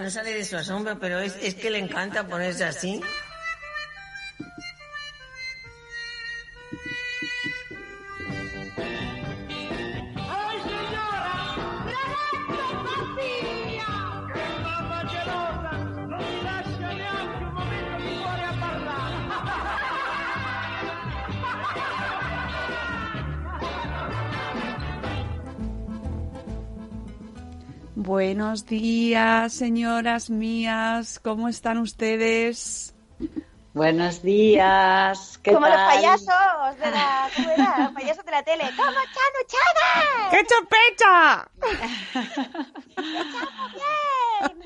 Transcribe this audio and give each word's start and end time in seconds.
No 0.00 0.10
sale 0.10 0.34
de 0.34 0.44
su 0.44 0.56
asombro, 0.56 0.98
pero 0.98 1.20
es, 1.20 1.36
es 1.40 1.54
que 1.54 1.70
le 1.70 1.78
encanta 1.78 2.26
ponerse 2.26 2.64
así. 2.64 3.00
Buenos 28.04 28.66
días, 28.66 29.52
señoras 29.52 30.28
mías. 30.28 31.20
¿Cómo 31.20 31.48
están 31.48 31.78
ustedes? 31.78 32.96
Buenos 33.74 34.22
días. 34.22 35.38
¿Qué 35.40 35.52
Como 35.52 35.68
los 35.68 35.76
payasos 35.76 36.26
de 36.80 36.90
la, 36.90 37.30
¿cómo 37.36 37.50
era? 37.50 37.78
Los 37.78 37.92
payasos 37.92 38.24
de 38.24 38.30
la 38.32 38.42
tele. 38.42 38.64
¿Cómo 38.76 38.90
están 38.90 39.32
ustedes? 39.40 40.30
¡Qué 40.32 40.44
chopecha! 40.50 41.48
¡Estamos 42.96 43.72
bien! 43.72 44.62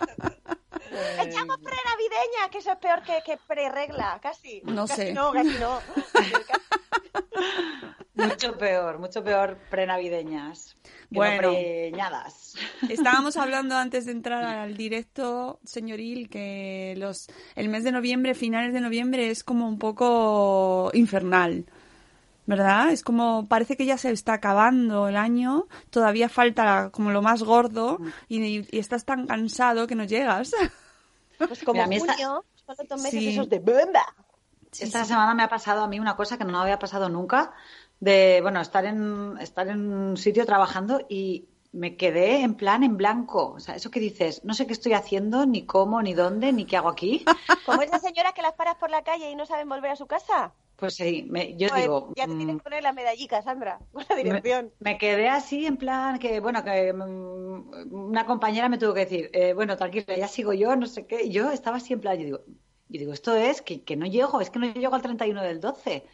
Echamos 1.28 1.58
pre-navideña, 1.58 2.48
que 2.50 2.58
eso 2.58 2.72
es 2.72 2.78
peor 2.78 3.02
que, 3.02 3.22
que 3.22 3.36
pre-regla, 3.46 4.18
casi. 4.22 4.62
No 4.64 4.86
Casi 4.86 5.02
sé. 5.02 5.12
No, 5.12 5.30
casi 5.32 5.58
no. 5.58 5.78
Mucho 8.16 8.56
peor, 8.58 8.98
mucho 8.98 9.22
peor 9.22 9.58
prenavideñas. 9.70 10.76
Bueno. 11.10 11.42
no 11.50 11.54
preñadas. 11.56 12.54
Estábamos 12.88 13.36
hablando 13.36 13.76
antes 13.76 14.06
de 14.06 14.12
entrar 14.12 14.42
al 14.44 14.76
directo, 14.76 15.60
señoril, 15.64 16.28
que 16.28 16.94
los 16.96 17.28
el 17.54 17.68
mes 17.68 17.84
de 17.84 17.92
noviembre, 17.92 18.34
finales 18.34 18.72
de 18.72 18.80
noviembre, 18.80 19.30
es 19.30 19.44
como 19.44 19.68
un 19.68 19.78
poco 19.78 20.90
infernal. 20.94 21.66
¿Verdad? 22.48 22.90
Es 22.92 23.02
como, 23.02 23.46
parece 23.48 23.76
que 23.76 23.86
ya 23.86 23.98
se 23.98 24.12
está 24.12 24.34
acabando 24.34 25.08
el 25.08 25.16
año, 25.16 25.66
todavía 25.90 26.28
falta 26.28 26.90
como 26.92 27.10
lo 27.10 27.20
más 27.20 27.42
gordo 27.42 27.98
y, 28.28 28.40
y 28.60 28.78
estás 28.78 29.04
tan 29.04 29.26
cansado 29.26 29.88
que 29.88 29.96
no 29.96 30.04
llegas. 30.04 30.52
Pues 31.38 31.64
como 31.64 31.72
Mira, 31.74 31.84
a 31.84 31.88
mí 31.88 31.96
esta- 31.96 32.12
junio, 32.12 32.44
estos 32.78 33.02
meses 33.02 33.18
Sí. 33.20 33.28
esos 33.30 33.48
de 33.50 33.58
bomba. 33.58 34.14
Esta 34.78 35.04
semana 35.04 35.34
me 35.34 35.42
ha 35.42 35.48
pasado 35.48 35.82
a 35.82 35.88
mí 35.88 35.98
una 35.98 36.14
cosa 36.16 36.38
que 36.38 36.44
no 36.44 36.52
me 36.52 36.58
había 36.58 36.78
pasado 36.78 37.08
nunca, 37.08 37.52
de, 38.00 38.40
bueno, 38.42 38.60
estar 38.60 38.84
en, 38.86 39.36
estar 39.40 39.68
en 39.68 39.92
un 39.92 40.16
sitio 40.16 40.46
trabajando 40.46 41.00
y 41.08 41.48
me 41.72 41.96
quedé 41.96 42.42
en 42.42 42.54
plan 42.56 42.82
en 42.84 42.96
blanco. 42.96 43.52
O 43.54 43.60
sea, 43.60 43.76
eso 43.76 43.90
que 43.90 44.00
dices, 44.00 44.44
no 44.44 44.54
sé 44.54 44.66
qué 44.66 44.72
estoy 44.72 44.92
haciendo, 44.94 45.46
ni 45.46 45.66
cómo, 45.66 46.02
ni 46.02 46.14
dónde, 46.14 46.52
ni 46.52 46.66
qué 46.66 46.76
hago 46.76 46.88
aquí. 46.88 47.24
Como 47.62 47.82
esas 47.82 48.00
señoras 48.02 48.32
que 48.32 48.40
las 48.42 48.54
paras 48.54 48.76
por 48.76 48.90
la 48.90 49.04
calle 49.04 49.30
y 49.30 49.34
no 49.36 49.44
saben 49.46 49.68
volver 49.68 49.90
a 49.90 49.96
su 49.96 50.06
casa. 50.06 50.54
Pues 50.76 50.94
sí, 50.94 51.26
me- 51.30 51.56
yo 51.56 51.68
Pues 51.68 51.80
digo, 51.80 52.12
ya 52.14 52.28
te 52.28 52.34
mm, 52.34 52.36
tienes 52.36 52.56
que 52.56 52.62
poner 52.62 52.82
la 52.82 52.92
medallica, 52.94 53.42
Sandra, 53.42 53.78
con 53.92 54.04
la 54.08 54.16
dirección. 54.16 54.72
me 54.78 54.98
quedé 54.98 55.28
así 55.28 55.66
en 55.66 55.76
plan 55.78 56.18
que, 56.18 56.40
bueno, 56.40 56.62
que 56.64 56.92
mm, 56.92 57.92
una 57.94 58.26
compañera 58.26 58.68
me 58.68 58.78
tuvo 58.78 58.94
que 58.94 59.00
decir, 59.00 59.30
eh, 59.32 59.52
bueno, 59.54 59.76
tranquila, 59.76 60.16
ya 60.16 60.28
sigo 60.28 60.52
yo, 60.52 60.76
no 60.76 60.86
sé 60.86 61.06
qué. 61.06 61.22
Y 61.24 61.30
yo 61.32 61.50
estaba 61.50 61.78
así 61.78 61.92
en 61.94 62.00
plan, 62.00 62.18
yo 62.18 62.24
digo, 62.24 62.38
yo 62.88 63.00
digo 63.00 63.12
esto 63.12 63.34
es 63.34 63.62
que, 63.62 63.84
que 63.84 63.96
no 63.96 64.06
llego, 64.06 64.40
es 64.40 64.50
que 64.50 64.58
no 64.58 64.72
llego 64.72 64.94
al 64.94 65.02
31 65.02 65.42
del 65.42 65.60
12. 65.60 66.06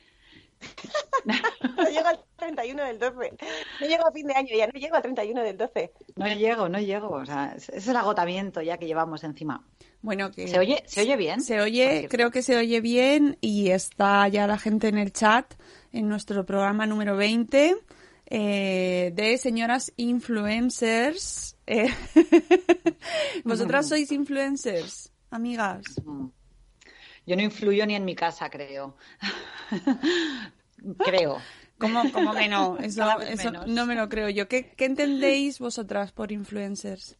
No 1.76 1.88
llego 1.88 2.08
al 2.08 2.20
31 2.36 2.84
del 2.84 2.98
12. 2.98 3.32
No 3.80 3.86
llego 3.86 4.06
a 4.06 4.12
fin 4.12 4.26
de 4.26 4.34
año 4.34 4.48
ya, 4.56 4.66
no 4.66 4.72
llego 4.72 4.96
al 4.96 5.02
31 5.02 5.42
del 5.42 5.56
12. 5.56 5.92
No 6.16 6.26
llego, 6.26 6.68
no 6.68 6.80
llego. 6.80 7.08
O 7.10 7.24
sea, 7.24 7.54
es, 7.56 7.86
el 7.86 7.96
agotamiento 7.96 8.60
ya 8.60 8.76
que 8.78 8.86
llevamos 8.86 9.22
encima. 9.24 9.64
Bueno, 10.00 10.32
que 10.32 10.48
¿Se 10.48 10.58
oye, 10.58 10.82
¿se 10.86 11.02
oye 11.02 11.16
bien? 11.16 11.40
Se 11.40 11.60
oye, 11.60 12.08
creo 12.10 12.30
que 12.30 12.42
se 12.42 12.56
oye 12.56 12.80
bien 12.80 13.38
y 13.40 13.70
está 13.70 14.26
ya 14.28 14.46
la 14.46 14.58
gente 14.58 14.88
en 14.88 14.98
el 14.98 15.12
chat 15.12 15.54
en 15.92 16.08
nuestro 16.08 16.44
programa 16.44 16.86
número 16.86 17.16
20 17.16 17.76
eh, 18.26 19.12
de 19.14 19.38
señoras 19.38 19.92
influencers. 19.96 21.56
Eh, 21.66 21.88
¿Vosotras 23.44 23.88
sois 23.88 24.10
influencers, 24.10 25.12
amigas? 25.30 25.84
Yo 27.26 27.36
no 27.36 27.42
influyo 27.42 27.86
ni 27.86 27.94
en 27.94 28.04
mi 28.04 28.14
casa, 28.14 28.50
creo. 28.50 28.96
creo. 31.04 31.38
¿Cómo, 31.78 32.02
cómo 32.12 32.34
que 32.34 32.48
no? 32.48 32.78
Eso, 32.80 33.20
eso 33.20 33.50
no 33.66 33.86
me 33.86 33.94
lo 33.94 34.08
creo 34.08 34.28
yo. 34.28 34.48
¿Qué, 34.48 34.72
qué 34.76 34.84
entendéis 34.84 35.58
vosotras 35.58 36.12
por 36.12 36.32
influencers? 36.32 37.18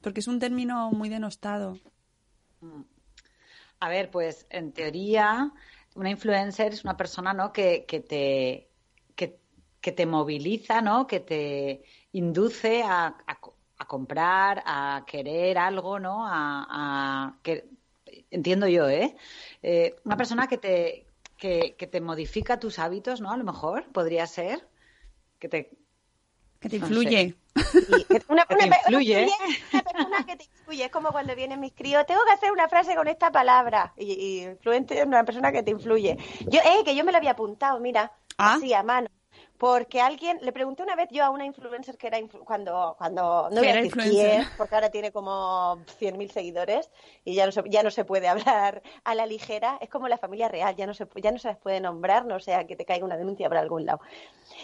Porque 0.00 0.20
es 0.20 0.28
un 0.28 0.38
término 0.38 0.90
muy 0.92 1.08
denostado. 1.08 1.78
A 3.80 3.88
ver, 3.88 4.10
pues 4.10 4.46
en 4.50 4.72
teoría, 4.72 5.52
una 5.94 6.10
influencer 6.10 6.72
es 6.72 6.84
una 6.84 6.96
persona, 6.96 7.32
¿no? 7.32 7.52
Que, 7.52 7.84
que 7.86 8.00
te 8.00 8.70
que, 9.14 9.38
que 9.80 9.92
te 9.92 10.06
moviliza, 10.06 10.80
¿no? 10.80 11.06
Que 11.06 11.20
te 11.20 11.84
induce 12.12 12.82
a, 12.82 13.06
a 13.26 13.38
a 13.78 13.86
comprar, 13.86 14.62
a 14.66 15.04
querer 15.06 15.56
algo, 15.58 15.98
¿no? 15.98 16.26
A, 16.26 16.66
a 16.68 17.38
que 17.42 17.68
entiendo 18.30 18.66
yo, 18.68 18.88
¿eh? 18.88 19.16
Eh, 19.62 19.96
Una 20.04 20.16
persona 20.16 20.46
que 20.46 20.58
te 20.58 21.04
que, 21.36 21.76
que 21.78 21.86
te 21.86 22.00
modifica 22.00 22.58
tus 22.58 22.78
hábitos, 22.80 23.20
¿no? 23.20 23.30
A 23.30 23.36
lo 23.36 23.44
mejor 23.44 23.84
podría 23.92 24.26
ser 24.26 24.66
que 25.38 25.48
te 25.48 25.70
Que 26.60 26.68
te 26.68 26.78
No 26.80 26.86
influye. 26.86 27.36
Una, 28.28 28.44
Que 28.46 28.56
te 28.56 28.64
una- 28.66 28.76
influye. 28.78 29.26
una- 29.26 29.34
una 29.72 29.82
persona 29.82 30.26
que 30.26 30.36
te 30.36 30.44
influye. 30.44 30.84
Es 30.84 30.90
como 30.90 31.10
cuando 31.12 31.36
vienen 31.36 31.60
mis 31.60 31.72
críos, 31.72 32.04
tengo 32.06 32.20
que 32.26 32.32
hacer 32.32 32.50
una 32.50 32.68
frase 32.68 32.96
con 32.96 33.06
esta 33.06 33.30
palabra. 33.30 33.92
Y, 33.96 34.12
y 34.12 34.42
influente 34.44 34.98
es 34.98 35.06
una 35.06 35.22
persona 35.24 35.52
que 35.52 35.62
te 35.62 35.70
influye. 35.70 36.16
Yo, 36.48 36.58
eh, 36.60 36.82
que 36.84 36.96
yo 36.96 37.04
me 37.04 37.12
lo 37.12 37.18
había 37.18 37.30
apuntado, 37.32 37.78
mira, 37.78 38.10
Ah. 38.36 38.54
así 38.54 38.74
a 38.74 38.82
mano. 38.82 39.08
Porque 39.58 40.00
alguien, 40.00 40.38
le 40.40 40.52
pregunté 40.52 40.84
una 40.84 40.94
vez 40.94 41.08
yo 41.10 41.24
a 41.24 41.30
una 41.30 41.44
influencer 41.44 41.98
que 41.98 42.06
era 42.06 42.18
influ- 42.20 42.44
cuando, 42.44 42.94
cuando, 42.96 43.48
no 43.50 43.56
voy 43.58 43.66
a 43.66 43.70
era 43.70 43.80
decir 43.82 43.86
influencer. 43.86 44.40
quién, 44.44 44.48
porque 44.56 44.74
ahora 44.76 44.90
tiene 44.90 45.10
como 45.10 45.78
100.000 45.98 46.30
seguidores 46.30 46.90
y 47.24 47.34
ya 47.34 47.44
no, 47.44 47.50
se, 47.50 47.62
ya 47.66 47.82
no 47.82 47.90
se 47.90 48.04
puede 48.04 48.28
hablar 48.28 48.82
a 49.02 49.14
la 49.16 49.26
ligera. 49.26 49.76
Es 49.80 49.88
como 49.90 50.06
la 50.06 50.16
familia 50.16 50.48
real, 50.48 50.76
ya 50.76 50.86
no 50.86 50.94
se, 50.94 51.08
ya 51.16 51.32
no 51.32 51.38
se 51.38 51.48
les 51.48 51.56
puede 51.56 51.80
nombrar, 51.80 52.24
no 52.24 52.38
sea 52.38 52.66
que 52.66 52.76
te 52.76 52.84
caiga 52.84 53.04
una 53.04 53.16
denuncia 53.16 53.48
por 53.48 53.56
algún 53.58 53.84
lado. 53.84 54.00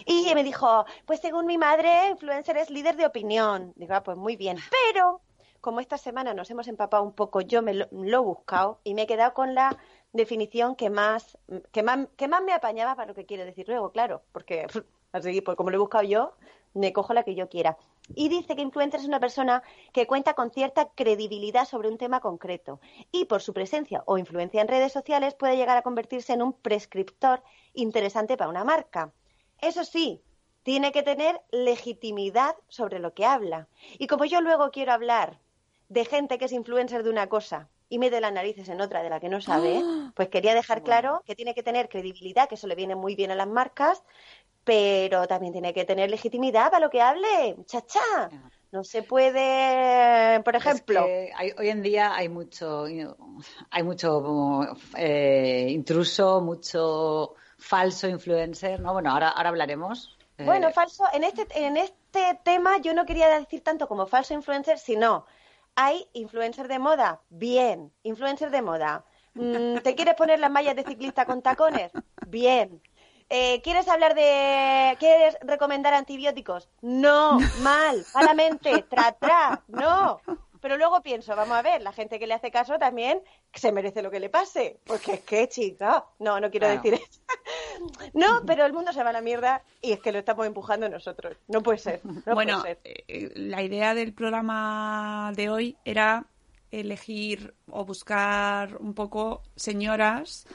Y 0.06 0.32
me 0.34 0.44
dijo, 0.44 0.84
pues 1.06 1.20
según 1.20 1.46
mi 1.46 1.58
madre, 1.58 2.10
influencer 2.10 2.56
es 2.56 2.70
líder 2.70 2.96
de 2.96 3.06
opinión. 3.06 3.72
Digo, 3.76 3.94
ah, 3.94 4.02
pues 4.02 4.16
muy 4.16 4.36
bien. 4.36 4.58
Pero, 4.92 5.20
como 5.60 5.80
esta 5.80 5.98
semana 5.98 6.34
nos 6.34 6.50
hemos 6.50 6.68
empapado 6.68 7.02
un 7.02 7.12
poco, 7.14 7.40
yo 7.40 7.62
me 7.62 7.74
lo, 7.74 7.86
lo 7.90 8.16
he 8.18 8.20
buscado 8.20 8.78
y 8.84 8.94
me 8.94 9.02
he 9.02 9.06
quedado 9.06 9.34
con 9.34 9.54
la 9.54 9.76
definición 10.14 10.76
que 10.76 10.88
más, 10.88 11.36
que 11.72 11.82
más, 11.82 12.08
que 12.16 12.28
más 12.28 12.42
me 12.42 12.54
apañaba 12.54 12.94
para 12.94 13.08
lo 13.08 13.14
que 13.14 13.26
quiere 13.26 13.44
decir 13.44 13.68
luego, 13.68 13.90
claro, 13.90 14.22
porque 14.32 14.66
así, 15.12 15.40
pues 15.42 15.56
como 15.56 15.70
lo 15.70 15.76
he 15.76 15.80
buscado 15.80 16.04
yo, 16.04 16.32
me 16.72 16.92
cojo 16.92 17.12
la 17.12 17.24
que 17.24 17.34
yo 17.34 17.48
quiera. 17.48 17.76
Y 18.14 18.28
dice 18.28 18.54
que 18.54 18.62
influencer 18.62 19.00
es 19.00 19.06
una 19.06 19.20
persona 19.20 19.62
que 19.92 20.06
cuenta 20.06 20.34
con 20.34 20.50
cierta 20.50 20.90
credibilidad 20.94 21.66
sobre 21.66 21.88
un 21.88 21.98
tema 21.98 22.20
concreto 22.20 22.80
y 23.10 23.24
por 23.24 23.42
su 23.42 23.52
presencia 23.52 24.02
o 24.06 24.18
influencia 24.18 24.60
en 24.60 24.68
redes 24.68 24.92
sociales 24.92 25.34
puede 25.34 25.56
llegar 25.56 25.76
a 25.76 25.82
convertirse 25.82 26.32
en 26.32 26.42
un 26.42 26.52
prescriptor 26.52 27.42
interesante 27.72 28.36
para 28.36 28.50
una 28.50 28.64
marca. 28.64 29.12
Eso 29.58 29.84
sí, 29.84 30.22
tiene 30.62 30.92
que 30.92 31.02
tener 31.02 31.40
legitimidad 31.50 32.56
sobre 32.68 32.98
lo 32.98 33.14
que 33.14 33.24
habla. 33.24 33.68
Y 33.98 34.06
como 34.06 34.26
yo 34.26 34.40
luego 34.42 34.70
quiero 34.70 34.92
hablar 34.92 35.40
de 35.88 36.04
gente 36.04 36.38
que 36.38 36.44
es 36.44 36.52
influencer 36.52 37.02
de 37.02 37.10
una 37.10 37.28
cosa 37.28 37.68
y 37.88 37.98
mete 37.98 38.20
las 38.20 38.32
narices 38.32 38.68
en 38.68 38.80
otra 38.80 39.02
de 39.02 39.10
la 39.10 39.20
que 39.20 39.28
no 39.28 39.40
sabe, 39.40 39.82
pues 40.14 40.28
quería 40.28 40.54
dejar 40.54 40.82
claro 40.82 41.22
que 41.26 41.34
tiene 41.34 41.54
que 41.54 41.62
tener 41.62 41.88
credibilidad, 41.88 42.48
que 42.48 42.54
eso 42.56 42.66
le 42.66 42.74
viene 42.74 42.94
muy 42.94 43.14
bien 43.14 43.30
a 43.30 43.34
las 43.34 43.48
marcas, 43.48 44.02
pero 44.64 45.26
también 45.26 45.52
tiene 45.52 45.74
que 45.74 45.84
tener 45.84 46.10
legitimidad 46.10 46.70
para 46.70 46.84
lo 46.86 46.90
que 46.90 47.02
hable, 47.02 47.56
chacha. 47.66 48.00
No 48.72 48.82
se 48.82 49.02
puede, 49.04 50.40
por 50.42 50.56
ejemplo, 50.56 51.00
Es 51.04 51.06
que 51.06 51.32
hay- 51.36 51.52
hoy 51.58 51.68
en 51.68 51.82
día 51.82 52.14
hay 52.14 52.28
mucho, 52.28 52.86
hay 53.70 53.82
mucho 53.82 54.66
eh, 54.96 55.66
intruso, 55.70 56.40
mucho 56.40 57.34
falso 57.58 58.08
influencer, 58.08 58.80
¿no? 58.80 58.92
Bueno, 58.92 59.10
ahora, 59.12 59.28
ahora 59.28 59.50
hablaremos. 59.50 60.16
eh, 60.38 60.44
Bueno, 60.44 60.70
falso, 60.72 61.04
en 61.12 61.24
este, 61.24 61.46
en 61.54 61.76
este 61.76 62.40
tema 62.42 62.78
yo 62.78 62.94
no 62.94 63.04
quería 63.06 63.28
decir 63.38 63.62
tanto 63.62 63.86
como 63.86 64.06
falso 64.06 64.34
influencer, 64.34 64.78
sino 64.78 65.26
hay 65.76 66.06
influencer 66.12 66.68
de 66.68 66.78
moda, 66.78 67.20
bien, 67.30 67.92
influencer 68.02 68.50
de 68.50 68.62
moda. 68.62 69.04
Mm, 69.34 69.78
¿Te 69.78 69.94
quieres 69.94 70.14
poner 70.14 70.38
las 70.38 70.50
mallas 70.50 70.76
de 70.76 70.84
ciclista 70.84 71.26
con 71.26 71.42
tacones? 71.42 71.92
Bien. 72.26 72.80
Eh, 73.28 73.60
¿Quieres 73.62 73.88
hablar 73.88 74.14
de... 74.14 74.96
¿Quieres 74.98 75.36
recomendar 75.40 75.94
antibióticos? 75.94 76.68
No, 76.82 77.38
mal, 77.62 78.04
malamente, 78.14 78.82
tra, 78.88 79.12
tra, 79.12 79.64
no. 79.68 80.20
Pero 80.64 80.78
luego 80.78 81.02
pienso, 81.02 81.36
vamos 81.36 81.58
a 81.58 81.60
ver, 81.60 81.82
la 81.82 81.92
gente 81.92 82.18
que 82.18 82.26
le 82.26 82.32
hace 82.32 82.50
caso 82.50 82.78
también 82.78 83.20
se 83.52 83.70
merece 83.70 84.00
lo 84.00 84.10
que 84.10 84.18
le 84.18 84.30
pase. 84.30 84.78
Porque 84.86 85.12
es 85.12 85.20
que, 85.20 85.46
chica, 85.46 86.06
no, 86.20 86.40
no 86.40 86.50
quiero 86.50 86.68
Claro. 86.68 86.80
decir 86.82 86.94
eso. 86.94 87.20
No, 88.14 88.26
pero 88.46 88.64
el 88.64 88.72
mundo 88.72 88.90
se 88.94 89.02
va 89.02 89.10
a 89.10 89.12
la 89.12 89.20
mierda 89.20 89.62
y 89.82 89.92
es 89.92 90.00
que 90.00 90.10
lo 90.10 90.18
estamos 90.20 90.46
empujando 90.46 90.88
nosotros. 90.88 91.36
No 91.48 91.60
puede 91.62 91.76
ser. 91.76 92.00
No 92.24 92.34
bueno, 92.34 92.62
puede 92.62 92.76
ser. 92.76 92.78
eh, 93.08 93.30
la 93.34 93.62
idea 93.62 93.94
del 93.94 94.14
programa 94.14 95.32
de 95.36 95.50
hoy 95.50 95.76
era 95.84 96.24
elegir 96.70 97.52
o 97.70 97.84
buscar 97.84 98.76
un 98.78 98.94
poco 98.94 99.42
señoras 99.56 100.46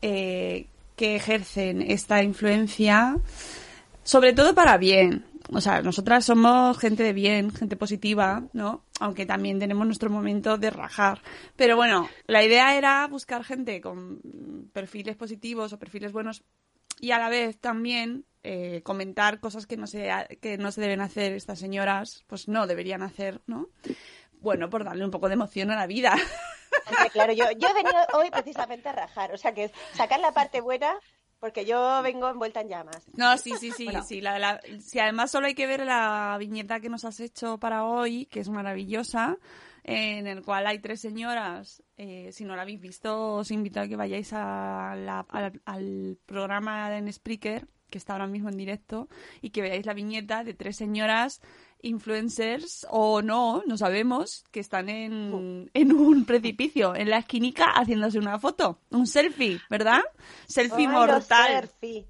eh, 0.00 0.66
que 0.94 1.16
ejercen 1.16 1.82
esta 1.82 2.22
influencia, 2.22 3.16
sobre 4.04 4.32
todo 4.32 4.54
para 4.54 4.76
bien. 4.76 5.24
O 5.52 5.60
sea, 5.60 5.82
nosotras 5.82 6.24
somos 6.24 6.78
gente 6.78 7.02
de 7.02 7.12
bien, 7.12 7.50
gente 7.50 7.76
positiva, 7.76 8.44
¿no? 8.52 8.84
Aunque 9.00 9.26
también 9.26 9.58
tenemos 9.58 9.84
nuestro 9.84 10.08
momento 10.08 10.58
de 10.58 10.70
rajar. 10.70 11.22
Pero 11.56 11.76
bueno, 11.76 12.08
la 12.26 12.44
idea 12.44 12.76
era 12.76 13.06
buscar 13.08 13.42
gente 13.42 13.80
con 13.80 14.20
perfiles 14.72 15.16
positivos 15.16 15.72
o 15.72 15.78
perfiles 15.78 16.12
buenos 16.12 16.44
y 17.00 17.10
a 17.10 17.18
la 17.18 17.28
vez 17.28 17.58
también 17.58 18.26
eh, 18.42 18.82
comentar 18.84 19.40
cosas 19.40 19.66
que 19.66 19.76
no 19.76 19.86
se 19.86 20.10
que 20.40 20.56
no 20.58 20.70
se 20.70 20.80
deben 20.80 21.00
hacer 21.00 21.32
estas 21.32 21.58
señoras, 21.58 22.24
pues 22.26 22.46
no 22.46 22.66
deberían 22.66 23.02
hacer, 23.02 23.40
¿no? 23.46 23.68
Bueno, 24.40 24.70
por 24.70 24.84
darle 24.84 25.04
un 25.04 25.10
poco 25.10 25.28
de 25.28 25.34
emoción 25.34 25.70
a 25.70 25.76
la 25.76 25.86
vida. 25.86 26.14
Claro, 27.12 27.32
yo, 27.32 27.44
yo 27.56 27.68
he 27.68 27.74
venido 27.74 27.96
hoy 28.14 28.30
precisamente 28.30 28.88
a 28.88 28.92
rajar. 28.92 29.32
O 29.32 29.36
sea, 29.36 29.52
que 29.52 29.72
sacar 29.92 30.20
la 30.20 30.32
parte 30.32 30.60
buena 30.60 30.96
porque 31.40 31.64
yo 31.64 32.00
vengo 32.02 32.28
envuelta 32.28 32.60
en 32.60 32.68
llamas. 32.68 33.04
No, 33.14 33.36
sí, 33.38 33.54
sí, 33.58 33.72
sí, 33.72 33.88
sí. 34.06 34.20
La, 34.20 34.38
la- 34.38 34.60
sí, 34.80 34.98
además 34.98 35.30
solo 35.30 35.46
hay 35.46 35.54
que 35.54 35.66
ver 35.66 35.84
la 35.84 36.36
viñeta 36.38 36.80
que 36.80 36.88
nos 36.90 37.04
has 37.04 37.18
hecho 37.20 37.58
para 37.58 37.84
hoy, 37.84 38.26
que 38.26 38.40
es 38.40 38.48
maravillosa, 38.50 39.38
en 39.82 40.26
el 40.26 40.42
cual 40.42 40.66
hay 40.66 40.78
tres 40.78 41.00
señoras. 41.00 41.82
Eh, 41.96 42.30
si 42.32 42.44
no 42.44 42.54
la 42.56 42.62
habéis 42.62 42.80
visto, 42.80 43.36
os 43.36 43.50
invito 43.50 43.80
a 43.80 43.88
que 43.88 43.96
vayáis 43.96 44.32
a 44.32 44.94
la- 44.96 45.26
al, 45.30 45.60
al 45.64 46.18
programa 46.26 46.96
en 46.96 47.12
Spreaker, 47.12 47.66
que 47.90 47.98
está 47.98 48.12
ahora 48.12 48.26
mismo 48.28 48.48
en 48.50 48.56
directo, 48.56 49.08
y 49.40 49.50
que 49.50 49.62
veáis 49.62 49.84
la 49.86 49.94
viñeta 49.94 50.44
de 50.44 50.54
tres 50.54 50.76
señoras 50.76 51.40
influencers 51.82 52.86
o 52.90 53.22
no, 53.22 53.62
no 53.66 53.76
sabemos, 53.76 54.44
que 54.50 54.60
están 54.60 54.88
en, 54.88 55.70
en 55.74 55.92
un 55.92 56.24
precipicio, 56.24 56.94
en 56.94 57.10
la 57.10 57.18
esquinica, 57.18 57.66
haciéndose 57.74 58.18
una 58.18 58.38
foto, 58.38 58.80
un 58.90 59.06
selfie, 59.06 59.60
¿verdad? 59.70 60.00
Selfie 60.46 60.88
mortal. 60.88 61.68
selfie. 61.68 62.06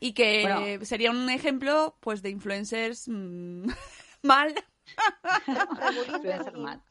Y 0.00 0.12
que 0.14 0.42
Bueno. 0.42 0.84
sería 0.84 1.10
un 1.10 1.28
ejemplo, 1.30 1.96
pues, 2.00 2.22
de 2.22 2.30
influencers 2.30 3.08
mm, 3.08 3.66
mal. 4.22 4.54
mal. 6.54 6.82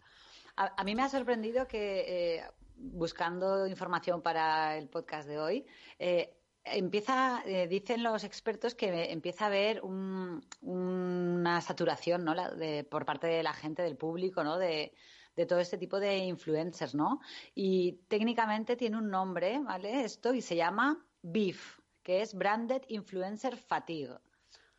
A, 0.55 0.73
a 0.81 0.83
mí 0.83 0.95
me 0.95 1.03
ha 1.03 1.09
sorprendido 1.09 1.67
que 1.67 2.35
eh, 2.37 2.43
buscando 2.75 3.67
información 3.67 4.21
para 4.21 4.77
el 4.77 4.89
podcast 4.89 5.27
de 5.27 5.39
hoy, 5.39 5.65
eh, 5.99 6.33
empieza, 6.63 7.41
eh, 7.45 7.67
dicen 7.67 8.03
los 8.03 8.23
expertos 8.23 8.75
que 8.75 9.11
empieza 9.11 9.45
a 9.45 9.47
haber 9.47 9.81
un- 9.83 10.45
una 10.61 11.61
saturación, 11.61 12.23
¿no? 12.23 12.33
La- 12.33 12.49
de- 12.51 12.83
por 12.83 13.05
parte 13.05 13.27
de 13.27 13.43
la 13.43 13.53
gente, 13.53 13.81
del 13.81 13.97
público, 13.97 14.43
¿no? 14.43 14.57
De, 14.57 14.93
de 15.35 15.45
todo 15.45 15.59
este 15.59 15.77
tipo 15.77 15.99
de 15.99 16.17
influencers, 16.17 16.93
¿no? 16.93 17.19
Y 17.55 17.93
técnicamente 18.07 18.75
tiene 18.75 18.97
un 18.97 19.09
nombre, 19.09 19.59
¿vale? 19.59 20.03
Esto 20.03 20.33
y 20.33 20.41
se 20.41 20.55
llama 20.55 21.05
BIF, 21.21 21.79
que 22.03 22.21
es 22.21 22.33
Branded 22.33 22.81
Influencer 22.89 23.55
Fatigue. 23.57 24.17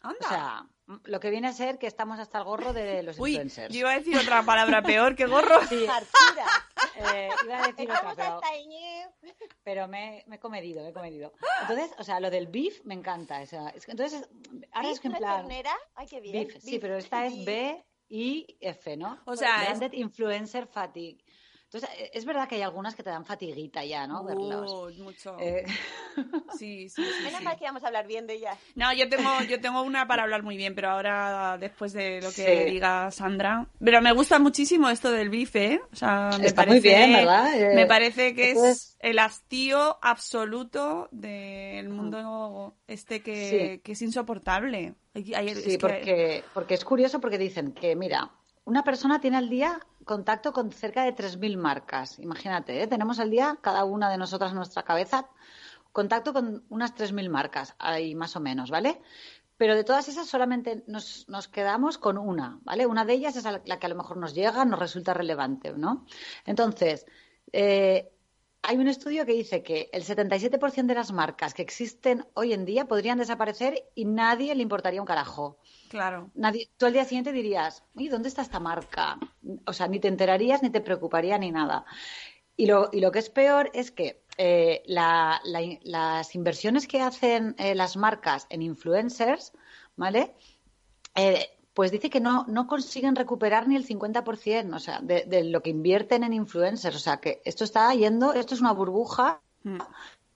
Anda. 0.01 0.19
O 0.21 0.29
sea, 0.29 0.67
lo 1.05 1.21
que 1.21 1.31
viene 1.31 1.47
a 1.49 1.53
ser 1.53 1.79
que 1.79 1.87
estamos 1.87 2.19
hasta 2.19 2.39
el 2.39 2.45
gorro 2.45 2.73
de 2.73 3.03
los 3.05 3.17
Uy, 3.21 3.31
influencers. 3.33 3.73
yo 3.73 3.81
iba 3.81 3.93
a 3.93 3.99
decir 3.99 4.17
otra 4.19 4.43
palabra 4.43 4.83
peor 4.83 5.15
que 5.17 5.27
gorro. 5.27 5.61
Sí, 5.69 5.87
Hartura. 5.87 6.47
Eh, 6.97 7.29
iba 7.45 7.63
a 7.63 7.67
decir 7.69 7.89
otra, 7.91 8.15
pero, 8.17 8.41
pero 9.63 9.89
me, 9.89 10.25
me 10.27 10.37
he 10.37 10.39
comedido, 10.39 10.83
me 10.83 10.91
he 10.91 10.93
comedido. 10.93 11.33
Entonces, 11.63 11.91
o 11.99 12.05
sea, 12.05 12.21
lo 12.21 12.31
del 12.31 12.47
beef 12.49 12.81
me 12.85 12.95
encanta. 12.95 13.41
o 13.43 13.47
sea, 13.47 13.69
es 13.71 13.89
entonces, 13.89 14.29
ahora 14.73 14.89
es 14.91 14.95
¿Beef 14.95 15.01
que 15.01 15.09
en 15.09 15.13
es 15.15 15.19
plan... 15.19 15.37
ternera? 15.47 15.77
Ay, 15.95 16.07
qué 16.07 16.21
bien. 16.21 16.47
Beef, 16.49 16.63
sí, 16.63 16.73
Beef. 16.73 16.81
pero 16.83 16.97
esta 16.97 17.27
es. 17.27 17.45
B 17.45 17.85
I 18.09 18.59
F, 18.61 18.97
¿no? 18.97 19.19
O 19.25 19.35
sea, 19.37 19.63
es- 19.63 19.79
Branded 19.79 19.93
Influencer 19.99 20.67
Fatigue. 20.67 21.25
Entonces, 21.73 21.89
eh, 21.99 22.11
es 22.13 22.25
verdad 22.27 22.47
que 22.49 22.57
hay 22.57 22.63
algunas 22.63 22.95
que 22.95 23.03
te 23.03 23.09
dan 23.11 23.25
fatiguita 23.25 23.83
ya, 23.85 24.07
¿no? 24.07 24.25
Verlos. 24.25 24.71
Uy, 24.73 24.99
mucho. 25.03 25.37
Eh, 25.41 25.65
Sí, 26.59 26.89
sí, 26.91 27.03
sí, 27.03 27.25
Menos 27.25 27.39
sí. 27.39 27.45
mal 27.45 27.57
que 27.59 27.65
vamos 27.65 27.83
a 27.83 27.87
hablar 27.87 28.07
bien 28.07 28.27
de 28.27 28.35
ella. 28.35 28.57
No, 28.75 28.93
yo 28.93 29.09
tengo, 29.09 29.25
yo 29.49 29.61
tengo 29.61 29.81
una 29.83 30.07
para 30.07 30.25
hablar 30.25 30.43
muy 30.43 30.57
bien, 30.59 30.75
pero 30.75 30.91
ahora 30.91 31.57
después 31.59 31.93
de 31.95 32.21
lo 32.21 32.29
que 32.31 32.65
Sí. 32.67 32.71
diga 32.73 33.11
Sandra. 33.11 33.67
Pero 33.83 34.03
me 34.03 34.13
gusta 34.13 34.39
muchísimo 34.39 34.91
esto 34.91 35.11
del 35.11 35.31
bife, 35.31 35.65
¿eh? 35.75 35.81
O 35.93 35.97
sea, 35.97 36.31
me 36.39 36.47
Está 36.47 36.67
parece, 36.67 36.73
muy 36.75 36.81
bien, 36.81 37.13
¿verdad? 37.15 37.55
Eh, 37.55 37.75
me 37.75 37.87
parece 37.87 38.35
que 38.35 38.51
es 38.53 38.97
el 39.01 39.19
hastío 39.19 39.99
absoluto 40.03 41.09
del 41.11 41.89
mundo 41.89 42.77
este 42.87 43.23
que, 43.23 43.49
Sí. 43.75 43.79
que 43.83 43.93
es 43.93 44.03
insoportable. 44.03 44.95
Hay- 45.15 45.35
hay- 45.35 45.49
Sí, 45.55 45.61
es 45.61 45.67
que- 45.67 45.79
porque, 45.79 46.45
porque 46.53 46.75
es 46.75 46.85
curioso 46.85 47.21
porque 47.21 47.39
dicen 47.39 47.73
que, 47.73 47.97
mira, 47.97 48.31
una 48.65 48.85
persona 48.85 49.21
tiene 49.21 49.39
al 49.39 49.49
día 49.49 49.81
contacto 50.05 50.53
con 50.53 50.71
cerca 50.73 51.05
de 51.05 51.15
3.000 51.15 51.57
marcas. 51.57 52.19
Imagínate, 52.19 52.83
¿eh? 52.83 52.87
tenemos 52.87 53.19
al 53.19 53.31
día, 53.31 53.59
cada 53.61 53.85
una 53.85 54.11
de 54.11 54.19
nosotras 54.19 54.51
en 54.51 54.57
nuestra 54.57 54.83
cabeza, 54.83 55.29
contacto 55.93 56.33
con 56.33 56.65
unas 56.69 56.95
3.000 56.95 57.29
marcas, 57.29 57.75
ahí 57.79 58.15
más 58.15 58.37
o 58.37 58.41
menos, 58.41 58.71
¿vale? 58.71 59.01
Pero 59.57 59.77
de 59.77 59.85
todas 59.85 60.09
esas 60.09 60.27
solamente 60.27 60.83
nos, 60.87 61.29
nos 61.29 61.49
quedamos 61.49 61.99
con 61.99 62.19
una, 62.19 62.59
¿vale? 62.63 62.87
Una 62.87 63.05
de 63.05 63.15
ellas 63.15 63.37
es 63.37 63.45
la 63.45 63.79
que 63.79 63.87
a 63.87 63.89
lo 63.89 63.97
mejor 63.97 64.17
nos 64.17 64.35
llega, 64.35 64.65
nos 64.65 64.81
resulta 64.81 65.15
relevante, 65.15 65.73
¿no? 65.73 66.07
Entonces, 66.47 67.07
eh, 67.53 68.11
hay 68.63 68.77
un 68.77 68.87
estudio 68.89 69.27
que 69.27 69.33
dice 69.33 69.63
que 69.63 69.91
el 69.93 70.05
77% 70.05 70.87
de 70.87 70.95
las 70.95 71.13
marcas 71.13 71.53
que 71.55 71.63
existen 71.63 72.25
hoy 72.35 72.53
en 72.53 72.65
día 72.65 72.87
podrían 72.87 73.19
desaparecer 73.19 73.89
y 73.95 74.05
nadie 74.05 74.55
le 74.55 74.63
importaría 74.63 75.01
un 75.01 75.07
carajo. 75.07 75.59
Claro. 75.89 76.31
Nadie, 76.35 76.71
tú 76.77 76.87
al 76.87 76.93
día 76.93 77.05
siguiente 77.05 77.33
dirías, 77.33 77.83
¿y 77.97 78.09
dónde 78.09 78.29
está 78.29 78.43
esta 78.43 78.61
marca? 78.61 79.19
O 79.67 79.73
sea, 79.73 79.89
ni 79.89 79.99
te 80.01 80.09
enterarías 80.09 80.63
ni 80.63 80.71
te 80.71 80.81
preocuparía 80.81 81.37
ni 81.39 81.51
nada. 81.51 81.85
Y 82.57 82.67
lo, 82.67 82.89
y 82.93 83.01
lo 83.01 83.11
que 83.11 83.19
es 83.19 83.31
peor 83.31 83.71
es 83.75 83.91
que 83.91 84.23
eh, 84.39 84.83
la- 84.87 85.41
la- 85.45 85.79
las 85.83 86.35
inversiones 86.35 86.87
que 86.87 87.01
hacen 87.01 87.55
eh, 87.59 87.75
las 87.75 87.97
marcas 87.97 88.47
en 88.49 88.63
influencers, 88.63 89.53
¿vale? 89.97 90.35
Eh, 91.15 91.49
pues 91.75 91.91
dice 91.91 92.11
que 92.11 92.21
no, 92.21 92.45
no 92.49 92.67
consiguen 92.67 93.17
recuperar 93.17 93.67
ni 93.69 93.77
el 93.77 93.87
50%, 93.87 94.75
o 94.75 94.79
sea, 94.79 95.01
de, 95.01 95.25
de 95.27 95.45
lo 95.45 95.63
que 95.63 95.71
invierten 95.71 96.23
en 96.25 96.33
influencers. 96.35 96.97
O 96.97 96.99
sea, 97.01 97.17
que 97.19 97.41
esto 97.45 97.65
está 97.65 97.93
yendo, 97.95 98.35
esto 98.35 98.55
es 98.55 98.61
una 98.61 98.73
burbuja 98.73 99.41
Mm. 99.65 99.79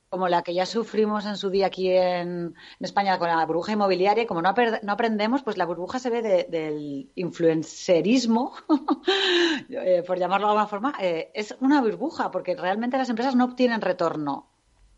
como 0.09 0.29
la 0.29 0.43
que 0.43 0.55
ya 0.55 0.65
sufrimos 0.67 1.27
en 1.27 1.37
su 1.37 1.51
día 1.51 1.67
aquí 1.67 1.91
en, 1.91 2.55
en 2.55 2.55
España 2.79 3.19
con 3.19 3.27
la 3.29 3.45
burbuja 3.45 3.73
inmobiliaria, 3.73 4.23
y 4.23 4.27
como 4.27 4.41
no 4.41 4.49
aprendemos, 4.93 5.43
pues 5.43 5.57
la 5.57 5.67
burbuja 5.67 5.99
se 5.99 6.11
ve 6.11 6.23
de- 6.23 6.45
del 6.49 7.11
influencerismo, 7.17 8.53
eh, 9.69 10.05
por 10.07 10.17
llamarlo 10.19 10.47
de 10.47 10.51
alguna 10.53 10.69
forma, 10.69 10.95
eh, 11.01 11.31
es 11.35 11.57
una 11.61 11.81
burbuja, 11.81 12.31
porque 12.31 12.55
realmente 12.55 12.97
las 12.99 13.09
empresas 13.09 13.35
no 13.35 13.45
obtienen 13.47 13.81
retorno. 13.81 14.47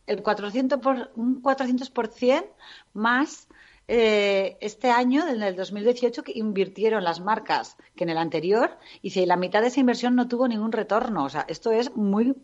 El 0.07 0.23
400 0.23 0.79
por, 0.81 1.11
un 1.17 1.43
400% 1.43 2.45
más 2.93 3.49
eh, 3.89 4.59
este 4.61 4.91
año, 4.91 5.27
en 5.29 5.43
el 5.43 5.57
2018, 5.57 6.23
que 6.23 6.33
invirtieron 6.35 7.05
las 7.05 7.21
marcas 7.21 7.77
que 7.97 8.05
en 8.05 8.11
el 8.11 8.19
anterior 8.19 8.79
y 9.03 9.11
si 9.11 9.25
la 9.27 9.37
mitad 9.37 9.63
de 9.63 9.69
esa 9.69 9.81
inversión 9.81 10.15
no 10.15 10.29
tuvo 10.29 10.47
ningún 10.47 10.73
retorno. 10.73 11.25
O 11.25 11.29
sea, 11.31 11.47
esto 11.49 11.73
es 11.73 11.97
muy, 11.97 12.37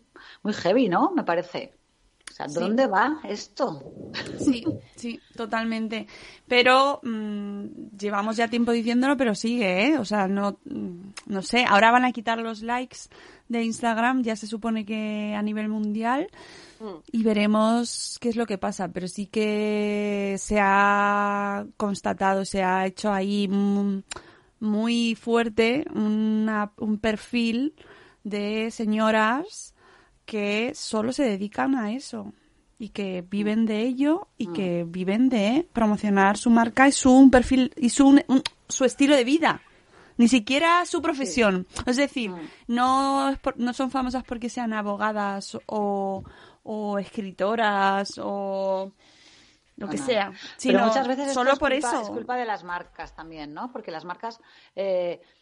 muy 0.43 0.53
heavy, 0.53 0.89
¿no? 0.89 1.11
Me 1.11 1.23
parece. 1.23 1.73
O 2.35 2.37
sea, 2.37 2.49
Sí. 2.49 2.59
¿dónde 2.59 2.85
va 2.85 3.21
esto? 3.23 3.81
Sí, 4.37 4.65
sí, 4.97 5.21
totalmente. 5.37 6.05
Pero 6.49 6.99
mm, 7.01 7.63
llevamos 7.97 8.35
ya 8.35 8.49
tiempo 8.49 8.73
diciéndolo, 8.73 9.15
pero 9.15 9.33
sigue, 9.35 9.85
¿eh? 9.87 9.97
O 9.97 10.03
sea, 10.03 10.27
no, 10.27 10.59
mm, 10.65 10.97
no 11.27 11.41
sé. 11.41 11.63
Ahora 11.65 11.91
van 11.91 12.03
a 12.03 12.11
quitar 12.11 12.37
los 12.39 12.61
likes 12.61 12.97
de 13.47 13.63
Instagram, 13.63 14.21
ya 14.23 14.35
se 14.35 14.47
supone 14.47 14.85
que 14.85 15.33
a 15.33 15.41
nivel 15.41 15.69
mundial. 15.69 16.27
Y 17.09 17.23
veremos 17.23 18.17
qué 18.19 18.27
es 18.29 18.35
lo 18.35 18.45
que 18.45 18.57
pasa. 18.57 18.89
Pero 18.89 19.07
sí 19.07 19.27
que 19.27 20.35
se 20.37 20.57
ha 20.61 21.65
constatado, 21.77 22.43
se 22.43 22.63
ha 22.63 22.85
hecho 22.85 23.13
ahí 23.13 23.47
mm, 23.47 24.03
muy 24.59 25.15
fuerte 25.15 25.85
una- 25.95 26.73
un 26.77 26.97
perfil 26.99 27.73
de 28.25 28.71
señoras 28.71 29.73
que 30.25 30.73
solo 30.75 31.13
se 31.13 31.23
dedican 31.23 31.75
a 31.75 31.91
eso 31.91 32.33
y 32.77 32.89
que 32.89 33.23
viven 33.29 33.65
de 33.65 33.81
ello 33.81 34.27
y 34.37 34.47
que 34.47 34.83
viven 34.87 35.29
de 35.29 35.67
promocionar 35.71 36.37
su 36.37 36.49
marca 36.49 36.87
y 36.87 36.91
su 36.91 37.29
perfil 37.31 37.71
y 37.77 37.89
su, 37.89 38.07
un- 38.07 38.23
su 38.67 38.83
estilo 38.85 39.15
de 39.15 39.23
vida. 39.23 39.61
Ni 40.17 40.27
siquiera 40.29 40.85
su 40.85 41.01
profesión. 41.01 41.67
Es 41.85 41.97
decir, 41.97 42.31
no, 42.67 43.29
es 43.29 43.39
por- 43.39 43.57
no 43.59 43.73
son 43.73 43.91
famosas 43.91 44.23
porque 44.23 44.49
sean 44.49 44.71
abogadas 44.73 45.57
o, 45.67 46.23
o 46.63 46.99
escritoras 46.99 48.13
o 48.23 48.91
lo 49.77 49.89
que 49.89 49.97
No, 49.97 50.05
sea. 50.05 50.27
Pero 50.29 50.39
Sino 50.57 50.85
muchas 50.85 51.07
veces 51.07 51.33
solo 51.33 51.51
es 51.53 51.59
por 51.59 51.71
culpa- 51.73 51.87
eso. 51.89 52.01
Es 52.01 52.09
culpa 52.09 52.37
de 52.37 52.45
las 52.45 52.63
marcas 52.63 53.13
también, 53.13 53.53
¿no? 53.53 53.71
Porque 53.73 53.91
las 53.91 54.05
marcas 54.05 54.39
eh, 54.75 55.19
mm, 55.21 55.34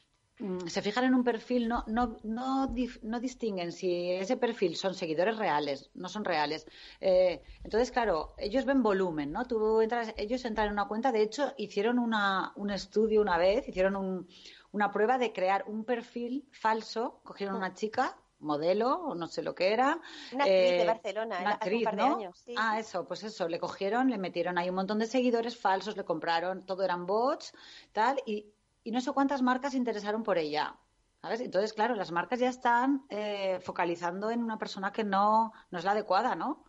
se 0.67 0.81
fijan 0.81 1.05
en 1.05 1.13
un 1.15 1.23
perfil, 1.23 1.67
no, 1.67 1.83
no, 1.87 2.17
no, 2.23 2.73
no 3.01 3.19
distinguen 3.19 3.71
si 3.71 4.11
ese 4.11 4.37
perfil 4.37 4.75
son 4.75 4.93
seguidores 4.93 5.37
reales, 5.37 5.89
no 5.93 6.09
son 6.09 6.25
reales. 6.25 6.67
Eh, 6.99 7.41
entonces, 7.63 7.91
claro, 7.91 8.33
ellos 8.37 8.65
ven 8.65 8.83
volumen, 8.83 9.31
¿no? 9.31 9.45
Tú 9.45 9.81
entras, 9.81 10.13
ellos 10.17 10.43
entran 10.45 10.67
en 10.67 10.73
una 10.73 10.87
cuenta, 10.87 11.11
de 11.11 11.21
hecho, 11.21 11.53
hicieron 11.57 11.99
una, 11.99 12.51
un 12.55 12.71
estudio 12.71 13.21
una 13.21 13.37
vez, 13.37 13.67
hicieron 13.67 13.95
un- 13.95 14.27
una 14.71 14.91
prueba 14.91 15.17
de 15.17 15.31
crear 15.33 15.65
un 15.67 15.85
perfil 15.85 16.47
falso, 16.51 17.21
cogieron 17.23 17.55
una 17.55 17.73
chica 17.73 18.17
modelo 18.39 18.95
o 18.95 19.15
no 19.15 19.27
sé 19.27 19.41
lo 19.41 19.55
que 19.55 19.71
era. 19.71 20.01
Una 20.33 20.43
actriz 20.43 20.71
de 20.77 20.83
eh, 20.83 20.85
Barcelona, 20.85 21.39
una 21.39 21.51
hace 21.53 21.69
un 21.69 21.87
actriz, 21.87 21.91
de 21.91 21.95
¿no? 21.95 22.15
años, 22.17 22.37
sí. 22.45 22.53
Ah, 22.57 22.79
eso, 22.79 23.07
pues 23.07 23.23
eso, 23.23 23.47
le 23.47 23.59
cogieron, 23.59 24.09
le 24.09 24.17
metieron 24.17 24.57
ahí 24.57 24.69
un 24.69 24.75
montón 24.75 24.99
de 24.99 25.05
seguidores 25.05 25.57
falsos, 25.57 25.95
le 25.95 26.03
compraron, 26.03 26.65
todo 26.65 26.83
eran 26.83 27.05
bots, 27.05 27.53
tal, 27.93 28.17
y, 28.25 28.52
y 28.83 28.91
no 28.91 29.01
sé 29.01 29.11
cuántas 29.11 29.41
marcas 29.41 29.71
se 29.71 29.77
interesaron 29.77 30.23
por 30.23 30.37
ella. 30.37 30.79
¿Sabes? 31.21 31.39
Entonces, 31.39 31.71
claro, 31.73 31.95
las 31.95 32.11
marcas 32.11 32.39
ya 32.39 32.49
están 32.49 33.05
eh, 33.09 33.59
focalizando 33.61 34.29
en 34.29 34.43
una 34.43 34.57
persona 34.57 34.91
que 34.91 35.05
no, 35.05 35.53
no 35.71 35.79
es 35.79 35.85
la 35.85 35.91
adecuada, 35.91 36.35
¿no? 36.35 36.65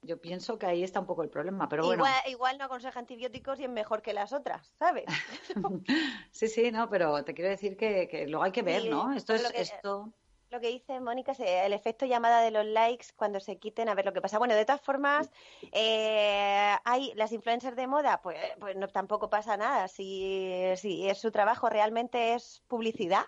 Yo 0.00 0.20
pienso 0.20 0.58
que 0.58 0.64
ahí 0.66 0.82
está 0.82 1.00
un 1.00 1.06
poco 1.06 1.22
el 1.22 1.28
problema, 1.28 1.68
pero 1.68 1.84
bueno. 1.84 2.04
igual, 2.28 2.56
no 2.58 2.64
aconseja 2.64 2.98
antibióticos 2.98 3.60
y 3.60 3.64
es 3.64 3.70
mejor 3.70 4.00
que 4.00 4.14
las 4.14 4.32
otras, 4.32 4.72
¿sabes? 4.78 5.04
Sí, 6.32 6.48
sí, 6.48 6.70
no, 6.70 6.88
pero 6.88 7.24
te 7.24 7.34
quiero 7.34 7.50
decir 7.50 7.76
que, 7.76 8.08
que 8.08 8.26
luego 8.26 8.44
hay 8.44 8.52
que 8.52 8.62
ver, 8.62 8.82
Sí, 8.82 8.88
¿no? 8.88 9.12
Esto 9.12 9.34
es 9.34 9.50
que- 9.52 9.60
esto. 9.62 10.12
Lo 10.48 10.60
que 10.60 10.68
dice 10.68 11.00
Mónica 11.00 11.32
es 11.32 11.40
el 11.40 11.72
efecto 11.72 12.06
llamada 12.06 12.40
de 12.40 12.52
los 12.52 12.64
likes 12.64 13.06
cuando 13.16 13.40
se 13.40 13.58
quiten 13.58 13.88
a 13.88 13.94
ver 13.96 14.04
lo 14.04 14.12
que 14.12 14.20
pasa. 14.20 14.38
Bueno, 14.38 14.54
de 14.54 14.64
todas 14.64 14.80
formas, 14.80 15.30
eh, 15.72 16.76
hay 16.84 17.12
las 17.16 17.32
influencers 17.32 17.74
de 17.76 17.88
moda, 17.88 18.22
pues, 18.22 18.38
pues 18.60 18.76
no, 18.76 18.86
tampoco 18.88 19.28
pasa 19.28 19.56
nada. 19.56 19.88
Si, 19.88 20.62
si 20.76 21.08
es 21.08 21.18
su 21.18 21.32
trabajo 21.32 21.68
realmente 21.68 22.34
es 22.34 22.62
publicidad, 22.68 23.24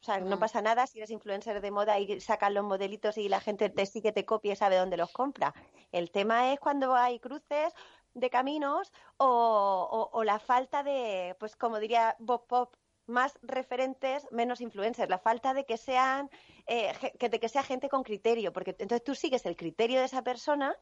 o 0.00 0.04
sea, 0.04 0.20
no 0.20 0.38
pasa 0.38 0.62
nada 0.62 0.86
si 0.86 0.98
eres 0.98 1.10
influencer 1.10 1.60
de 1.60 1.70
moda 1.70 1.98
y 1.98 2.20
sacan 2.20 2.54
los 2.54 2.64
modelitos 2.64 3.18
y 3.18 3.28
la 3.28 3.40
gente 3.40 3.68
te 3.70 3.84
sigue, 3.86 4.12
te 4.12 4.24
copia 4.26 4.52
y 4.54 4.56
sabe 4.56 4.76
dónde 4.76 4.96
los 4.96 5.10
compra. 5.12 5.54
El 5.92 6.10
tema 6.10 6.52
es 6.52 6.60
cuando 6.60 6.94
hay 6.94 7.20
cruces 7.20 7.74
de 8.14 8.30
caminos 8.30 8.92
o, 9.18 9.26
o- 9.90 10.10
o 10.18 10.24
la 10.24 10.38
falta 10.38 10.82
de, 10.82 11.36
pues 11.38 11.56
como 11.56 11.78
diría 11.78 12.16
Bob 12.18 12.46
Pop, 12.46 12.76
más 13.06 13.38
referentes, 13.42 14.26
menos 14.30 14.60
influencers. 14.60 15.10
La 15.10 15.18
falta 15.18 15.54
de 15.54 15.64
que 15.66 15.76
sean, 15.76 16.30
eh, 16.66 16.92
que, 17.18 17.28
de 17.28 17.40
que 17.40 17.48
sea 17.48 17.62
gente 17.62 17.88
con 17.88 18.02
criterio, 18.02 18.52
porque 18.52 18.70
entonces 18.78 19.04
tú 19.04 19.14
sigues 19.14 19.46
el 19.46 19.56
criterio 19.56 19.98
de 20.00 20.06
esa 20.06 20.22
persona 20.22 20.76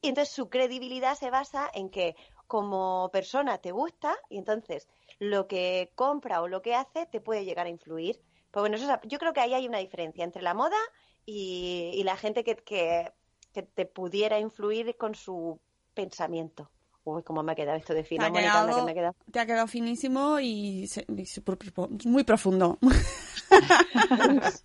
y 0.00 0.08
entonces 0.08 0.34
su 0.34 0.48
credibilidad 0.48 1.14
se 1.16 1.30
basa 1.30 1.70
en 1.74 1.90
que 1.90 2.16
como 2.46 3.10
persona 3.12 3.58
te 3.58 3.72
gusta 3.72 4.16
y 4.28 4.38
entonces 4.38 4.88
lo 5.18 5.46
que 5.48 5.92
compra 5.94 6.42
o 6.42 6.48
lo 6.48 6.62
que 6.62 6.74
hace 6.74 7.06
te 7.06 7.20
puede 7.20 7.44
llegar 7.44 7.66
a 7.66 7.70
influir. 7.70 8.22
Pues 8.50 8.62
bueno, 8.62 8.76
eso 8.76 8.90
es- 8.92 9.00
yo 9.04 9.18
creo 9.18 9.32
que 9.32 9.40
ahí 9.40 9.54
hay 9.54 9.66
una 9.68 9.78
diferencia 9.78 10.24
entre 10.24 10.42
la 10.42 10.54
moda 10.54 10.76
y, 11.24 11.90
y 11.94 12.04
la 12.04 12.16
gente 12.16 12.44
que, 12.44 12.56
que, 12.56 13.12
que 13.52 13.62
te 13.62 13.86
pudiera 13.86 14.38
influir 14.38 14.96
con 14.96 15.14
su 15.14 15.60
pensamiento. 15.94 16.70
Uy, 17.08 17.22
cómo 17.22 17.40
me 17.44 17.52
ha 17.52 17.54
quedado 17.54 17.78
esto 17.78 17.94
de 17.94 18.02
Te 18.02 18.08
fino, 18.08 18.24
ha, 18.24 18.26
que 18.26 18.32
me 18.32 18.38
ha 18.48 18.94
quedado. 18.94 19.14
te 19.30 19.38
ha 19.40 19.46
quedado 19.46 19.66
finísimo 19.68 20.40
y, 20.40 20.88
se- 20.88 21.06
y 21.16 21.24
se- 21.24 21.40
pro- 21.40 21.56
pro- 21.56 21.88
muy 22.04 22.24
profundo. 22.24 22.78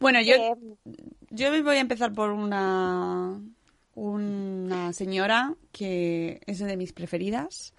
bueno, 0.00 0.20
yo, 0.22 0.34
Eh, 0.34 0.54
yo 1.30 1.50
voy 1.62 1.76
a 1.76 1.80
empezar 1.80 2.12
por 2.12 2.30
una, 2.30 3.40
una 3.94 4.92
señora 4.92 5.54
que 5.72 6.40
es 6.46 6.58
de 6.58 6.76
mis 6.76 6.92
preferidas 6.92 7.74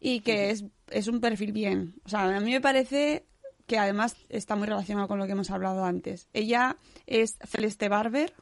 y 0.00 0.20
que 0.20 0.50
es, 0.50 0.64
es 0.90 1.08
un 1.08 1.20
perfil 1.20 1.52
bien. 1.52 1.94
O 2.04 2.08
sea, 2.08 2.24
a 2.36 2.40
mí 2.40 2.50
me 2.50 2.60
parece 2.60 3.24
que 3.66 3.78
además 3.78 4.16
está 4.30 4.56
muy 4.56 4.66
relacionado 4.66 5.08
con 5.08 5.18
lo 5.18 5.26
que 5.26 5.32
hemos 5.32 5.50
hablado 5.50 5.84
antes. 5.84 6.28
Ella 6.32 6.76
es 7.06 7.38
Celeste 7.46 7.88
Barber. 7.88 8.32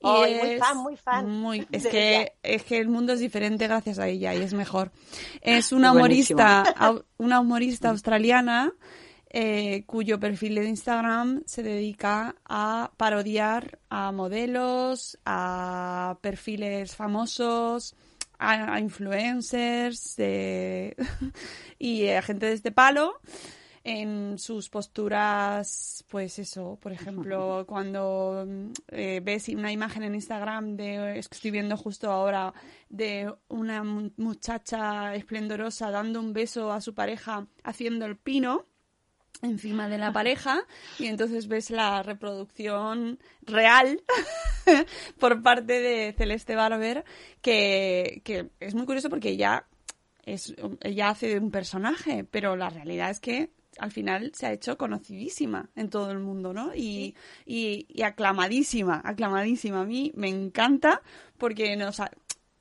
Y 0.00 0.06
Ay, 0.08 0.34
muy 0.36 0.48
es 0.50 0.60
fan, 0.60 0.76
muy 0.78 0.96
fan. 0.96 1.28
muy- 1.28 1.66
es 1.72 1.86
que 1.86 2.32
es 2.42 2.62
que 2.62 2.78
el 2.78 2.88
mundo 2.88 3.12
es 3.14 3.20
diferente 3.20 3.66
gracias 3.66 3.98
a 3.98 4.06
ella 4.08 4.34
y 4.34 4.42
es 4.42 4.54
mejor. 4.54 4.92
Es 5.40 5.72
una 5.72 5.92
humorista, 5.92 6.62
au- 6.76 7.04
una 7.16 7.40
humorista 7.40 7.90
australiana 7.90 8.72
eh, 9.30 9.82
cuyo 9.86 10.18
perfil 10.18 10.54
de 10.54 10.68
Instagram 10.68 11.42
se 11.46 11.62
dedica 11.62 12.36
a 12.46 12.92
parodiar 12.96 13.78
a 13.90 14.10
modelos, 14.12 15.18
a 15.26 16.16
perfiles 16.22 16.96
famosos, 16.96 17.94
a, 18.38 18.72
a 18.74 18.80
influencers 18.80 20.14
de- 20.16 20.96
y 21.78 22.06
a 22.08 22.22
gente 22.22 22.46
de 22.46 22.52
este 22.52 22.70
palo 22.72 23.20
en 23.90 24.38
sus 24.38 24.68
posturas, 24.68 26.04
pues 26.08 26.38
eso, 26.38 26.78
por 26.80 26.92
ejemplo, 26.92 27.64
cuando 27.68 28.46
eh, 28.88 29.20
ves 29.22 29.48
una 29.48 29.72
imagen 29.72 30.02
en 30.02 30.14
Instagram 30.14 30.76
de, 30.76 31.18
estoy 31.18 31.50
viendo 31.50 31.76
justo 31.76 32.10
ahora, 32.10 32.52
de 32.88 33.32
una 33.48 33.82
mu- 33.84 34.10
muchacha 34.16 35.14
esplendorosa 35.14 35.90
dando 35.90 36.20
un 36.20 36.32
beso 36.32 36.72
a 36.72 36.80
su 36.80 36.94
pareja 36.94 37.46
haciendo 37.64 38.06
el 38.06 38.16
pino 38.16 38.66
encima 39.42 39.88
de 39.88 39.98
la 39.98 40.12
pareja 40.12 40.60
y 40.98 41.06
entonces 41.06 41.46
ves 41.46 41.70
la 41.70 42.02
reproducción 42.02 43.18
real 43.42 44.00
por 45.18 45.42
parte 45.42 45.80
de 45.80 46.12
Celeste 46.16 46.56
Barber 46.56 47.04
que, 47.40 48.20
que 48.24 48.50
es 48.58 48.74
muy 48.74 48.84
curioso 48.84 49.08
porque 49.10 49.28
ella 49.30 49.66
es 50.24 50.54
ella 50.82 51.10
hace 51.10 51.28
de 51.28 51.38
un 51.38 51.50
personaje 51.52 52.24
pero 52.24 52.56
la 52.56 52.68
realidad 52.68 53.10
es 53.10 53.20
que 53.20 53.50
al 53.78 53.90
final 53.92 54.32
se 54.34 54.46
ha 54.46 54.52
hecho 54.52 54.76
conocidísima 54.78 55.68
en 55.76 55.90
todo 55.90 56.10
el 56.10 56.18
mundo, 56.18 56.52
¿no? 56.52 56.74
Y, 56.74 57.14
y, 57.46 57.86
y 57.88 58.02
aclamadísima, 58.02 59.00
aclamadísima. 59.04 59.80
A 59.82 59.84
mí 59.84 60.12
me 60.14 60.28
encanta 60.28 61.02
porque 61.38 61.76
nos 61.76 62.00
ha- 62.00 62.10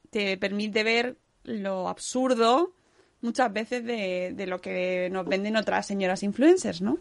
te 0.10 0.38
permite 0.38 0.84
ver 0.84 1.18
lo 1.44 1.88
absurdo 1.90 2.74
muchas 3.22 3.52
veces 3.52 3.84
de, 3.84 4.32
de 4.36 4.46
lo 4.48 4.62
que 4.62 5.10
nos 5.12 5.26
venden 5.26 5.56
otras 5.58 5.86
señoras 5.88 6.22
influencers, 6.24 6.82
¿no? 6.82 6.98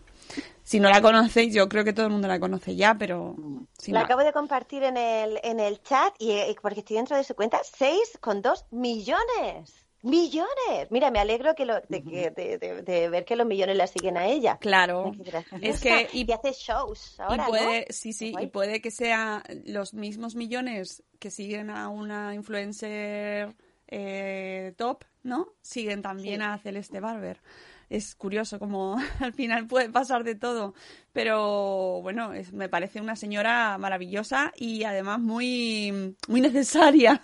Si 0.64 0.80
no 0.80 0.88
la 0.88 1.00
conocéis, 1.00 1.54
yo 1.54 1.68
creo 1.68 1.84
que 1.84 1.92
todo 1.92 2.06
el 2.06 2.12
mundo 2.12 2.26
la 2.26 2.40
conoce 2.40 2.74
ya, 2.74 2.96
pero 2.98 3.36
si 3.78 3.92
la 3.92 4.00
no- 4.00 4.04
acabo 4.06 4.22
de 4.24 4.32
compartir 4.32 4.82
en 4.82 4.96
el, 4.96 5.38
en 5.44 5.60
el 5.60 5.80
chat 5.82 6.14
y, 6.18 6.32
y 6.32 6.56
porque 6.60 6.80
estoy 6.80 6.96
dentro 6.96 7.16
de 7.16 7.22
su 7.22 7.34
cuenta, 7.36 7.60
6,2 7.62 8.64
millones. 8.72 9.85
Millones. 10.06 10.88
Mira, 10.90 11.10
me 11.10 11.18
alegro 11.18 11.54
que 11.54 11.64
lo, 11.66 11.80
de, 11.88 12.02
que- 12.02 12.30
de- 12.30 12.58
de- 12.58 12.82
de 12.82 13.08
ver 13.08 13.24
que 13.24 13.34
los 13.36 13.46
millones 13.46 13.76
la 13.76 13.86
siguen 13.86 14.16
a 14.16 14.26
ella. 14.26 14.56
Claro. 14.58 15.12
Es 15.60 15.80
que- 15.82 16.08
y, 16.12 16.30
hace 16.32 16.52
shows 16.52 17.18
ahora, 17.18 17.44
y 17.46 17.48
puede, 17.50 17.80
¿no? 17.80 17.86
sí, 17.90 18.12
sí, 18.12 18.30
Guay. 18.32 18.44
y 18.44 18.48
puede 18.48 18.80
que 18.80 18.90
sea 18.90 19.42
los 19.64 19.94
mismos 19.94 20.34
millones 20.36 21.02
que 21.18 21.30
siguen 21.30 21.70
a 21.70 21.88
una 21.88 22.34
influencer 22.34 23.54
eh, 23.88 24.74
top, 24.76 25.04
¿no? 25.22 25.48
Siguen 25.62 26.02
también 26.02 26.40
Sí. 26.40 26.46
a 26.46 26.58
Celeste 26.58 27.00
Barber. 27.00 27.40
es 27.88 28.16
curioso 28.16 28.58
como 28.58 28.96
al 29.20 29.32
final 29.32 29.66
puede 29.68 29.88
pasar 29.90 30.24
de 30.24 30.34
todo. 30.34 30.74
Pero 31.12 32.00
bueno, 32.02 32.32
es- 32.32 32.52
me 32.52 32.68
parece 32.68 33.00
una 33.00 33.14
señora 33.16 33.78
maravillosa 33.78 34.52
y 34.56 34.82
además 34.84 35.20
muy, 35.20 36.16
muy 36.28 36.40
necesaria. 36.40 37.22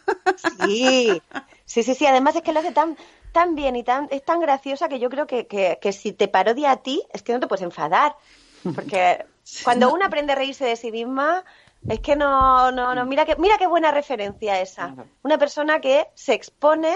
Sí, 0.67 1.21
sí, 1.73 1.83
sí, 1.83 1.95
sí. 1.95 2.07
Además 2.07 2.37
es 2.37 2.43
que 2.43 2.53
lo 2.53 2.61
hace 2.61 2.73
tan, 2.73 2.97
tan 3.33 3.55
bien 3.55 3.75
y 3.77 3.83
tan, 3.83 4.09
es 4.11 4.23
tan 4.25 4.41
graciosa 4.41 4.89
que 4.89 4.99
yo 4.99 5.09
creo 5.09 5.27
que, 5.27 5.47
que, 5.47 5.79
que 5.81 5.93
si 5.93 6.13
te 6.13 6.29
parodia 6.29 6.71
a 6.73 6.77
ti, 6.87 7.03
es 7.13 7.23
que 7.23 7.33
no 7.33 7.41
te 7.41 7.47
puedes 7.47 7.63
enfadar. 7.63 8.15
Porque 8.75 9.25
cuando 9.65 9.93
uno 9.93 10.05
aprende 10.05 10.33
a 10.33 10.37
reírse 10.37 10.65
de 10.65 10.77
sí 10.77 10.91
misma, 10.93 11.45
es 11.89 12.01
que 12.01 12.15
no, 12.17 12.71
no, 12.73 12.95
no, 12.95 13.05
mira 13.07 13.25
que, 13.25 13.37
mira 13.37 13.59
qué 13.59 13.67
buena 13.67 13.91
referencia 13.91 14.61
esa. 14.61 14.95
Una 15.23 15.39
persona 15.39 15.81
que 15.81 16.07
se 16.15 16.33
expone, 16.35 16.95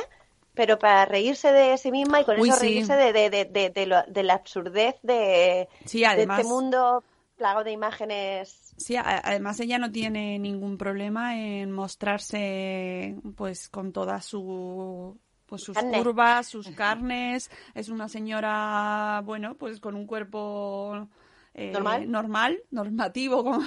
pero 0.55 0.79
para 0.79 1.05
reírse 1.07 1.53
de 1.53 1.77
sí 1.79 1.91
misma 1.91 2.21
y 2.21 2.25
con 2.25 2.39
Uy, 2.39 2.49
eso 2.49 2.59
sí. 2.61 2.67
reírse 2.67 2.95
de, 2.97 3.13
de, 3.13 3.31
de, 3.31 3.45
de, 3.47 3.71
de 3.71 3.87
lo- 3.87 4.05
de 4.07 4.23
la 4.23 4.35
absurdez 4.35 4.95
de, 5.03 5.69
Sí, 5.87 6.01
de 6.01 6.07
además- 6.07 6.39
este 6.41 6.49
mundo 6.55 7.03
plagado 7.37 7.65
de 7.65 7.73
imágenes. 7.73 8.75
Sí, 8.77 8.97
además 8.97 9.61
ella 9.61 9.79
no 9.79 9.91
tiene 9.93 10.39
ningún 10.39 10.77
problema 10.77 11.37
en 11.39 11.71
mostrarse 11.73 13.17
pues 13.37 13.69
con 13.69 13.93
toda 13.93 14.21
su 14.21 15.19
pues 15.47 15.63
sus 15.63 15.77
Carne. 15.77 15.99
curvas, 15.99 16.47
sus 16.49 16.69
carnes, 16.71 17.51
es 17.75 17.89
una 17.89 18.09
señora, 18.09 19.23
bueno, 19.25 19.55
pues 19.55 19.79
con 19.79 19.95
un 19.95 20.05
cuerpo 20.07 21.09
eh, 21.55 21.71
¿Normal? 21.73 22.11
normal, 22.11 22.59
normativo, 22.73 23.45
como- 23.45 23.67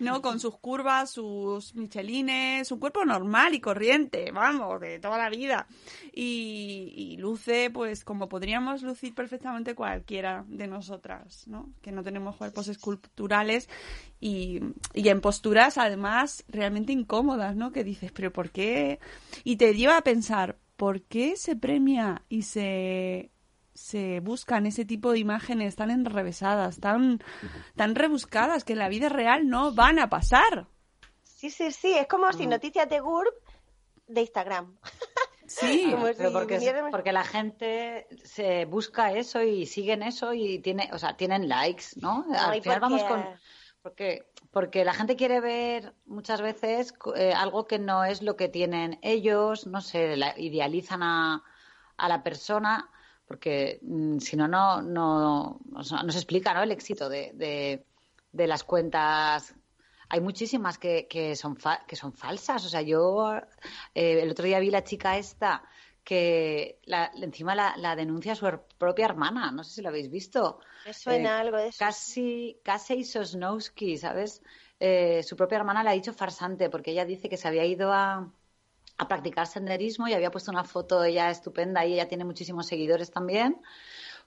¿no? 0.00 0.22
Con 0.22 0.40
sus 0.40 0.56
curvas, 0.58 1.10
sus 1.10 1.74
michelines, 1.74 2.70
un 2.70 2.78
cuerpo 2.78 3.04
normal 3.04 3.54
y 3.54 3.60
corriente, 3.60 4.30
vamos, 4.32 4.80
de 4.80 4.98
toda 4.98 5.18
la 5.18 5.30
vida. 5.30 5.66
Y, 6.12 6.92
y 6.96 7.16
luce, 7.16 7.70
pues, 7.70 8.04
como 8.04 8.28
podríamos 8.28 8.82
lucir 8.82 9.14
perfectamente 9.14 9.74
cualquiera 9.74 10.44
de 10.48 10.66
nosotras, 10.66 11.46
¿no? 11.46 11.72
Que 11.82 11.92
no 11.92 12.02
tenemos 12.02 12.36
cuerpos 12.36 12.68
esculturales 12.68 13.68
y, 14.20 14.60
y 14.94 15.08
en 15.08 15.20
posturas, 15.20 15.78
además, 15.78 16.44
realmente 16.48 16.92
incómodas, 16.92 17.56
¿no? 17.56 17.72
Que 17.72 17.84
dices, 17.84 18.12
pero 18.12 18.32
¿por 18.32 18.50
qué? 18.50 18.98
Y 19.42 19.56
te 19.56 19.74
lleva 19.74 19.98
a 19.98 20.02
pensar, 20.02 20.58
¿por 20.76 21.02
qué 21.02 21.36
se 21.36 21.56
premia 21.56 22.22
y 22.28 22.42
se 22.42 23.30
se 23.74 24.20
buscan 24.20 24.66
ese 24.66 24.84
tipo 24.84 25.12
de 25.12 25.18
imágenes 25.18 25.76
tan 25.76 25.90
enrevesadas, 25.90 26.78
tan, 26.80 27.20
tan 27.76 27.94
rebuscadas, 27.94 28.64
que 28.64 28.72
en 28.74 28.78
la 28.78 28.88
vida 28.88 29.08
real 29.08 29.48
no 29.48 29.72
van 29.74 29.98
a 29.98 30.08
pasar. 30.08 30.68
Sí, 31.22 31.50
sí, 31.50 31.70
sí, 31.72 31.92
es 31.92 32.06
como 32.06 32.28
Mm. 32.28 32.32
si 32.34 32.46
noticias 32.46 32.88
de 32.88 33.00
GURB 33.00 33.32
de 34.06 34.20
Instagram. 34.20 34.76
Sí, 35.46 35.88
Como 35.90 36.04
Pero 36.06 36.28
si 36.30 36.32
porque, 36.32 36.82
porque 36.90 37.12
la 37.12 37.22
gente 37.22 38.06
se 38.24 38.64
busca 38.64 39.12
eso 39.12 39.42
y 39.42 39.66
siguen 39.66 40.02
eso 40.02 40.32
y 40.32 40.58
tiene, 40.60 40.88
o 40.94 40.98
sea, 40.98 41.18
tienen 41.18 41.50
likes, 41.50 41.84
¿no? 41.96 42.24
Al 42.34 42.50
Ay, 42.52 42.60
final 42.62 42.80
porque- 42.80 42.94
vamos 42.96 43.02
con 43.04 43.24
porque 43.82 44.26
porque 44.50 44.84
la 44.86 44.94
gente 44.94 45.16
quiere 45.16 45.40
ver 45.40 45.92
muchas 46.06 46.40
veces 46.40 46.94
eh, 47.14 47.34
algo 47.34 47.66
que 47.66 47.78
no 47.78 48.04
es 48.04 48.22
lo 48.22 48.36
que 48.36 48.48
tienen 48.48 48.98
ellos, 49.02 49.66
no 49.66 49.82
sé, 49.82 50.16
la- 50.16 50.34
idealizan 50.40 51.02
a, 51.02 51.44
a 51.98 52.08
la 52.08 52.22
persona 52.22 52.88
porque 53.26 53.78
mm, 53.82 54.18
si 54.18 54.36
no 54.36 54.48
no 54.48 54.82
no 54.82 55.60
no 55.70 55.82
se 56.12 56.18
explica, 56.18 56.54
¿no? 56.54 56.62
El 56.62 56.72
éxito 56.72 57.08
de, 57.08 57.32
de, 57.34 57.86
de 58.32 58.46
las 58.46 58.64
cuentas 58.64 59.54
hay 60.08 60.20
muchísimas 60.20 60.78
que, 60.78 61.08
que 61.08 61.34
son 61.36 61.56
fa- 61.56 61.84
que 61.86 61.96
son 61.96 62.12
falsas. 62.12 62.64
O 62.66 62.68
sea, 62.68 62.82
yo 62.82 63.32
eh, 63.94 64.20
el 64.22 64.30
otro 64.30 64.44
día 64.46 64.58
vi 64.60 64.70
la 64.70 64.84
chica 64.84 65.16
esta 65.18 65.64
que 66.04 66.80
la- 66.84 67.10
encima 67.16 67.54
la, 67.54 67.76
la 67.76 67.96
denuncia 67.96 68.32
a 68.32 68.36
su 68.36 68.46
propia 68.78 69.06
hermana. 69.06 69.50
No 69.50 69.64
sé 69.64 69.74
si 69.74 69.82
lo 69.82 69.88
habéis 69.88 70.10
visto. 70.10 70.60
Me 70.82 70.94
suena 70.94 71.38
Eh, 71.38 71.40
algo 71.40 71.58
de 71.58 71.68
eso. 71.68 71.84
Casi, 71.84 72.60
casi 72.64 73.02
Sosnowski, 73.04 73.96
¿sabes? 73.98 74.42
Eh, 74.78 75.22
su 75.24 75.36
propia 75.36 75.56
hermana 75.58 75.82
le 75.82 75.90
ha 75.90 75.92
dicho 75.92 76.12
farsante 76.12 76.70
porque 76.70 76.92
ella 76.92 77.04
dice 77.04 77.28
que 77.28 77.36
se 77.36 77.48
había 77.48 77.64
ido 77.64 77.92
a, 77.92 78.32
a 78.98 79.08
practicar 79.08 79.46
senderismo 79.46 80.08
y 80.08 80.14
había 80.14 80.30
puesto 80.30 80.50
una 80.50 80.64
foto 80.64 81.02
ella 81.04 81.30
estupenda 81.30 81.84
y 81.84 81.94
ella 81.94 82.08
tiene 82.08 82.24
muchísimos 82.24 82.66
seguidores 82.66 83.10
también. 83.10 83.60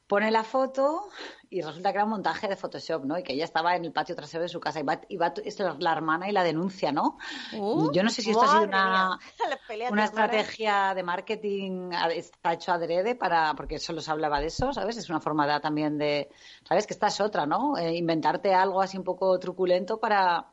Pone 0.08 0.32
la 0.32 0.44
foto 0.44 1.10
y 1.50 1.62
resulta 1.62 1.92
que 1.92 1.98
era 1.98 2.06
un 2.06 2.12
montaje 2.12 2.48
de 2.48 2.56
Photoshop, 2.56 3.04
¿no? 3.06 3.18
Y 3.20 3.24
que 3.24 3.34
ella 3.34 3.44
estaba 3.46 3.76
en 3.76 3.86
el 3.86 3.92
patio 3.94 4.16
trasero 4.16 4.44
de 4.44 4.50
su 4.50 4.60
casa 4.60 4.80
y 4.80 4.84
va, 4.84 5.02
y 5.10 5.18
va 5.18 5.34
esto, 5.44 5.78
la 5.80 5.92
hermana 5.92 6.30
y 6.30 6.32
la 6.32 6.44
denuncia, 6.44 6.92
¿no? 6.94 7.18
Oh, 7.52 7.90
Yo 7.92 8.04
no 8.04 8.10
sé 8.10 8.22
si 8.22 8.32
esto 8.32 8.46
ha 8.46 8.48
sido 8.48 8.64
Uh, 8.64 8.68
una, 8.70 9.20
una 9.88 10.06
estrategia 10.06 10.94
de 10.96 11.04
marketing 11.04 11.92
está 12.14 12.54
hecho 12.54 12.72
adrede 12.74 13.16
para 13.16 13.54
porque 13.56 13.80
solo 13.80 14.02
se 14.02 14.12
hablaba 14.12 14.40
de 14.40 14.48
eso, 14.48 14.74
¿sabes? 14.74 14.98
Es 14.98 15.10
una 15.10 15.22
forma 15.22 15.48
de- 15.48 15.60
también 15.62 15.98
de, 15.98 16.30
¿sabes? 16.64 16.88
Que 16.88 16.94
esta 16.94 17.08
es 17.08 17.20
otra, 17.22 17.46
¿no? 17.46 17.78
Eh, 17.78 17.96
inventarte 17.98 18.54
algo 18.54 18.82
así 18.82 18.98
un 18.98 19.04
poco 19.04 19.38
truculento 19.40 20.00
para 20.00 20.48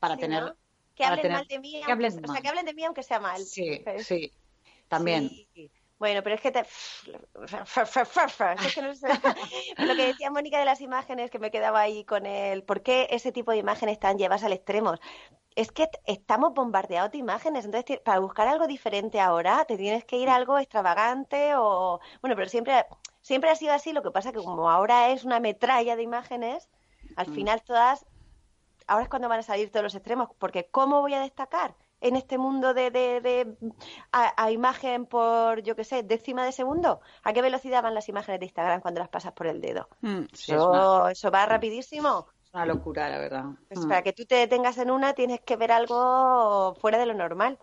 para 0.00 0.16
Sí, 0.16 0.20
tener 0.20 0.42
¿no? 0.44 0.56
Que 0.94 1.04
hablen 1.04 1.22
tener- 1.22 1.38
mal 1.38 1.46
de 1.48 1.58
mí, 1.58 1.82
que 1.84 1.90
aunque, 1.90 2.06
o 2.06 2.10
sea, 2.10 2.20
mal. 2.20 2.42
que 2.42 2.48
hablen 2.48 2.64
de 2.66 2.74
mí 2.74 2.84
aunque 2.84 3.02
sea 3.02 3.20
mal. 3.20 3.42
Sí, 3.44 3.80
Pero- 3.84 4.02
sí. 4.02 4.32
También. 4.88 5.28
Sí. 5.54 5.70
Bueno, 5.98 6.22
pero 6.22 6.34
es 6.34 6.40
que 6.40 6.50
te... 6.50 6.60
Es 8.64 8.74
que 8.74 8.82
no 8.82 8.94
sé. 8.94 9.08
Lo 9.78 9.94
que 9.94 10.06
decía 10.06 10.30
Mónica 10.30 10.58
de 10.58 10.64
las 10.64 10.80
imágenes, 10.80 11.30
que 11.30 11.38
me 11.38 11.50
quedaba 11.50 11.80
ahí 11.80 12.04
con 12.04 12.26
el... 12.26 12.62
¿Por 12.62 12.82
qué 12.82 13.06
ese 13.10 13.32
tipo 13.32 13.52
de 13.52 13.58
imágenes 13.58 13.94
están 13.94 14.18
llevadas 14.18 14.44
al 14.44 14.52
extremo? 14.52 14.94
Es 15.54 15.70
que 15.72 15.88
estamos 16.06 16.52
bombardeados 16.52 17.12
de 17.12 17.18
imágenes, 17.18 17.64
entonces 17.64 18.00
para 18.00 18.18
buscar 18.18 18.48
algo 18.48 18.66
diferente 18.66 19.20
ahora 19.20 19.64
te 19.66 19.76
tienes 19.76 20.04
que 20.04 20.16
ir 20.16 20.28
a 20.28 20.34
algo 20.34 20.58
extravagante 20.58 21.54
o... 21.56 22.00
Bueno, 22.20 22.34
pero 22.36 22.48
siempre, 22.48 22.84
siempre 23.20 23.50
ha 23.50 23.56
sido 23.56 23.72
así, 23.72 23.92
lo 23.92 24.02
que 24.02 24.10
pasa 24.10 24.32
que 24.32 24.38
como 24.42 24.68
ahora 24.70 25.10
es 25.10 25.24
una 25.24 25.38
metralla 25.40 25.94
de 25.96 26.02
imágenes, 26.02 26.68
al 27.16 27.28
Mm. 27.28 27.34
final 27.34 27.62
todas... 27.62 28.04
Ahora 28.86 29.04
es 29.04 29.08
cuando 29.08 29.28
van 29.28 29.40
a 29.40 29.42
salir 29.42 29.70
todos 29.70 29.82
los 29.84 29.94
extremos, 29.94 30.28
porque 30.38 30.68
¿cómo 30.70 31.00
voy 31.00 31.14
a 31.14 31.20
destacar? 31.20 31.74
en 32.00 32.16
este 32.16 32.36
mundo 32.36 32.74
de, 32.74 32.90
de, 32.90 33.20
de- 33.22 33.56
a, 34.12 34.34
a 34.44 34.50
imagen 34.50 35.06
por, 35.06 35.62
yo 35.62 35.74
qué 35.74 35.84
sé, 35.84 36.02
décima 36.02 36.44
de 36.44 36.52
segundo? 36.52 37.00
¿A 37.22 37.32
qué 37.32 37.40
velocidad 37.40 37.82
van 37.82 37.94
las 37.94 38.10
imágenes 38.10 38.40
de 38.40 38.46
Instagram 38.46 38.82
cuando 38.82 39.00
las 39.00 39.08
pasas 39.08 39.32
por 39.32 39.46
el 39.46 39.62
dedo? 39.62 39.88
Mm. 40.02 40.24
Sí, 40.34 40.52
Eso, 40.52 40.68
una, 40.68 41.10
eso 41.12 41.30
va 41.30 41.46
rapidísimo. 41.46 42.26
es 42.44 42.52
una 42.52 42.66
locura, 42.66 43.08
la 43.08 43.16
verdad. 43.18 43.44
Pues 43.68 43.80
Mm. 43.86 43.88
para 43.88 44.02
que 44.02 44.12
tú 44.12 44.26
te 44.26 44.34
detengas 44.34 44.76
en 44.76 44.90
una 44.90 45.14
tienes 45.14 45.40
que 45.40 45.56
ver 45.56 45.72
algo 45.72 46.74
fuera 46.78 46.98
de 46.98 47.06
lo 47.06 47.14
normal. 47.14 47.58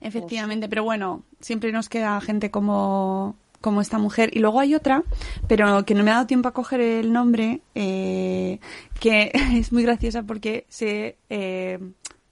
Efectivamente, 0.00 0.68
pero 0.68 0.82
bueno, 0.82 1.22
siempre 1.40 1.70
nos 1.70 1.88
queda 1.88 2.20
gente 2.20 2.50
como, 2.50 3.36
como 3.60 3.80
esta 3.80 3.98
mujer. 3.98 4.30
Y 4.32 4.40
luego 4.40 4.60
hay 4.60 4.74
otra, 4.74 5.02
pero 5.48 5.84
que 5.84 5.94
no 5.94 6.02
me 6.02 6.10
ha 6.10 6.14
dado 6.14 6.26
tiempo 6.26 6.48
a 6.48 6.52
coger 6.52 6.80
el 6.80 7.12
nombre, 7.12 7.62
eh, 7.74 8.58
que 9.00 9.30
es 9.54 9.72
muy 9.72 9.82
graciosa 9.82 10.22
porque 10.22 10.66
se... 10.68 11.16
eh, 11.28 11.78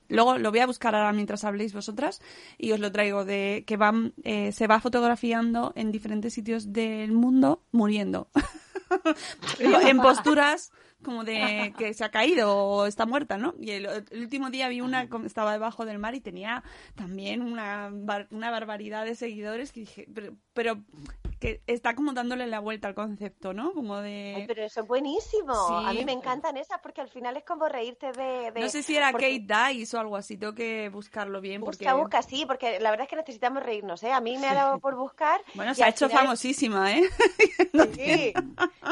Luego 0.09 0.38
lo 0.38 0.51
voy 0.51 0.61
a 0.61 0.67
buscar 0.67 0.95
ahora 0.95 1.12
mientras 1.12 1.45
habléis 1.45 1.75
vosotras 1.75 2.23
y 2.57 2.73
os 2.73 2.81
lo 2.81 2.91
traigo 2.91 3.25
de 3.25 3.64
que 3.67 3.77
van, 3.77 4.14
eh, 4.25 4.53
se 4.53 4.67
va 4.67 4.81
fotografiando 4.81 5.73
en 5.77 5.93
diferentes 5.93 6.33
sitios 6.33 6.73
del 6.73 7.12
mundo 7.12 7.62
muriendo. 7.73 8.29
en 9.59 9.99
posturas 9.99 10.73
como 11.09 11.25
de 11.25 11.73
que 11.79 11.94
se 11.94 12.05
ha 12.05 12.11
caído 12.11 12.55
o 12.55 12.85
está 12.85 13.07
muerta, 13.07 13.38
¿no? 13.38 13.55
Y 13.59 13.71
el, 13.71 13.87
el 13.87 14.21
último 14.21 14.51
día 14.51 14.68
vi 14.68 14.83
una 14.83 15.09
que 15.09 15.16
estaba 15.25 15.53
debajo 15.53 15.87
del 15.87 15.99
mar 15.99 16.14
y 16.14 16.21
tenía 16.21 16.62
también 16.97 17.40
una, 17.40 17.88
bar- 17.90 18.29
una 18.31 18.51
barbaridad 18.51 19.07
de 19.07 19.14
seguidores 19.14 19.73
que 19.73 19.81
dije, 19.81 20.07
pero, 20.14 20.37
pero 20.53 20.85
que 21.40 21.62
está 21.66 21.94
como 21.94 22.12
dándole 22.12 22.46
la 22.46 22.59
vuelta 22.61 22.88
al 22.88 22.94
concepto, 22.94 23.53
¿no? 23.55 23.72
Como 23.72 23.96
de... 23.98 24.35
Ay, 24.37 24.44
pero 24.46 24.64
eso 24.64 24.81
es 24.81 24.87
buenísimo. 24.88 25.55
Sí. 25.68 25.74
A 25.87 25.92
mí 25.92 26.05
me 26.05 26.12
encantan 26.12 26.57
esas 26.57 26.81
porque 26.81 27.01
al 27.01 27.09
final 27.09 27.37
es 27.37 27.44
como 27.44 27.68
reírte 27.68 28.11
de... 28.12 28.51
de- 28.51 28.61
No 28.61 28.68
sé 28.68 28.83
si 28.83 28.96
era 28.96 29.12
porque- 29.12 29.44
Kate 29.46 29.72
Dice 29.74 29.96
o 29.96 30.01
algo 30.01 30.16
así, 30.16 30.37
tengo 30.37 30.55
que 30.55 30.88
buscarlo 30.88 31.40
bien 31.40 31.61
porque... 31.62 31.85
Busca, 31.85 31.94
busca, 31.94 32.22
sí, 32.22 32.44
porque 32.46 32.81
la 32.81 32.90
verdad 32.90 33.05
es 33.05 33.11
que 33.11 33.16
necesitamos 33.16 33.62
reírnos, 33.62 34.03
¿eh? 34.03 34.12
A 34.12 34.20
mí 34.20 34.37
me 34.38 34.48
ha 34.48 34.55
dado 34.55 34.79
por 34.81 34.96
buscar. 34.96 35.40
Bueno, 35.55 35.74
se 35.74 35.85
ha 35.85 35.88
hecho 35.88 36.09
final- 36.09 36.24
famosísima, 36.24 36.92
¿eh? 36.92 37.03
Sí. 37.94 38.33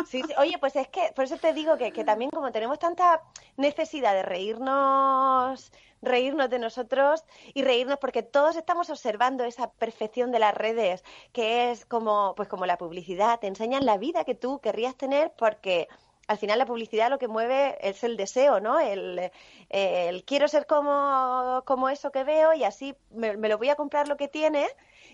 Sí, 0.07 0.23
sí. 0.23 0.35
Oye, 0.39 0.57
pues 0.61 0.77
es 0.77 0.89
que 0.89 1.13
por 1.15 1.25
eso 1.25 1.37
te 1.39 1.53
digo 1.53 1.77
que, 1.77 1.91
que 1.93 2.05
también 2.05 2.31
como 2.31 2.53
tenemos 2.53 2.79
tanta 2.79 3.23
necesidad 3.57 4.15
de 4.15 4.23
reírnos, 4.23 5.73
reírnos 6.03 6.51
de 6.51 6.59
nosotros 6.59 7.25
y 7.55 7.63
reírnos 7.63 7.99
porque 7.99 8.23
todos 8.23 8.57
estamos 8.57 8.91
observando 8.91 9.45
esa 9.45 9.71
perfección 9.73 10.33
de 10.33 10.39
las 10.39 10.55
redes, 10.55 11.05
que 11.33 11.71
es 11.71 11.85
como, 11.85 12.35
pues 12.37 12.49
como 12.49 12.67
la 12.67 12.79
publicidad, 12.79 13.41
te 13.41 13.47
enseñan 13.47 13.87
la 13.87 13.99
vida 13.99 14.25
que 14.25 14.35
tú 14.35 14.61
querrías 14.61 14.97
tener 14.97 15.33
porque 15.37 15.89
al 16.27 16.39
final 16.39 16.59
la 16.59 16.67
publicidad 16.67 17.11
lo 17.11 17.19
que 17.19 17.29
mueve 17.29 17.77
es 17.81 18.03
el 18.05 18.17
deseo, 18.17 18.61
¿no? 18.61 18.81
El, 18.81 19.31
el 19.69 20.25
quiero 20.25 20.49
ser 20.49 20.67
como, 20.67 21.63
como 21.65 21.89
eso 21.89 22.11
que 22.11 22.25
veo 22.25 22.53
y 22.53 22.65
así 22.65 22.97
me, 23.11 23.37
me 23.37 23.49
lo 23.49 23.59
voy 23.59 23.69
a 23.69 23.77
comprar 23.77 24.09
lo 24.09 24.17
que 24.17 24.29
tiene 24.29 24.67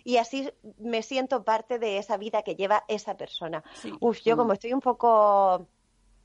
y 0.04 0.16
así 0.16 0.50
me 0.78 1.02
siento 1.02 1.44
parte 1.44 1.78
de 1.78 1.98
esa 1.98 2.16
vida 2.16 2.42
que 2.42 2.56
lleva 2.56 2.84
esa 2.88 3.16
persona. 3.16 3.62
Sí. 3.74 3.92
Uf, 4.00 4.20
yo 4.22 4.36
como 4.36 4.54
estoy 4.54 4.72
un 4.72 4.80
poco 4.80 5.66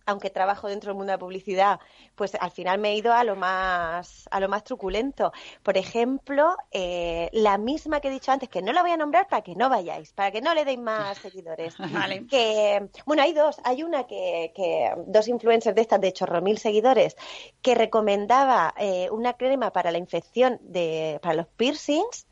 aunque 0.08 0.30
trabajo 0.30 0.67
dentro 0.67 0.89
del 0.89 0.98
mundo 0.98 1.12
de 1.12 1.17
la 1.17 1.20
publicidad, 1.20 1.80
pues 2.15 2.34
al 2.39 2.50
final 2.52 2.80
me 2.80 2.89
he 2.89 2.96
ido 2.96 3.13
a 3.13 3.24
lo 3.24 3.36
más, 3.36 4.28
a 4.32 4.39
lo 4.39 4.50
más 4.50 4.63
truculento. 4.63 5.32
Por 5.62 5.78
ejemplo, 5.78 6.56
eh, 6.72 7.30
la 7.34 7.58
misma 7.58 8.00
que 8.00 8.08
he 8.08 8.12
dicho 8.12 8.32
antes, 8.32 8.50
que 8.50 8.62
no 8.62 8.72
la 8.72 8.82
voy 8.82 8.91
a 8.91 8.98
nombrar 8.98 9.28
para 9.28 9.43
que 9.43 9.54
no 9.56 9.70
vayáis, 9.70 10.13
para 10.13 10.32
que 10.32 10.41
no 10.41 10.54
le 10.54 10.65
deis 10.65 10.80
más 10.80 11.17
seguidores. 11.22 11.78
Vale. 11.78 12.26
Que, 12.26 12.89
bueno, 13.06 13.22
hay 13.22 13.34
dos. 13.34 13.60
Hay 13.63 13.84
una 13.84 14.08
que, 14.08 14.54
que 14.56 14.93
dos 15.06 15.28
influencers 15.28 15.76
de 15.76 15.82
estas 15.82 16.02
de 16.02 16.13
chorro 16.13 16.41
mil 16.41 16.58
seguidores 16.58 17.17
que 17.62 17.76
recomendaba 17.76 18.74
eh, 18.78 19.10
una 19.12 19.34
crema 19.34 19.72
para 19.72 19.91
la 19.91 19.98
infección 19.98 20.58
de, 20.62 21.20
para 21.22 21.36
los 21.36 21.48
piercings 21.48 22.28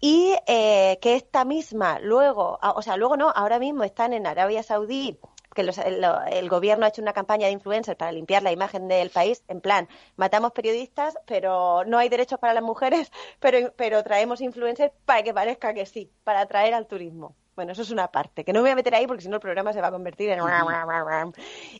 y 0.00 0.34
eh, 0.46 0.98
que 1.00 1.14
esta 1.14 1.44
misma 1.44 1.98
luego, 2.00 2.58
ah, 2.60 2.74
o 2.76 2.82
sea, 2.82 2.96
luego 2.96 3.16
no, 3.16 3.30
ahora 3.30 3.58
mismo 3.58 3.84
están 3.84 4.12
en 4.12 4.26
Arabia 4.26 4.62
Saudí 4.62 5.18
que 5.54 5.62
los- 5.62 5.78
el, 5.78 6.00
lo- 6.00 6.22
el 6.24 6.48
gobierno 6.48 6.84
ha 6.84 6.88
hecho 6.88 7.00
una 7.02 7.12
campaña 7.12 7.46
de 7.46 7.52
influencers 7.52 7.96
para 7.96 8.12
limpiar 8.12 8.42
la 8.42 8.52
imagen 8.52 8.88
del 8.88 9.10
país, 9.10 9.42
en 9.48 9.60
plan, 9.60 9.88
matamos 10.16 10.52
periodistas, 10.52 11.16
pero 11.26 11.84
no 11.86 11.98
hay 11.98 12.08
derechos 12.08 12.38
para 12.38 12.52
las 12.54 12.62
mujeres, 12.62 13.10
pero, 13.40 13.72
pero 13.76 14.02
traemos 14.02 14.40
influencers 14.40 14.92
para 15.04 15.22
que 15.22 15.32
parezca 15.32 15.72
que 15.74 15.86
sí, 15.86 16.10
para 16.24 16.40
atraer 16.40 16.74
al 16.74 16.86
turismo. 16.86 17.34
Bueno, 17.56 17.70
eso 17.72 17.82
es 17.82 17.90
una 17.92 18.08
parte, 18.10 18.44
que 18.44 18.52
no 18.52 18.58
me 18.58 18.62
voy 18.64 18.70
a 18.70 18.74
meter 18.74 18.94
ahí 18.96 19.06
porque 19.06 19.22
si 19.22 19.28
no 19.28 19.36
el 19.36 19.40
programa 19.40 19.72
se 19.72 19.80
va 19.80 19.86
a 19.86 19.92
convertir 19.92 20.28
en... 20.30 20.40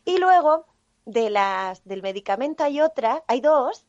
Y 0.05 0.17
luego, 0.19 0.65
de 1.05 1.29
las 1.29 1.83
del 1.83 2.01
medicamento 2.01 2.63
hay 2.63 2.79
otra, 2.81 3.23
hay 3.27 3.41
dos, 3.41 3.85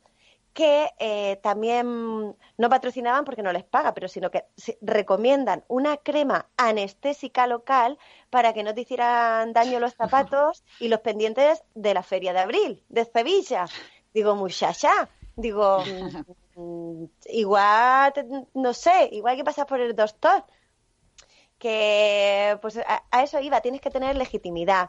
que 0.57 0.91
eh, 0.99 1.39
también 1.43 2.35
no 2.57 2.69
patrocinaban 2.71 3.27
porque 3.27 3.43
no 3.43 3.53
les 3.53 3.63
paga, 3.63 3.93
pero 3.93 4.09
sino 4.09 4.31
que 4.31 4.47
recomiendan 4.81 5.65
una 5.69 5.99
crema 5.99 6.49
anestésica 6.57 7.47
local 7.47 7.99
para 8.31 8.55
que 8.55 8.63
no 8.63 8.75
te 8.75 8.81
hicieran 8.81 9.53
daño 9.53 9.81
los 9.81 9.93
zapatos 9.93 10.65
y 10.81 10.89
los 10.89 11.01
pendientes 11.01 11.63
de 11.75 11.93
la 11.93 12.03
feria 12.03 12.33
de 12.33 12.39
abril, 12.39 12.83
de 12.89 13.05
Sevilla. 13.05 13.67
Digo, 14.15 14.35
muchacha, 14.35 15.11
digo, 15.37 15.85
mm, 16.57 17.05
igual, 17.27 18.15
no 18.55 18.73
sé, 18.73 19.11
igual 19.13 19.37
que 19.37 19.45
pasas 19.45 19.67
por 19.67 19.79
el 19.79 19.95
doctor. 19.95 20.43
Que, 21.59 22.59
pues 22.63 22.79
a, 22.79 23.03
a 23.11 23.23
eso 23.23 23.41
iba, 23.41 23.61
tienes 23.61 23.83
que 23.83 23.91
tener 23.91 24.17
legitimidad. 24.17 24.89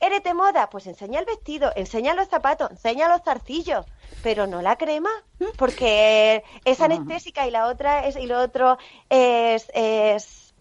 ¿Eres 0.00 0.22
de 0.22 0.32
moda? 0.32 0.70
Pues 0.70 0.86
enseña 0.86 1.20
el 1.20 1.26
vestido, 1.26 1.72
enseña 1.76 2.14
los 2.14 2.28
zapatos, 2.28 2.70
enseña 2.70 3.08
los 3.08 3.22
zarcillos, 3.22 3.84
pero 4.22 4.46
no 4.46 4.62
la 4.62 4.76
crema, 4.76 5.10
porque 5.58 6.42
es 6.64 6.80
anestésica 6.80 7.46
y 7.46 7.50
la 7.50 7.66
otra 7.66 8.06
es, 8.06 8.16
y 8.16 8.26
lo 8.26 8.40
otro 8.40 8.78
es, 9.10 9.70
es, 9.74 10.54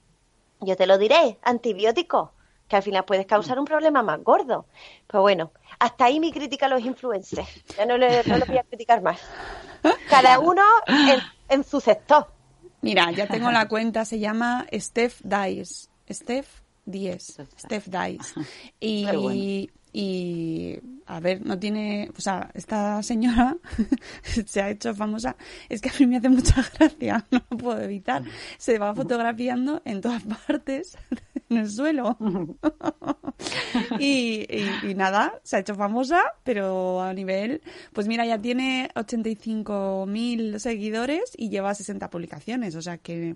yo 0.59 0.75
te 0.75 0.85
lo 0.85 0.97
diré, 0.97 1.39
antibiótico, 1.41 2.33
que 2.67 2.75
al 2.75 2.83
final 2.83 3.05
puedes 3.05 3.25
causar 3.25 3.57
un 3.59 3.65
problema 3.65 4.03
más 4.03 4.21
gordo. 4.23 4.65
Pues 5.07 5.21
bueno, 5.21 5.53
hasta 5.79 6.05
ahí 6.05 6.19
mi 6.19 6.33
crítica 6.33 6.65
a 6.65 6.69
los 6.69 6.81
influencers. 6.81 7.47
Ya 7.77 7.85
no 7.85 7.97
le, 7.97 8.23
no 8.25 8.37
le 8.37 8.45
voy 8.45 8.57
a 8.57 8.63
criticar 8.63 9.01
más. 9.01 9.21
Cada 10.09 10.39
uno 10.39 10.63
en, 10.85 11.19
en 11.47 11.63
su 11.63 11.79
sector. 11.79 12.27
Mira, 12.81 13.09
ya 13.11 13.25
tengo 13.25 13.51
la 13.51 13.69
cuenta, 13.69 14.03
se 14.03 14.19
llama 14.19 14.65
Steph 14.73 15.21
Dice. 15.23 15.89
Steph 16.11 16.61
Diez. 16.89 17.37
Steph 17.59 17.87
Dice. 17.87 18.33
Y, 18.79 19.69
y, 19.91 20.77
a 21.07 21.19
ver, 21.19 21.43
no 21.45 21.57
tiene, 21.57 22.11
o 22.15 22.21
sea, 22.21 22.51
esta 22.53 23.01
señora 23.01 23.57
se 24.45 24.61
ha 24.61 24.69
hecho 24.69 24.93
famosa. 24.93 25.35
Es 25.67 25.81
que 25.81 25.89
a 25.89 25.93
mí 25.99 26.05
me 26.07 26.17
hace 26.17 26.29
mucha 26.29 26.63
gracia, 26.77 27.25
no 27.31 27.41
lo 27.49 27.57
puedo 27.57 27.81
evitar. 27.81 28.23
Se 28.57 28.77
va 28.77 28.93
fotografiando 28.93 29.81
en 29.85 30.01
todas 30.01 30.23
partes, 30.23 30.97
en 31.49 31.57
el 31.57 31.71
suelo. 31.71 32.17
y, 33.99 34.45
y- 34.49 34.69
y 34.91 34.95
nada, 34.95 35.39
se 35.43 35.55
ha 35.55 35.59
hecho 35.59 35.75
famosa, 35.75 36.21
pero 36.43 37.01
a 37.01 37.13
nivel, 37.13 37.61
pues 37.93 38.07
mira, 38.07 38.25
ya 38.25 38.39
tiene 38.39 38.89
85.000 38.95 40.59
seguidores 40.59 41.31
y 41.37 41.49
lleva 41.49 41.73
60 41.73 42.09
publicaciones, 42.09 42.75
o 42.75 42.81
sea 42.81 42.97
que, 42.97 43.35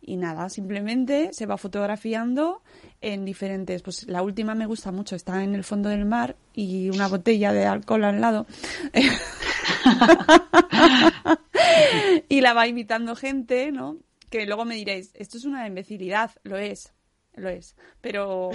y 0.00 0.16
nada, 0.16 0.48
simplemente 0.48 1.30
se 1.32 1.46
va 1.46 1.56
fotografiando 1.58 2.62
en 3.02 3.24
diferentes, 3.24 3.82
pues 3.82 4.08
la 4.08 4.22
última 4.22 4.54
me 4.54 4.66
gusta 4.66 4.92
mucho, 4.92 5.16
está 5.16 5.42
en 5.42 5.54
el 5.54 5.64
fondo 5.64 5.88
del 5.88 6.04
mar 6.04 6.36
y 6.54 6.90
una 6.90 7.08
botella 7.08 7.52
de 7.52 7.66
alcohol 7.66 8.04
al 8.04 8.20
lado. 8.20 8.46
y 12.28 12.40
la 12.40 12.54
va 12.54 12.68
imitando 12.68 13.16
gente, 13.16 13.72
¿no? 13.72 13.98
Que 14.30 14.46
luego 14.46 14.64
me 14.64 14.76
diréis, 14.76 15.10
esto 15.14 15.36
es 15.36 15.44
una 15.44 15.66
imbecilidad, 15.66 16.30
lo 16.44 16.56
es, 16.56 16.92
lo 17.34 17.48
es, 17.48 17.76
pero, 18.00 18.50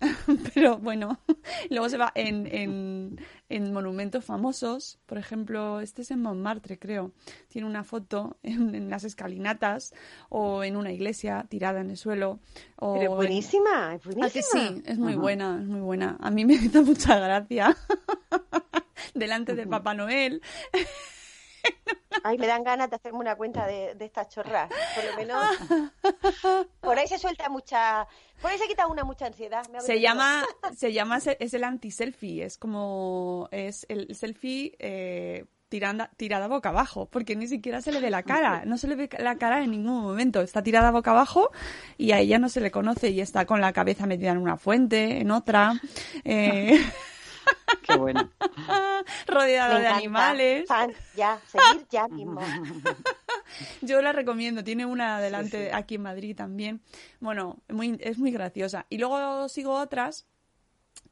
pero 0.54 0.78
bueno, 0.78 1.18
luego 1.70 1.88
se 1.88 1.96
va 1.96 2.12
en, 2.14 2.46
en, 2.46 3.20
en 3.48 3.72
monumentos 3.72 4.24
famosos, 4.24 4.98
por 5.06 5.16
ejemplo, 5.18 5.80
este 5.80 6.02
es 6.02 6.10
en 6.10 6.20
Montmartre, 6.22 6.78
creo, 6.78 7.12
tiene 7.48 7.66
una 7.66 7.84
foto 7.84 8.36
en, 8.42 8.74
en 8.74 8.90
las 8.90 9.04
escalinatas 9.04 9.94
o 10.28 10.62
en 10.62 10.76
una 10.76 10.92
iglesia 10.92 11.46
tirada 11.48 11.80
en 11.80 11.90
el 11.90 11.96
suelo. 11.96 12.38
O 12.76 12.94
Pero 12.94 13.04
es 13.04 13.10
en- 13.10 13.16
buenísima, 13.16 13.94
es 13.94 14.06
¿A 14.06 14.10
que 14.10 14.14
buenísima. 14.14 14.42
sí? 14.68 14.82
Es 14.84 14.98
muy 14.98 15.14
buena, 15.14 15.58
es 15.62 15.66
muy 15.66 15.80
buena. 15.80 16.16
A 16.20 16.30
mí 16.30 16.44
me 16.44 16.54
hizo 16.54 16.82
mucha 16.82 17.18
gracia. 17.18 17.76
Delante 19.14 19.54
del 19.54 19.68
Papá 19.68 19.94
Noel. 19.94 20.42
Ay, 22.24 22.36
me 22.38 22.46
dan 22.46 22.64
ganas 22.64 22.90
de 22.90 22.96
hacerme 22.96 23.18
una 23.20 23.36
cuenta 23.36 23.66
de, 23.66 23.94
de 23.94 24.04
estas 24.04 24.28
chorras. 24.28 24.68
Por 24.94 25.04
lo 25.04 25.16
menos. 25.16 26.66
Por 26.80 26.98
ahí 26.98 27.06
se 27.06 27.18
suelta 27.18 27.48
mucha. 27.48 28.06
Por 28.40 28.50
ahí 28.50 28.58
se 28.58 28.66
quita 28.66 28.86
una 28.86 29.04
mucha 29.04 29.26
ansiedad. 29.26 29.66
Me 29.70 29.80
Se 29.82 30.00
llama, 30.00 30.44
se 30.76 30.92
llama, 30.92 31.18
es 31.18 31.54
el 31.54 31.64
anti-selfie. 31.64 32.42
Es 32.44 32.58
como, 32.58 33.48
es 33.52 33.86
el 33.88 34.14
selfie 34.14 34.74
eh, 34.78 35.44
tiranda, 35.68 36.10
tirada 36.16 36.48
boca 36.48 36.70
abajo, 36.70 37.06
porque 37.06 37.36
ni 37.36 37.46
siquiera 37.46 37.80
se 37.82 37.92
le 37.92 38.00
ve 38.00 38.10
la 38.10 38.22
cara. 38.22 38.64
No 38.64 38.78
se 38.78 38.88
le 38.88 38.96
ve 38.96 39.08
la 39.18 39.36
cara 39.36 39.62
en 39.62 39.70
ningún 39.70 40.02
momento. 40.02 40.40
Está 40.40 40.62
tirada 40.62 40.90
boca 40.90 41.12
abajo 41.12 41.50
y 41.96 42.12
a 42.12 42.18
ella 42.18 42.38
no 42.38 42.48
se 42.48 42.60
le 42.60 42.70
conoce 42.70 43.10
y 43.10 43.20
está 43.20 43.46
con 43.46 43.60
la 43.60 43.72
cabeza 43.72 44.06
metida 44.06 44.30
en 44.32 44.38
una 44.38 44.56
fuente, 44.56 45.20
en 45.20 45.30
otra. 45.30 45.80
eh, 46.24 46.78
Qué 47.82 47.96
bueno. 47.96 48.28
rodeada 49.26 49.74
Me 49.74 49.80
de 49.80 49.86
encanta. 49.86 49.96
animales. 49.96 50.68
Fan, 50.68 50.92
ya, 51.16 51.40
seguir 51.46 51.86
ya 51.90 52.08
mismo. 52.08 52.40
Yo 53.82 54.02
la 54.02 54.12
recomiendo, 54.12 54.62
tiene 54.62 54.84
una 54.84 55.16
adelante 55.16 55.72
aquí 55.72 55.94
en 55.94 56.02
Madrid 56.02 56.36
también. 56.36 56.82
Bueno, 57.20 57.58
muy, 57.68 57.96
es 58.00 58.18
muy 58.18 58.30
graciosa. 58.30 58.86
Y 58.90 58.98
luego 58.98 59.48
sigo 59.48 59.74
otras 59.74 60.26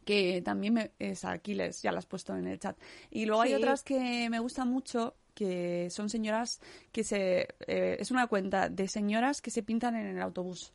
que 0.05 0.43
también 0.43 0.75
me, 0.75 0.93
es 0.99 1.25
aquí 1.25 1.55
les, 1.55 1.83
ya 1.83 1.93
las 1.93 2.05
he 2.05 2.09
puesto 2.09 2.37
en 2.37 2.47
el 2.47 2.59
chat. 2.59 2.77
Y 3.11 3.25
luego 3.27 3.43
hay 3.43 3.55
otras 3.55 3.83
que 3.83 4.29
me 4.31 4.39
gustan 4.39 4.69
mucho, 4.69 5.17
que 5.35 5.89
son 5.91 6.09
señoras 6.11 6.61
que 6.93 7.05
se... 7.05 7.49
eh, 7.67 7.97
es 7.99 8.11
una 8.11 8.27
cuenta 8.27 8.69
de 8.69 8.87
señoras 8.89 9.41
que 9.43 9.51
se 9.51 9.63
pintan 9.63 9.97
en 9.97 10.07
el 10.07 10.23
autobús. 10.23 10.73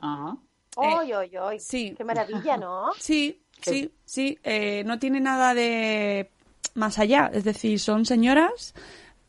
Ajá. 0.00 0.36
¡Oy, 0.76 1.12
oy, 1.12 1.36
oy! 1.36 1.60
sí. 1.60 1.94
¡Qué 1.96 2.04
maravilla, 2.04 2.56
¿no? 2.56 2.92
Sí, 2.98 3.42
sí, 3.62 3.92
sí. 4.04 4.38
eh, 4.44 4.84
no 4.84 4.98
tiene 4.98 5.20
nada 5.20 5.54
de 5.54 6.30
más 6.74 6.98
allá. 6.98 7.30
Es 7.32 7.44
decir, 7.44 7.80
son 7.80 8.04
señoras 8.04 8.74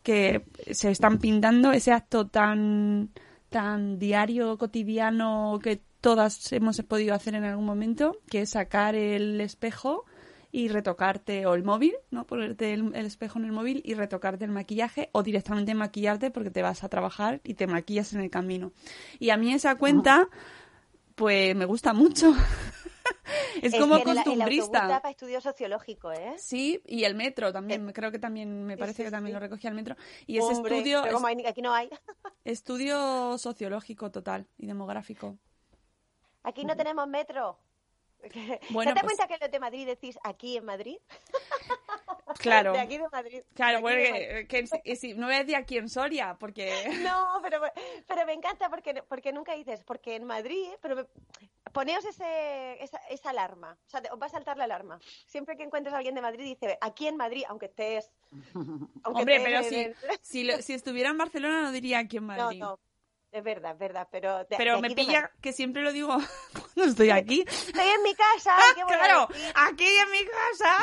que 0.03 0.45
se 0.71 0.91
están 0.91 1.17
pintando 1.17 1.71
ese 1.71 1.91
acto 1.91 2.27
tan, 2.27 3.10
tan 3.49 3.97
diario, 3.99 4.57
cotidiano 4.57 5.60
que 5.62 5.81
todas 6.01 6.51
hemos 6.53 6.81
podido 6.83 7.15
hacer 7.15 7.36
en 7.36 7.43
algún 7.43 7.65
momento, 7.65 8.17
que 8.29 8.41
es 8.41 8.51
sacar 8.51 8.95
el 8.95 9.41
espejo 9.41 10.05
y 10.51 10.69
retocarte, 10.69 11.45
o 11.45 11.55
el 11.55 11.63
móvil, 11.63 11.93
¿no? 12.10 12.25
Ponerte 12.25 12.73
el, 12.73 12.95
el 12.95 13.05
espejo 13.05 13.38
en 13.39 13.45
el 13.45 13.51
móvil 13.51 13.81
y 13.83 13.95
retocarte 13.95 14.45
el 14.45 14.51
maquillaje, 14.51 15.10
o 15.12 15.21
directamente 15.23 15.73
maquillarte 15.75 16.31
porque 16.31 16.51
te 16.51 16.62
vas 16.62 16.83
a 16.83 16.89
trabajar 16.89 17.41
y 17.43 17.55
te 17.55 17.67
maquillas 17.67 18.13
en 18.13 18.21
el 18.21 18.29
camino. 18.29 18.71
Y 19.19 19.29
a 19.31 19.38
mí 19.38 19.53
esa 19.53 19.75
cuenta, 19.75 20.29
pues 21.17 21.56
me 21.56 21.65
gusta 21.65 21.93
mucho. 21.93 22.32
es, 23.62 23.73
como 23.75 23.95
que 24.03 24.12
el- 24.12 24.17
El 24.19 24.23
costumbrista. 24.23 24.88
da 24.88 25.01
para 25.01 25.10
estudio 25.12 25.41
sociológico, 25.41 26.12
¿eh? 26.12 26.36
Sí, 26.38 26.80
y 26.86 27.03
el 27.06 27.15
metro 27.15 27.51
también, 27.51 27.91
creo 27.91 28.12
que 28.12 28.19
también, 28.19 28.65
me 28.65 28.77
parece 28.77 28.97
sí, 28.97 29.03
que 29.06 29.12
también 29.12 29.32
sí. 29.32 29.34
lo 29.34 29.39
recogía 29.39 29.69
el 29.71 29.75
metro. 29.75 29.95
Y 30.27 30.38
es 30.38 30.43
Hombre, 30.43 30.77
estudio, 30.77 31.01
pero 31.01 31.15
como 31.15 31.27
hay- 31.27 31.43
aquí 31.45 31.62
no 31.63 31.73
hay. 31.73 31.89
es- 31.91 31.99
estudio 32.45 33.38
sociológico 33.39 34.12
total 34.12 34.47
y 34.58 34.67
demográfico. 34.67 35.38
Aquí 36.43 36.63
no 36.65 36.77
tenemos 36.77 37.08
metro. 37.08 37.58
Bueno, 38.69 38.91
¿Te 38.91 38.95
das 38.95 39.03
pues- 39.03 39.15
cuenta 39.17 39.27
que 39.27 39.38
los 39.43 39.51
de 39.51 39.60
Madrid 39.60 39.86
decís 39.88 40.17
aquí 40.23 40.56
en 40.58 40.65
Madrid? 40.65 40.97
Claro, 42.39 42.73
De 42.73 42.80
aquí 42.80 42.97
de 42.97 43.08
Madrid. 43.12 43.41
claro, 43.54 43.82
De 43.88 44.45
que, 44.47 44.65
que 44.84 44.95
sí, 44.95 45.13
no 45.13 45.26
voy 45.28 45.36
a 45.36 45.39
decir 45.39 45.56
aquí 45.56 45.78
en 45.78 45.89
Soria, 45.89 46.36
porque... 46.39 46.71
No, 47.12 47.39
pero, 47.41 47.62
pero 48.08 48.26
me 48.26 48.34
encanta 48.34 48.69
porque, 48.69 49.02
porque 49.08 49.32
nunca 49.34 49.56
dices, 49.56 49.84
porque 49.84 50.15
en 50.15 50.23
Madrid, 50.26 50.67
pero 50.82 50.95
me- 50.95 51.06
poneos 51.73 52.06
ese, 52.06 52.82
esa, 52.84 52.97
esa 53.10 53.30
alarma, 53.32 53.78
o 53.86 53.89
sea, 53.89 54.02
te- 54.02 54.12
os 54.12 54.21
va 54.21 54.28
a 54.28 54.30
saltar 54.30 54.58
la 54.58 54.63
alarma. 54.65 55.00
Siempre 55.26 55.58
que 55.58 55.63
encuentres 55.63 55.93
a 55.93 55.97
alguien 55.97 56.15
de 56.15 56.21
Madrid, 56.21 56.43
dice, 56.43 56.78
aquí 56.82 57.08
en 57.08 57.17
Madrid, 57.17 57.43
aunque 57.47 57.65
estés... 57.67 58.12
aunque 58.54 59.02
Hombre, 59.04 59.36
estés 59.38 59.43
pero 59.43 59.63
si, 59.63 59.93
si, 60.21 60.43
lo- 60.43 60.62
si 60.62 60.73
estuviera 60.73 61.10
en 61.10 61.17
Barcelona 61.17 61.62
no 61.63 61.71
diría 61.71 62.00
aquí 62.00 62.17
en 62.17 62.28
No, 62.28 62.36
Madrid. 62.36 62.60
no, 62.60 62.80
es 63.32 63.43
verdad, 63.43 63.71
es 63.73 63.80
verdad, 63.80 64.08
pero... 64.12 64.39
de- 64.45 64.58
Pero 64.58 64.76
de 64.76 64.82
me 64.82 64.91
pilla 64.95 65.21
Madrid. 65.21 65.36
que 65.41 65.54
siempre 65.54 65.82
lo 65.82 65.91
digo 65.91 66.17
Estoy 66.76 67.10
aquí. 67.10 67.43
Estoy 67.47 67.88
en 67.88 68.04
mi 68.04 68.13
casa. 68.15 68.56
¿qué 68.76 68.84
voy 68.84 68.93
a 68.93 68.97
claro, 69.00 69.28
decir? 69.28 69.52
aquí 69.56 69.86
en 69.88 70.12
mi 70.12 70.19
casa. 70.26 70.78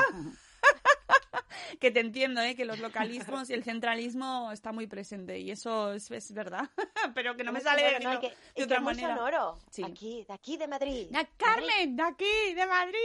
que 1.81 1.91
te 1.91 2.01
entiendo, 2.01 2.41
¿eh? 2.41 2.55
que 2.55 2.65
los 2.65 2.79
localismos 2.79 3.51
y 3.51 3.55
el 3.55 3.65
centralismo 3.65 4.51
está 4.53 4.73
muy 4.73 4.87
presente 4.87 5.39
y 5.39 5.51
eso 5.51 5.93
es, 5.93 6.11
es 6.11 6.33
verdad, 6.33 6.69
pero 7.15 7.37
que 7.37 7.45
no 7.45 7.53
me 7.53 7.61
sale 7.61 7.81
sonoro, 7.83 7.93
decirlo 7.99 8.15
¿no? 8.15 8.21
Que- 8.21 8.29
de 8.29 8.37
que 8.55 8.65
otra 8.65 8.81
muy 8.81 8.95
manera. 8.95 9.17
sonoro. 9.17 9.59
Sí. 9.71 9.83
Aquí, 9.85 10.25
de 10.27 10.35
aquí 10.35 10.57
de 10.57 10.69
Madrid. 10.69 11.09
Carmen, 11.37 11.97
de 11.97 12.03
aquí, 12.03 12.55
de 12.55 12.67
Madrid. 12.67 12.99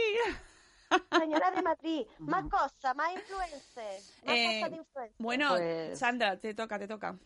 Señora 1.20 1.50
de 1.52 1.62
Madrid. 1.62 2.06
Más 2.18 2.44
cosas, 2.48 2.96
más 2.96 3.12
influencer. 3.14 4.00
Más 4.24 4.34
Eh, 4.36 4.54
cosas 4.56 4.70
de 4.70 4.76
influencer. 4.76 5.16
Bueno, 5.18 5.48
Pues- 5.50 5.98
Sandra, 5.98 6.36
te 6.38 6.54
toca, 6.54 6.78
te 6.78 6.88
toca. 6.88 7.16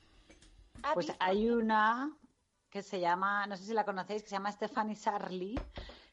¿Has 0.83 0.94
Pues 0.94 1.12
hay 1.18 1.49
una 1.49 2.14
que 2.68 2.83
se 2.83 3.01
llama, 3.01 3.47
no 3.47 3.57
sé 3.57 3.64
si 3.64 3.73
la 3.73 3.85
conocéis, 3.85 4.23
que 4.23 4.29
se 4.29 4.35
llama 4.35 4.51
Stephanie 4.53 4.97
Sarli, 4.97 5.59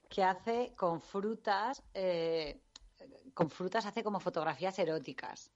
que 0.08 0.24
hace 0.24 0.74
con 0.78 1.02
frutas, 1.02 1.82
eh, 1.94 2.62
con 3.34 3.50
frutas 3.50 3.86
hace 3.86 4.04
como 4.04 4.20
fotografías 4.20 4.78
eróticas. 4.80 5.52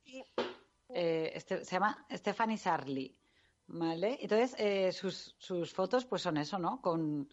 Eh, 0.89 1.31
este- 1.33 1.65
se 1.65 1.71
llama 1.71 2.05
Stephanie 2.11 2.57
Sarli, 2.57 3.17
¿vale? 3.67 4.17
Entonces, 4.21 4.55
eh, 4.59 4.91
sus, 4.91 5.35
sus 5.37 5.73
fotos 5.73 6.05
pues 6.05 6.21
son 6.21 6.37
eso, 6.37 6.59
¿no? 6.59 6.81
Con 6.81 7.27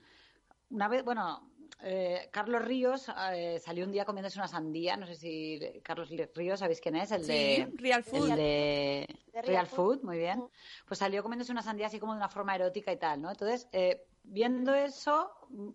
una 0.71 0.89
vez, 0.89 1.05
bueno, 1.05 1.51
eh, 1.83 2.29
Carlos 2.33 2.65
Ríos 2.65 3.11
eh, 3.33 3.59
salió 3.63 3.85
un 3.85 3.93
día 3.93 4.05
comiéndose 4.05 4.39
una 4.39 4.49
sandía, 4.49 4.97
no 4.97 5.07
sé 5.07 5.17
si 5.17 5.61
Carlos 5.83 6.09
Ríos, 6.35 6.61
¿sabéis 6.61 6.81
quién 6.81 6.97
es? 6.97 7.11
El 7.13 7.25
Sí, 7.25 7.33
de... 7.33 7.69
Real 7.75 8.03
Food. 8.05 8.31
El 8.31 8.37
de, 8.37 9.07
De 9.27 9.43
Real, 9.43 9.47
Real 9.47 9.67
Food, 9.67 9.99
Food. 9.99 10.05
muy 10.05 10.19
bien. 10.19 10.43
Pues 10.87 10.99
salió 10.99 11.23
comiéndose 11.23 11.53
una 11.53 11.63
sandía 11.63 11.87
así 11.89 11.99
como 11.99 12.13
de 12.13 12.19
una 12.19 12.29
forma 12.29 12.55
erótica 12.55 12.93
y 12.93 12.99
tal, 12.99 13.21
¿no? 13.21 13.31
Entonces, 13.31 13.69
eh, 13.73 14.07
viendo 14.25 14.75
eso, 14.75 15.31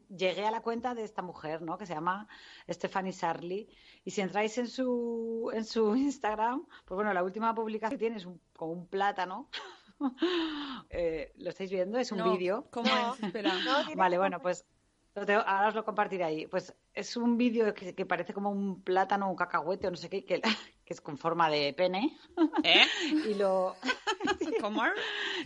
llegué 0.09 0.45
a 0.45 0.51
la 0.51 0.61
cuenta 0.61 0.95
de 0.95 1.03
esta 1.03 1.21
mujer, 1.21 1.61
¿no? 1.61 1.77
Que 1.77 1.85
se 1.85 1.93
llama 1.93 2.27
Stephanie 2.69 3.13
Sarli. 3.13 3.69
Y 4.03 4.11
si 4.11 4.21
entráis 4.21 4.57
en 4.57 4.67
su, 4.67 5.51
en 5.53 5.65
su 5.65 5.95
Instagram, 5.95 6.65
pues 6.85 6.95
bueno, 6.95 7.13
la 7.13 7.23
última 7.23 7.53
publicación 7.53 7.91
que 7.91 7.97
tiene 7.97 8.17
es 8.17 8.25
un, 8.25 8.39
como 8.55 8.73
un 8.73 8.87
plátano. 8.87 9.49
Eh, 10.91 11.33
¿Lo 11.37 11.49
estáis 11.49 11.71
viendo? 11.71 11.97
Es 11.97 12.11
un 12.11 12.19
No, 12.19 12.31
vídeo. 12.31 12.67
¿Cómo 12.69 12.87
es? 12.87 13.23
Espera. 13.23 13.51
No, 13.65 13.77
Vale, 13.95 14.19
bueno, 14.19 14.39
pues 14.39 14.63
ahora 15.15 15.69
os 15.69 15.73
lo 15.73 15.83
compartiré 15.83 16.23
ahí. 16.23 16.45
Pues 16.45 16.73
es 16.93 17.17
un 17.17 17.35
vídeo 17.35 17.73
que, 17.73 17.95
que 17.95 18.05
parece 18.05 18.31
como 18.31 18.51
un 18.51 18.83
plátano, 18.83 19.27
un 19.27 19.35
cacahuete 19.35 19.87
o 19.87 19.89
no 19.89 19.97
sé 19.97 20.07
qué, 20.07 20.23
que, 20.23 20.41
que 20.87 20.93
es 20.93 21.01
con 21.01 21.17
forma 21.17 21.49
de 21.49 21.73
pene. 21.73 22.17
¿Eh? 22.63 22.85
Y 23.31 23.33
lo. 23.35 23.75
¿Cómo? 24.61 24.81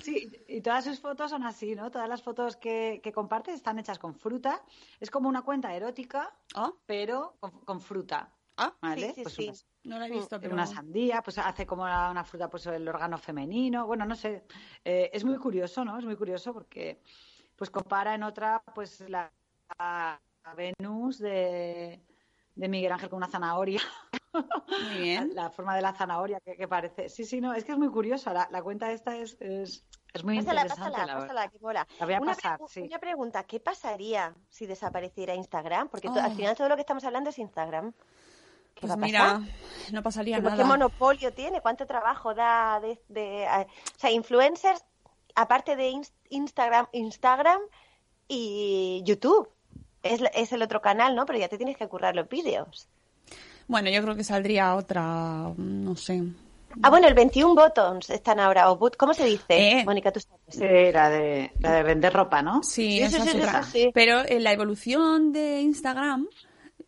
Sí, 0.03 0.31
y 0.47 0.61
todas 0.61 0.85
sus 0.85 0.99
fotos 0.99 1.31
son 1.31 1.43
así, 1.43 1.73
¿no? 1.75 1.89
Todas 1.89 2.07
las 2.07 2.21
fotos 2.21 2.55
que, 2.57 3.01
que 3.03 3.11
comparte 3.11 3.51
están 3.51 3.79
hechas 3.79 3.97
con 3.97 4.13
fruta. 4.13 4.61
Es 4.99 5.09
como 5.09 5.27
una 5.27 5.41
cuenta 5.41 5.73
erótica, 5.73 6.31
Ah, 6.53 6.71
pero 6.85 7.37
con, 7.39 7.51
con 7.65 7.81
fruta. 7.81 8.31
ah, 8.57 8.75
¿Vale? 8.81 9.07
Sí, 9.07 9.13
sí, 9.15 9.21
pues 9.23 9.33
sí. 9.33 9.43
unas- 9.47 9.65
no 9.83 9.97
la 9.97 10.05
he 10.07 10.11
visto, 10.11 10.39
pero... 10.39 10.53
una 10.53 10.67
sandía, 10.67 11.23
pues 11.23 11.39
hace 11.39 11.65
como 11.65 11.81
una 11.83 12.23
fruta, 12.23 12.47
pues 12.47 12.67
el 12.67 12.87
órgano 12.87 13.17
femenino. 13.17 13.87
Bueno, 13.87 14.05
no 14.05 14.15
sé. 14.15 14.45
Eh, 14.85 15.09
es 15.11 15.23
muy 15.23 15.37
curioso, 15.39 15.83
¿no? 15.83 15.97
Es 15.97 16.05
muy 16.05 16.15
curioso 16.15 16.53
porque 16.53 17.01
pues 17.55 17.71
compara 17.71 18.13
en 18.13 18.21
otra, 18.21 18.61
pues 18.75 18.99
la, 19.09 19.31
la 19.79 20.19
Venus 20.55 21.17
de, 21.17 21.99
de 22.53 22.67
Miguel 22.69 22.91
Ángel 22.91 23.09
con 23.09 23.17
una 23.17 23.27
zanahoria. 23.27 23.81
Muy 24.33 24.43
bien. 25.01 25.31
La 25.35 25.49
forma 25.49 25.75
de 25.75 25.81
la 25.81 25.93
zanahoria 25.93 26.39
que, 26.39 26.55
que 26.55 26.67
parece. 26.67 27.09
Sí, 27.09 27.25
sí, 27.25 27.41
no, 27.41 27.53
es 27.53 27.63
que 27.63 27.71
es 27.73 27.77
muy 27.77 27.89
curioso. 27.89 28.31
La, 28.33 28.47
la 28.51 28.61
cuenta 28.63 28.91
esta 28.91 29.15
es, 29.17 29.37
es, 29.39 29.83
es 30.13 30.23
muy 30.23 30.37
Pásala, 30.37 30.61
interesante. 30.61 30.91
pásala, 30.91 31.13
la 31.13 31.19
pásala, 31.19 31.47
que 31.49 31.59
mola. 31.59 31.87
La 31.99 32.05
voy 32.05 32.15
a 32.15 32.19
una, 32.21 32.33
pasar, 32.33 32.59
sí. 32.67 32.81
una 32.81 32.99
pregunta, 32.99 33.43
¿qué 33.43 33.59
pasaría 33.59 34.33
si 34.49 34.65
desapareciera 34.65 35.33
Instagram? 35.35 35.89
Porque 35.89 36.07
Oh. 36.09 36.13
al 36.19 36.35
final 36.35 36.55
todo 36.55 36.69
lo 36.69 36.75
que 36.75 36.81
estamos 36.81 37.03
hablando 37.03 37.29
es 37.29 37.39
Instagram. 37.39 37.93
¿Qué 38.73 38.87
Pues 38.87 38.97
mira, 38.97 39.41
no 39.91 40.01
pasaría 40.01 40.37
¿Qué, 40.37 40.43
nada. 40.43 40.55
qué 40.57 40.63
monopolio 40.63 41.33
tiene? 41.33 41.59
¿Cuánto 41.61 41.85
trabajo 41.85 42.33
da 42.33 42.79
de, 42.79 43.01
de- 43.09 43.45
a- 43.45 43.61
o 43.67 43.99
sea, 43.99 44.11
influencers 44.11 44.83
aparte 45.35 45.75
de 45.75 45.91
Ins- 45.91 46.13
Instagram, 46.29 46.87
Instagram 46.93 47.59
y 48.29 49.01
YouTube? 49.05 49.49
Es, 50.03 50.21
la- 50.21 50.29
es 50.29 50.51
el 50.53 50.61
otro 50.61 50.81
canal, 50.81 51.15
¿no? 51.15 51.25
Pero 51.25 51.37
ya 51.37 51.49
te 51.49 51.57
tienes 51.57 51.77
que 51.77 51.87
currar 51.87 52.15
los 52.15 52.27
vídeos. 52.29 52.87
Bueno, 53.67 53.89
yo 53.89 54.01
creo 54.01 54.15
que 54.15 54.23
saldría 54.23 54.75
otra, 54.75 55.53
no 55.57 55.95
sé. 55.95 56.23
Ah, 56.81 56.89
bueno, 56.89 57.07
el 57.07 57.13
21 57.13 57.53
Buttons 57.55 58.09
están 58.09 58.39
ahora. 58.39 58.71
O 58.71 58.77
but- 58.77 58.95
¿Cómo 58.95 59.13
se 59.13 59.25
dice? 59.25 59.43
Eh. 59.79 59.83
Mónica, 59.85 60.11
tú 60.11 60.19
sabes. 60.21 60.41
Sí, 60.47 60.91
la 60.93 61.09
de, 61.09 61.51
la 61.59 61.73
de 61.73 61.83
vender 61.83 62.13
ropa, 62.13 62.41
¿no? 62.41 62.63
Sí, 62.63 62.91
Sí, 62.91 63.01
esa 63.01 63.21
sí, 63.23 63.27
es 63.27 63.33
sí, 63.33 63.39
otra. 63.39 63.63
sí. 63.63 63.91
Pero 63.93 64.21
eh, 64.21 64.39
la 64.39 64.53
evolución 64.53 65.33
de 65.33 65.59
Instagram, 65.61 66.27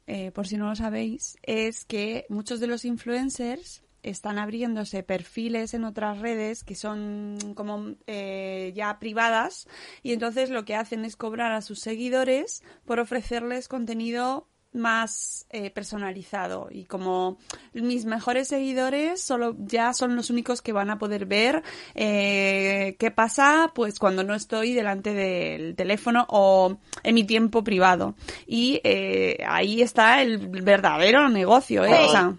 eh, 0.07 0.31
por 0.31 0.47
si 0.47 0.55
no 0.57 0.69
lo 0.69 0.75
sabéis, 0.75 1.37
es 1.43 1.83
que 1.85 2.25
muchos 2.29 2.59
de 2.61 2.67
los 2.67 2.85
influencers 2.85 3.83
están 4.03 4.37
abriéndose 4.37 5.01
perfiles 5.03 5.73
en 5.73 5.85
otras 5.85 6.19
redes 6.19 6.63
que 6.65 6.75
son 6.75 7.37
como 7.55 7.95
eh, 8.05 8.73
ya 8.75 8.99
privadas 8.99 9.65
y 10.01 10.11
entonces 10.11 10.49
lo 10.49 10.65
que 10.65 10.75
hacen 10.75 11.05
es 11.05 11.15
cobrar 11.15 11.53
a 11.53 11.61
sus 11.61 11.79
seguidores 11.79 12.63
por 12.83 12.99
ofrecerles 12.99 13.69
contenido 13.69 14.49
más 14.73 15.45
eh, 15.49 15.69
personalizado 15.69 16.67
y 16.71 16.85
como 16.85 17.37
mis 17.73 18.05
mejores 18.05 18.47
seguidores 18.47 19.21
solo 19.21 19.55
ya 19.59 19.93
son 19.93 20.15
los 20.15 20.29
únicos 20.29 20.61
que 20.61 20.71
van 20.73 20.89
a 20.89 20.97
poder 20.97 21.25
ver 21.25 21.63
eh, 21.95 22.95
qué 22.99 23.11
pasa 23.11 23.71
pues 23.73 23.99
cuando 23.99 24.23
no 24.23 24.33
estoy 24.35 24.73
delante 24.73 25.13
del 25.13 25.75
teléfono 25.75 26.25
o 26.29 26.77
en 27.03 27.15
mi 27.15 27.23
tiempo 27.23 27.63
privado 27.63 28.15
y 28.47 28.81
eh, 28.83 29.43
ahí 29.47 29.81
está 29.81 30.21
el 30.21 30.37
verdadero 30.47 31.29
negocio 31.29 31.85
¿eh? 31.85 31.95
Sí. 31.97 32.03
O 32.07 32.11
sea, 32.11 32.33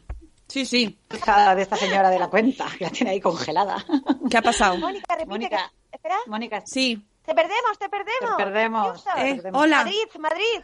sí 0.49 0.67
sí 0.67 0.99
de 1.11 1.63
esta 1.63 1.77
señora 1.77 2.11
de 2.11 2.19
la 2.19 2.29
cuenta, 2.29 2.67
que 2.79 2.85
la 2.85 2.91
tiene 2.91 3.13
ahí 3.13 3.21
congelada. 3.21 3.85
¿qué 4.31 4.37
ha 4.39 4.43
pasado? 4.43 4.77
Mónica, 4.79 5.15
repite. 5.15 5.27
Mónica. 5.31 5.73
que- 5.91 5.97
Espera. 5.97 6.17
Mónica, 6.27 6.63
sí 6.67 7.03
Te 7.25 7.35
perdemos, 7.35 7.79
te 7.79 7.89
perdemos. 7.89 8.37
Te 8.37 8.45
perdemos, 8.45 9.07
Eh, 9.17 9.35
perdemos. 9.37 9.63
hola 9.63 9.77
Madrid, 9.79 10.03
Madrid. 10.19 10.61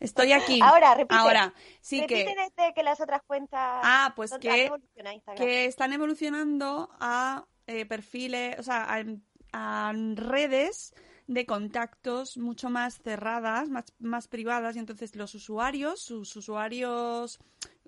Estoy 0.00 0.32
aquí 0.32 0.58
Ahora, 0.62 0.94
repite. 0.94 1.14
ahora 1.20 1.54
sí 1.80 2.00
repite 2.00 2.24
que 2.24 2.34
desde 2.34 2.74
que 2.74 2.82
las 2.82 3.00
otras 3.00 3.22
cuentas. 3.26 3.60
Ah, 3.84 4.12
pues 4.16 4.30
¿Dónde- 4.30 4.48
que- 4.48 5.34
que 5.36 5.64
están 5.66 5.92
evolucionando 5.92 6.90
a 6.98 7.44
eh, 7.66 7.86
perfiles, 7.86 8.58
o 8.58 8.62
sea, 8.64 8.86
a, 8.92 9.04
a 9.52 9.92
redes 10.14 10.92
de 11.28 11.46
contactos 11.46 12.36
mucho 12.36 12.70
más 12.70 12.98
cerradas, 13.00 13.68
más, 13.68 13.84
más 14.00 14.26
privadas, 14.26 14.74
y 14.74 14.80
entonces 14.80 15.14
los 15.14 15.34
usuarios, 15.36 16.02
sus 16.02 16.34
usuarios, 16.34 17.38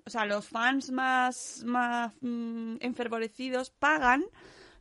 o 0.05 0.09
sea, 0.09 0.25
los 0.25 0.47
fans 0.47 0.91
más, 0.91 1.63
más 1.65 2.13
mm, 2.21 2.77
enfervorecidos 2.79 3.69
pagan 3.71 4.23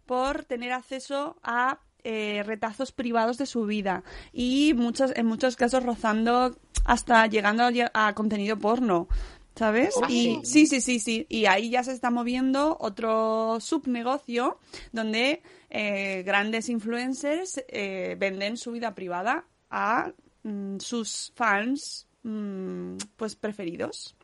por 0.07 0.45
tener 0.45 0.73
acceso 0.73 1.37
a 1.43 1.81
eh, 2.05 2.43
retazos 2.45 2.93
privados 2.93 3.39
de 3.39 3.47
su 3.47 3.65
vida 3.65 4.03
y 4.33 4.75
muchos, 4.75 5.13
en 5.15 5.27
muchos 5.27 5.57
casos 5.57 5.85
rozando 5.85 6.57
hasta 6.85 7.27
llegando 7.27 7.65
a, 7.95 8.15
contenido 8.15 8.59
porno. 8.59 9.09
¿Sabes? 9.55 9.95
¿Ah, 10.03 10.07
y 10.09 10.41
sí, 10.45 10.67
sí, 10.67 10.81
sí, 10.81 10.99
sí. 10.99 11.27
Y 11.29 11.45
ahí 11.45 11.69
ya 11.69 11.85
se 11.85 11.93
está 11.93 12.11
moviendo 12.11 12.79
otro 12.81 13.61
subnegocio 13.61 14.59
donde 14.93 15.43
eh, 15.69 16.23
grandes 16.25 16.71
influencers 16.71 17.63
eh, 17.69 18.17
venden 18.19 18.57
su 18.57 18.73
vida 18.73 18.95
privada 18.95 19.45
a 19.69 20.11
mm, 20.43 20.79
sus 20.79 21.33
fans 21.37 22.09
mm, 22.23 22.97
pues 23.17 23.37
preferidos. 23.37 24.17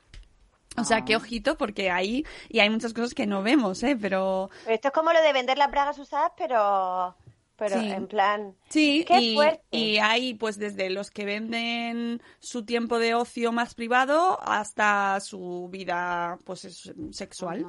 O 0.78 0.84
sea, 0.84 1.04
que 1.04 1.16
ojito, 1.16 1.56
porque 1.56 1.90
ahí 1.90 2.24
y 2.48 2.60
hay 2.60 2.70
muchas 2.70 2.92
cosas 2.92 3.14
que 3.14 3.26
no 3.26 3.42
vemos, 3.42 3.82
¿eh? 3.82 3.98
Pero 4.00 4.50
Pero 4.64 4.74
esto 4.74 4.88
es 4.88 4.94
como 4.94 5.12
lo 5.12 5.20
de 5.20 5.32
vender 5.32 5.58
las 5.58 5.70
bragas 5.70 5.98
usadas, 5.98 6.32
pero, 6.36 7.16
pero 7.58 7.78
Sí. 7.80 7.90
en 7.90 8.06
plan. 8.06 8.54
Sí, 8.70 9.04
¡Qué 9.06 9.20
y, 9.20 9.34
fuerte! 9.34 9.62
y 9.72 9.98
hay 9.98 10.34
pues 10.34 10.58
desde 10.58 10.88
los 10.88 11.10
que 11.10 11.24
venden 11.26 12.22
su 12.38 12.64
tiempo 12.64 12.98
de 12.98 13.14
ocio 13.14 13.50
más 13.52 13.74
privado 13.74 14.38
hasta 14.40 15.18
su 15.20 15.68
vida 15.70 16.38
pues 16.44 16.64
es- 16.64 16.92
sexual. 17.10 17.66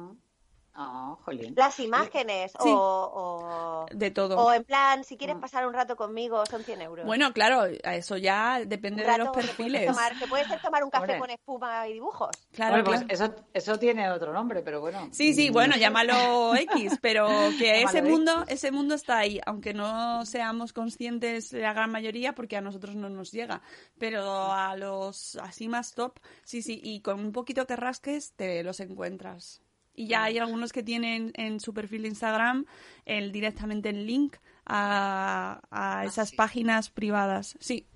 Oh, 0.76 1.18
jolín. 1.24 1.52
Las 1.56 1.78
imágenes 1.80 2.52
Sí. 2.52 2.68
o, 2.68 2.72
o, 2.72 3.86
de 3.94 4.10
todo. 4.10 4.38
o 4.38 4.52
en 4.52 4.64
plan, 4.64 5.02
si 5.04 5.16
quieres 5.16 5.36
pasar 5.36 5.66
un 5.66 5.74
rato 5.74 5.96
conmigo, 5.96 6.46
son 6.46 6.62
100 6.62 6.80
euros. 6.82 7.04
Bueno, 7.06 7.32
claro, 7.32 7.64
eso 7.66 8.16
ya 8.16 8.60
depende 8.64 9.02
de 9.04 9.18
los 9.18 9.28
que 9.28 9.32
puedes 9.34 9.46
perfiles. 9.50 9.86
tomar- 9.88 10.18
que 10.18 10.26
puede 10.28 10.44
ser 10.46 10.62
tomar 10.62 10.84
un 10.84 10.90
café 10.90 11.04
Hombre. 11.04 11.18
con 11.18 11.30
espuma 11.30 11.88
y 11.88 11.94
dibujos. 11.94 12.30
Claro, 12.52 12.84
pues 12.84 13.00
claro. 13.04 13.12
eso, 13.34 13.34
eso 13.52 13.78
tiene 13.78 14.10
otro 14.10 14.32
nombre, 14.32 14.62
pero 14.62 14.80
bueno. 14.80 15.08
Sí, 15.12 15.34
sí, 15.34 15.50
bueno, 15.50 15.76
llámalo 15.76 16.54
X, 16.54 16.98
pero 17.02 17.28
que 17.58 17.82
ese 17.98 18.02
mundo, 18.02 18.42
X. 18.42 18.54
ese 18.54 18.70
mundo 18.70 18.94
está 18.94 19.18
ahí, 19.18 19.40
aunque 19.46 19.74
no 19.74 20.24
seamos 20.24 20.72
conscientes 20.72 21.52
la 21.52 21.72
gran 21.72 21.90
mayoría, 21.90 22.34
porque 22.34 22.56
a 22.56 22.60
nosotros 22.60 22.94
no 22.94 23.08
nos 23.10 23.32
llega, 23.32 23.60
pero 23.98 24.52
a 24.52 24.76
los 24.76 25.36
así 25.36 25.68
más 25.68 25.94
top, 25.94 26.18
sí, 26.44 26.62
sí, 26.62 26.80
y 26.82 27.00
con 27.02 27.18
un 27.20 27.32
poquito 27.32 27.66
que 27.66 27.76
rasques 27.76 28.32
te 28.34 28.62
los 28.62 28.78
encuentras. 28.80 29.60
Y 30.00 30.06
ya 30.06 30.24
hay 30.24 30.38
algunos 30.38 30.72
que 30.72 30.82
tienen 30.82 31.30
en 31.34 31.60
su 31.60 31.74
perfil 31.74 32.02
de 32.02 32.08
Instagram 32.08 32.64
el 33.04 33.32
directamente 33.32 33.90
el 33.90 34.06
link 34.06 34.36
a, 34.64 35.60
a 35.70 36.06
esas 36.06 36.30
sí. 36.30 36.36
páginas 36.36 36.88
privadas. 36.88 37.58
Sí, 37.60 37.86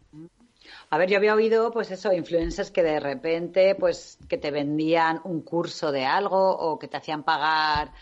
A 0.90 0.99
ver, 0.99 1.09
yo 1.09 1.17
había 1.17 1.35
oído, 1.35 1.71
pues 1.71 1.90
eso, 1.90 2.12
influencers 2.12 2.71
que 2.71 2.83
de 2.83 3.01
repente, 3.01 3.75
pues, 3.75 4.19
que 4.29 4.37
te 4.37 4.51
vendían 4.51 5.23
un 5.25 5.40
curso 5.40 5.93
de 5.93 6.05
algo 6.05 6.51
o 6.51 6.79
que 6.79 6.88
te 6.88 6.99
hacían 6.99 7.23
pagar 7.23 7.93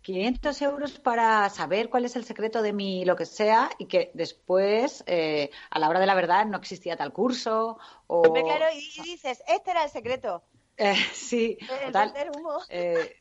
500 0.00 0.62
euros 0.62 0.98
para 0.98 1.46
saber 1.50 1.90
cuál 1.90 2.06
es 2.06 2.16
el 2.16 2.24
secreto 2.24 2.62
de 2.62 2.72
mi 2.72 3.04
lo 3.04 3.14
que 3.14 3.26
sea 3.26 3.68
y 3.78 3.84
que 3.84 4.10
después, 4.14 5.04
eh, 5.06 5.50
a 5.68 5.78
la 5.78 5.90
hora 5.90 6.00
de 6.00 6.06
la 6.06 6.14
verdad, 6.14 6.46
no 6.46 6.56
existía 6.56 6.96
tal 6.96 7.12
curso 7.12 7.78
o... 8.06 8.22
Hombre, 8.22 8.42
claro, 8.42 8.64
y, 8.74 8.78
y 8.78 9.02
dices, 9.02 9.42
este 9.46 9.70
era 9.70 9.84
el 9.84 9.90
secreto. 9.90 10.42
Eh, 10.80 10.94
sí, 11.12 11.58
El 11.60 11.92
total. 11.92 12.12
humo. 12.34 12.58
Eh, 12.70 13.19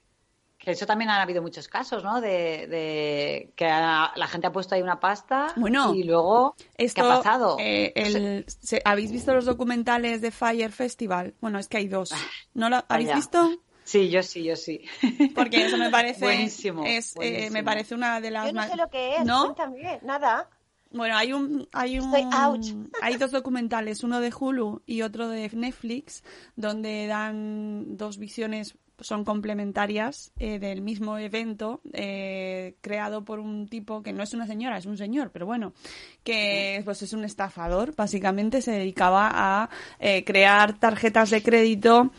que 0.60 0.72
eso 0.72 0.86
también 0.86 1.10
han 1.10 1.22
habido 1.22 1.42
muchos 1.42 1.68
casos, 1.70 2.04
¿no? 2.04 2.20
De, 2.22 2.68
de 2.68 3.54
que 3.56 3.66
la 3.66 4.28
gente 4.28 4.46
ha 4.48 4.52
puesto 4.52 4.76
ahí 4.76 4.82
una 4.82 5.00
pasta 5.00 5.54
Bueno, 5.56 5.96
y 5.96 6.04
luego, 6.04 6.56
Esto, 6.76 7.02
¿qué 7.02 7.08
ha 7.08 7.16
pasado? 7.18 7.58
eh, 7.60 7.94
el- 7.96 8.46
se- 8.48 8.82
¿Habéis 8.84 9.12
visto 9.12 9.34
los 9.34 9.46
documentales 9.46 10.22
de 10.22 10.32
Fire 10.32 10.72
Festival? 10.72 11.34
Bueno, 11.40 11.60
es 11.60 11.68
que 11.70 11.78
hay 11.78 11.88
dos. 11.88 12.14
¿No 12.54 12.70
lo 12.70 12.84
habéis 12.90 13.16
visto? 13.16 13.50
Sí, 13.86 14.10
yo 14.10 14.22
sí, 14.22 14.44
yo 14.44 14.56
sí. 14.58 14.82
Porque 15.34 15.66
eso 15.66 15.78
me 15.78 15.90
parece. 15.90 16.26
Buenísimo, 16.26 16.84
es, 16.86 17.16
eh, 17.22 17.50
me 17.52 17.64
parece 17.64 17.96
una 17.96 18.20
de 18.22 18.30
las 18.30 18.46
Yo 18.48 18.52
no 18.54 18.60
más- 18.62 18.70
sé 18.70 18.76
lo 18.76 18.90
que 18.90 19.16
es, 19.16 19.26
¿No? 19.26 19.46
cuéntame, 19.46 20.00
nada. 20.04 20.50
Bueno, 20.92 21.16
hay 21.18 21.34
un, 21.34 21.70
hay 21.72 22.00
un, 22.00 22.12
hay 23.02 23.16
dos 23.16 23.32
documentales, 23.32 24.04
uno 24.04 24.20
de 24.20 24.34
Hulu 24.38 24.82
y 24.86 25.04
otro 25.04 25.30
de 25.30 25.50
Netflix, 25.54 26.24
donde 26.56 27.08
dan 27.08 27.96
dos 27.96 28.18
visiones, 28.18 28.76
son 29.02 29.24
complementarias 29.24 30.32
eh, 30.40 30.60
del 30.60 30.82
mismo 30.82 31.18
evento 31.18 31.82
eh, 31.94 32.76
creado 32.82 33.24
por 33.26 33.40
un 33.40 33.68
tipo 33.68 34.04
que 34.04 34.14
no 34.14 34.24
es 34.24 34.34
una 34.34 34.48
señora, 34.48 34.78
es 34.78 34.86
un 34.86 34.98
señor, 34.98 35.32
pero 35.32 35.46
bueno, 35.46 35.74
que 36.24 36.82
pues 36.86 37.02
es 37.02 37.14
un 37.14 37.24
estafador, 37.24 37.96
básicamente 37.96 38.62
se 38.62 38.72
dedicaba 38.72 39.30
a 39.34 39.70
eh, 40.00 40.24
crear 40.24 40.80
tarjetas 40.80 41.30
de 41.30 41.44
crédito 41.44 42.12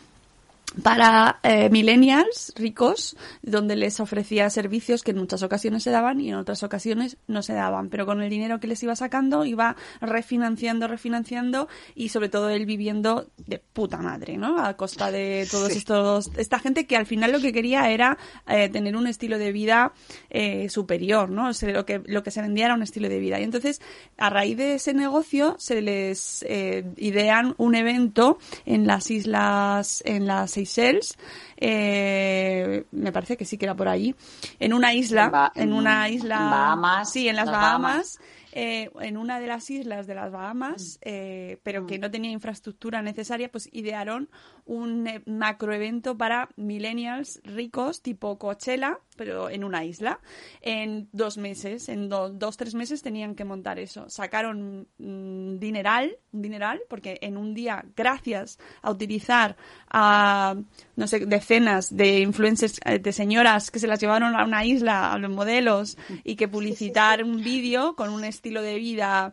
para 0.82 1.40
eh, 1.42 1.68
millennials 1.68 2.52
ricos, 2.56 3.16
donde 3.42 3.76
les 3.76 3.98
ofrecía 3.98 4.48
servicios 4.50 5.02
que 5.02 5.10
en 5.10 5.18
muchas 5.18 5.42
ocasiones 5.42 5.82
se 5.82 5.90
daban 5.90 6.20
y 6.20 6.30
en 6.30 6.36
otras 6.36 6.62
ocasiones 6.62 7.16
no 7.26 7.42
se 7.42 7.54
daban. 7.54 7.88
Pero 7.88 8.06
con 8.06 8.22
el 8.22 8.30
dinero 8.30 8.60
que 8.60 8.68
les 8.68 8.82
iba 8.82 8.94
sacando, 8.94 9.44
iba 9.44 9.76
refinanciando, 10.00 10.86
refinanciando 10.86 11.68
y 11.94 12.10
sobre 12.10 12.28
todo 12.28 12.50
él 12.50 12.66
viviendo 12.66 13.30
de 13.46 13.58
puta 13.58 13.98
madre, 13.98 14.36
¿no? 14.36 14.62
A 14.62 14.76
costa 14.76 15.10
de 15.10 15.46
todos 15.50 15.74
estos, 15.74 16.30
esta 16.36 16.58
gente 16.58 16.86
que 16.86 16.96
al 16.96 17.06
final 17.06 17.32
lo 17.32 17.40
que 17.40 17.52
quería 17.52 17.90
era 17.90 18.16
eh, 18.46 18.68
tener 18.68 18.96
un 18.96 19.06
estilo 19.06 19.38
de 19.38 19.52
vida 19.52 19.92
eh, 20.30 20.68
superior, 20.68 21.30
¿no? 21.30 21.48
O 21.48 21.52
sea, 21.52 21.70
lo 21.70 21.84
que, 21.84 22.00
lo 22.06 22.22
que 22.22 22.30
se 22.30 22.42
vendía 22.42 22.66
era 22.66 22.74
un 22.74 22.82
estilo 22.82 23.08
de 23.08 23.18
vida. 23.18 23.40
Y 23.40 23.42
entonces, 23.42 23.80
a 24.18 24.30
raíz 24.30 24.56
de 24.56 24.74
ese 24.74 24.94
negocio, 24.94 25.56
se 25.58 25.82
les 25.82 26.44
eh, 26.48 26.84
idean 26.96 27.54
un 27.58 27.74
evento 27.74 28.38
en 28.64 28.86
las 28.86 29.10
islas, 29.10 30.02
en 30.06 30.26
las 30.26 30.59
Seychelles, 30.66 31.16
eh, 31.56 32.84
me 32.90 33.12
parece 33.12 33.36
que 33.36 33.44
sí 33.44 33.56
que 33.58 33.66
era 33.66 33.74
por 33.74 33.88
ahí, 33.88 34.14
en 34.58 34.72
una 34.72 34.92
isla, 34.94 35.26
En 35.26 35.30
Ba- 35.32 35.52
en 35.54 35.72
una 35.72 36.08
isla, 36.08 36.38
Bahamas, 36.50 37.12
sí, 37.12 37.28
en 37.28 37.36
las, 37.36 37.46
las 37.46 37.52
Bahamas, 37.54 37.80
Bahamas. 37.82 38.18
Eh, 38.52 38.90
en 39.00 39.16
una 39.16 39.38
de 39.40 39.46
las 39.46 39.70
islas 39.70 40.06
de 40.06 40.14
las 40.14 40.30
Bahamas, 40.30 40.98
eh, 41.02 41.58
pero 41.62 41.86
que 41.86 41.98
no 41.98 42.10
tenía 42.10 42.30
infraestructura 42.30 43.02
necesaria, 43.02 43.50
pues 43.50 43.68
idearon 43.72 44.28
un 44.64 45.06
eh, 45.06 45.22
macroevento 45.26 46.16
para 46.16 46.48
millennials 46.56 47.40
ricos 47.44 48.02
tipo 48.02 48.38
Coachella, 48.38 48.98
pero 49.16 49.50
en 49.50 49.64
una 49.64 49.84
isla, 49.84 50.20
en 50.62 51.08
dos 51.12 51.36
meses, 51.38 51.88
en 51.88 52.08
do- 52.08 52.30
dos, 52.30 52.56
tres 52.56 52.74
meses 52.74 53.02
tenían 53.02 53.34
que 53.34 53.44
montar 53.44 53.78
eso. 53.78 54.08
Sacaron 54.08 54.88
mm, 54.98 55.58
dineral, 55.58 56.16
dineral, 56.32 56.80
porque 56.88 57.18
en 57.20 57.36
un 57.36 57.54
día, 57.54 57.84
gracias 57.96 58.58
a 58.82 58.90
utilizar 58.90 59.56
a, 59.88 60.56
no 61.00 61.06
sé, 61.06 61.24
decenas 61.24 61.96
de 61.96 62.20
influencers, 62.20 62.78
eh, 62.84 62.98
de 62.98 63.12
señoras 63.12 63.70
que 63.70 63.78
se 63.78 63.86
las 63.86 63.98
llevaron 64.00 64.36
a 64.36 64.44
una 64.44 64.66
isla, 64.66 65.14
a 65.14 65.18
los 65.18 65.30
modelos, 65.30 65.96
y 66.24 66.36
que 66.36 66.46
publicitar 66.46 67.24
un 67.24 67.42
vídeo 67.42 67.96
con 67.96 68.10
un 68.10 68.22
estilo 68.22 68.60
de 68.60 68.74
vida 68.76 69.32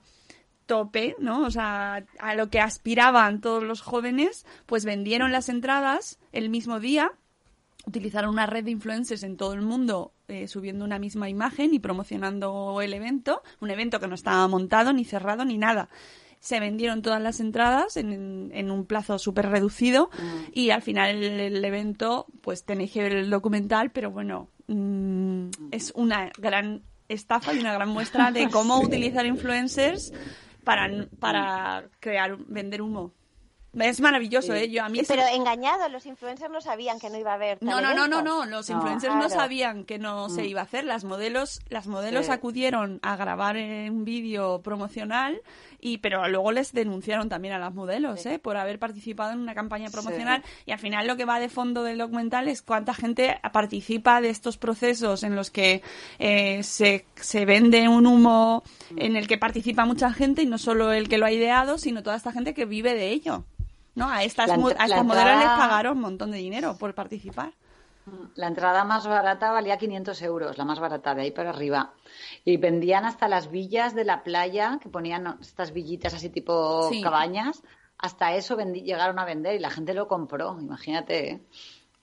tope, 0.65 1.15
¿no? 1.19 1.45
O 1.45 1.51
sea, 1.51 2.05
a 2.19 2.35
lo 2.35 2.49
que 2.49 2.61
aspiraban 2.61 3.41
todos 3.41 3.63
los 3.63 3.81
jóvenes, 3.81 4.45
pues 4.65 4.85
vendieron 4.85 5.33
las 5.33 5.49
entradas 5.49 6.19
el 6.31 6.49
mismo 6.49 6.79
día, 6.79 7.11
utilizaron 7.85 8.29
una 8.29 8.45
red 8.45 8.63
de 8.63 8.71
influencers 8.71 9.23
en 9.23 9.35
todo 9.35 9.53
el 9.53 9.61
mundo 9.61 10.13
eh, 10.29 10.47
subiendo 10.47 10.85
una 10.85 10.99
misma 10.99 11.29
imagen 11.29 11.73
y 11.73 11.79
promocionando 11.79 12.79
el 12.81 12.93
evento, 12.93 13.43
un 13.59 13.71
evento 13.71 13.99
que 13.99 14.07
no 14.07 14.15
estaba 14.15 14.47
montado, 14.47 14.93
ni 14.93 15.03
cerrado, 15.03 15.43
ni 15.43 15.57
nada. 15.57 15.89
Se 16.39 16.59
vendieron 16.59 17.01
todas 17.01 17.21
las 17.21 17.39
entradas 17.39 17.97
en, 17.97 18.51
en 18.53 18.71
un 18.71 18.85
plazo 18.85 19.17
súper 19.19 19.49
reducido 19.49 20.09
y 20.53 20.69
al 20.69 20.81
final 20.81 21.09
el, 21.23 21.39
el 21.39 21.65
evento, 21.65 22.27
pues 22.41 22.63
tenéis 22.63 22.91
que 22.91 23.03
ver 23.03 23.13
el 23.13 23.29
documental, 23.29 23.89
pero 23.91 24.11
bueno, 24.11 24.49
mm, 24.67 25.49
es 25.71 25.91
una 25.95 26.31
gran 26.37 26.83
estafa 27.09 27.53
y 27.53 27.59
una 27.59 27.73
gran 27.73 27.89
muestra 27.89 28.31
de 28.31 28.49
cómo 28.51 28.79
utilizar 28.79 29.25
influencers 29.25 30.13
para, 30.63 30.89
para 31.19 31.85
crear, 31.99 32.37
vender 32.37 32.81
humo. 32.81 33.13
Es 33.73 34.01
maravilloso, 34.01 34.55
¿eh? 34.55 34.69
Yo 34.71 34.83
a 34.83 34.89
mí 34.89 34.99
Eh, 34.99 35.05
se- 35.05 35.13
Pero 35.13 35.27
engañados, 35.27 35.91
los 35.91 36.05
influencers 36.07 36.51
no 36.51 36.61
sabían 36.61 36.99
que 36.99 37.11
no 37.11 37.17
iba 37.19 37.31
a 37.31 37.35
haber. 37.35 37.59
no, 37.61 37.79
no, 37.79 37.93
no, 37.93 38.07
no, 38.07 38.23
no. 38.23 38.45
Los 38.45 38.69
influencers 38.71 39.13
no 39.13 39.19
claro. 39.27 39.35
sabían 39.35 39.83
que 39.83 39.99
no 39.99 40.29
se 40.29 40.47
iba 40.47 40.61
a 40.61 40.63
hacer. 40.63 40.83
Las 40.83 41.03
modelos, 41.03 41.59
las 41.69 41.85
modelos 41.85 42.25
Sí. 42.25 42.31
acudieron 42.31 42.99
a 43.03 43.15
grabar 43.17 43.55
eh, 43.55 43.89
un 43.91 44.03
vídeo 44.03 44.61
promocional 44.63 45.41
y, 45.79 45.99
pero 45.99 46.27
luego 46.27 46.51
les 46.51 46.73
denunciaron 46.73 47.29
también 47.29 47.53
a 47.53 47.59
las 47.59 47.73
modelos, 47.73 48.25
¿eh? 48.25 48.39
Por 48.39 48.57
haber 48.57 48.79
participado 48.79 49.31
en 49.31 49.39
una 49.39 49.53
campaña 49.53 49.89
promocional. 49.89 50.43
Y 50.65 50.71
al 50.71 50.79
final 50.79 51.05
lo 51.07 51.17
que 51.17 51.25
va 51.25 51.39
de 51.39 51.49
fondo 51.49 51.83
del 51.83 51.99
documental 51.99 52.47
es 52.47 52.61
cuánta 52.61 52.93
gente 52.93 53.39
participa 53.53 54.21
de 54.21 54.29
estos 54.29 54.57
procesos 54.57 55.23
en 55.23 55.35
los 55.35 55.51
que 55.51 55.83
eh, 56.19 56.63
se, 56.63 57.05
se 57.15 57.45
vende 57.45 57.87
un 57.87 58.07
humo 58.07 58.63
en 58.95 59.15
el 59.15 59.27
que 59.27 59.37
participa 59.37 59.85
mucha 59.85 60.11
gente 60.11 60.41
y 60.41 60.45
no 60.45 60.57
solo 60.57 60.91
el 60.93 61.09
que 61.09 61.17
lo 61.17 61.25
ha 61.25 61.31
ideado, 61.31 61.77
sino 61.77 62.01
toda 62.01 62.15
esta 62.15 62.31
gente 62.31 62.53
que 62.53 62.65
vive 62.65 62.93
de 62.95 63.09
ello. 63.09 63.45
¿No? 63.93 64.09
A 64.09 64.23
estas, 64.23 64.47
La 64.47 64.55
a 64.55 64.85
estas 64.85 65.05
modelos 65.05 65.39
les 65.39 65.47
pagaron 65.47 65.97
un 65.97 66.01
montón 66.01 66.31
de 66.31 66.37
dinero 66.37 66.77
por 66.77 66.93
participar. 66.93 67.51
La 68.35 68.47
entrada 68.47 68.83
más 68.83 69.05
barata 69.07 69.51
valía 69.51 69.77
500 69.77 70.21
euros, 70.21 70.57
la 70.57 70.65
más 70.65 70.79
barata, 70.79 71.13
de 71.15 71.23
ahí 71.23 71.31
para 71.31 71.49
arriba. 71.49 71.93
Y 72.45 72.57
vendían 72.57 73.05
hasta 73.05 73.27
las 73.27 73.51
villas 73.51 73.95
de 73.95 74.05
la 74.05 74.23
playa, 74.23 74.79
que 74.81 74.89
ponían 74.89 75.37
estas 75.41 75.73
villitas 75.73 76.13
así 76.13 76.29
tipo 76.29 76.89
Sí. 76.89 77.01
cabañas. 77.01 77.63
Hasta 77.97 78.35
eso 78.35 78.55
llegaron 78.57 79.17
a 79.19 79.25
vender 79.25 79.55
y 79.55 79.59
la 79.59 79.71
gente 79.71 79.93
lo 79.93 80.07
compró, 80.07 80.57
imagínate. 80.59 81.29
¿eh? 81.31 81.41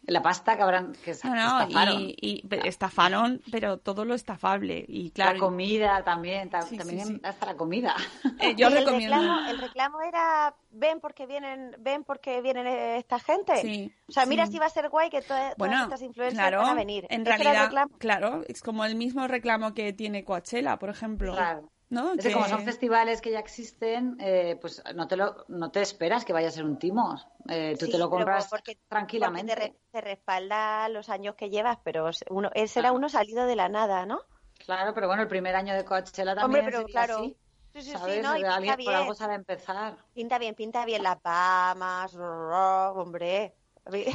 La 0.06 0.20
pasta 0.22 0.56
que 0.56 0.62
habrán 0.62 0.92
que 1.04 1.14
No, 1.24 1.34
no, 1.34 1.60
estafaron. 1.62 2.02
y, 2.02 2.14
y 2.20 2.44
estafaron, 2.64 3.40
pero 3.50 3.78
todo 3.78 4.04
lo 4.04 4.14
estafable. 4.14 4.84
Y 4.86 5.08
La 5.08 5.12
claro, 5.14 5.38
comida 5.38 6.02
también, 6.04 6.50
ta- 6.50 6.62
Sí, 6.62 6.76
también 6.76 7.06
sí, 7.06 7.14
sí. 7.14 7.20
hasta 7.24 7.46
la 7.46 7.56
comida. 7.56 7.94
eh, 8.40 8.54
yo 8.56 8.68
Y 8.68 8.72
el 8.72 8.78
recomiendo. 8.78 9.16
reclamo, 9.16 9.48
el 9.48 9.58
reclamo 9.58 10.00
era 10.02 10.54
ven 10.72 11.00
porque 11.00 11.26
vienen, 11.26 11.74
ven 11.78 12.04
porque 12.04 12.40
vienen 12.42 12.66
eh, 12.66 12.98
esta 12.98 13.18
gente. 13.18 13.56
Sí, 13.56 13.92
o 14.08 14.12
sea, 14.12 14.26
mira 14.26 14.46
si 14.46 14.58
va 14.58 14.66
a 14.66 14.70
ser 14.70 14.88
guay 14.90 15.08
que 15.10 15.20
to- 15.22 15.28
todas 15.28 15.56
Bueno, 15.56 15.82
estas 15.84 16.02
influencers 16.02 16.38
claro, 16.38 16.58
van 16.58 16.70
a 16.70 16.74
venir. 16.74 17.06
en 17.08 17.24
realidad, 17.24 17.70
claro, 17.98 18.42
es 18.46 18.62
como 18.62 18.84
el 18.84 18.94
mismo 18.96 19.26
reclamo 19.26 19.72
que 19.74 19.92
tiene 19.92 20.24
Coachella, 20.24 20.78
por 20.78 20.90
ejemplo. 20.90 21.32
Claro. 21.34 21.70
¿No? 21.94 22.12
Es 22.12 22.24
que 22.26 22.32
como 22.32 22.46
son 22.46 22.62
festivales 22.64 23.20
que 23.22 23.30
ya 23.30 23.38
existen, 23.38 24.16
eh, 24.20 24.58
pues 24.60 24.82
no 24.94 25.08
te 25.08 25.16
lo, 25.16 25.44
no 25.48 25.70
te 25.70 25.80
esperas 25.80 26.24
que 26.24 26.32
vaya 26.34 26.48
a 26.48 26.50
ser 26.50 26.64
un 26.64 26.78
timo. 26.78 27.14
Eh, 27.48 27.76
tú 27.78 27.86
Sí, 27.86 27.92
te 27.92 27.98
lo 27.98 28.10
pero 28.10 28.18
compras 28.18 28.48
porque- 28.50 28.78
tranquilamente. 28.88 29.54
Porque 29.54 29.66
te, 29.68 29.72
re- 29.72 29.80
te 29.92 30.00
respalda 30.02 30.88
los 30.90 31.08
años 31.08 31.34
que 31.36 31.48
llevas, 31.48 31.78
pero 31.82 32.10
uno, 32.30 32.50
ese 32.54 32.80
era 32.80 32.92
uno 32.92 33.08
salido 33.08 33.46
de 33.46 33.56
la 33.56 33.68
nada, 33.68 34.04
¿no? 34.04 34.20
Claro, 34.58 34.92
pero 34.94 35.06
bueno, 35.06 35.22
el 35.22 35.28
primer 35.28 35.56
año 35.56 35.74
de 35.74 35.84
Coachella 35.84 36.32
Hombre, 36.32 36.40
también 36.42 36.64
pero 36.66 36.78
sería 36.82 36.92
claro. 36.92 37.14
así, 37.20 37.36
Sí, 37.72 37.82
sí, 37.82 37.90
sí, 37.90 37.98
¿sabes? 37.98 38.22
no, 38.22 38.36
y 38.36 38.44
alguien- 38.44 38.74
por 38.74 38.78
bien. 38.84 38.94
algo 38.94 39.14
sabe 39.14 39.34
empezar. 39.34 39.96
Pinta 40.12 40.38
bien, 40.38 40.54
pinta 40.54 40.84
bien 40.84 41.02
las 41.02 41.20
Bahamas, 41.22 42.12
rrr, 42.14 42.96
hombre. 42.98 43.54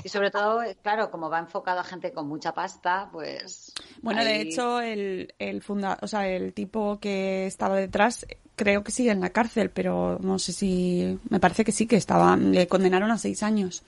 Y 0.03 0.09
sobre 0.09 0.31
todo, 0.31 0.61
claro, 0.81 1.11
como 1.11 1.29
va 1.29 1.39
enfocado 1.39 1.79
a 1.79 1.83
gente 1.83 2.11
con 2.11 2.27
mucha 2.27 2.53
pasta, 2.53 3.09
pues... 3.11 3.73
Bueno, 4.01 4.23
de 4.23 4.41
hecho, 4.41 4.81
el, 4.81 5.33
el 5.37 5.61
funda, 5.61 5.97
o 6.01 6.07
sea, 6.07 6.27
el 6.27 6.53
tipo 6.53 6.99
que 6.99 7.45
estaba 7.45 7.75
detrás, 7.75 8.25
creo 8.55 8.83
que 8.83 8.91
sigue 8.91 9.11
en 9.11 9.21
la 9.21 9.29
cárcel, 9.29 9.69
pero 9.69 10.17
no 10.21 10.39
sé 10.39 10.53
si, 10.53 11.19
me 11.29 11.39
parece 11.39 11.63
que 11.63 11.71
sí 11.71 11.85
que 11.85 11.97
estaba, 11.97 12.35
le 12.35 12.67
condenaron 12.67 13.11
a 13.11 13.19
seis 13.19 13.43
años. 13.43 13.83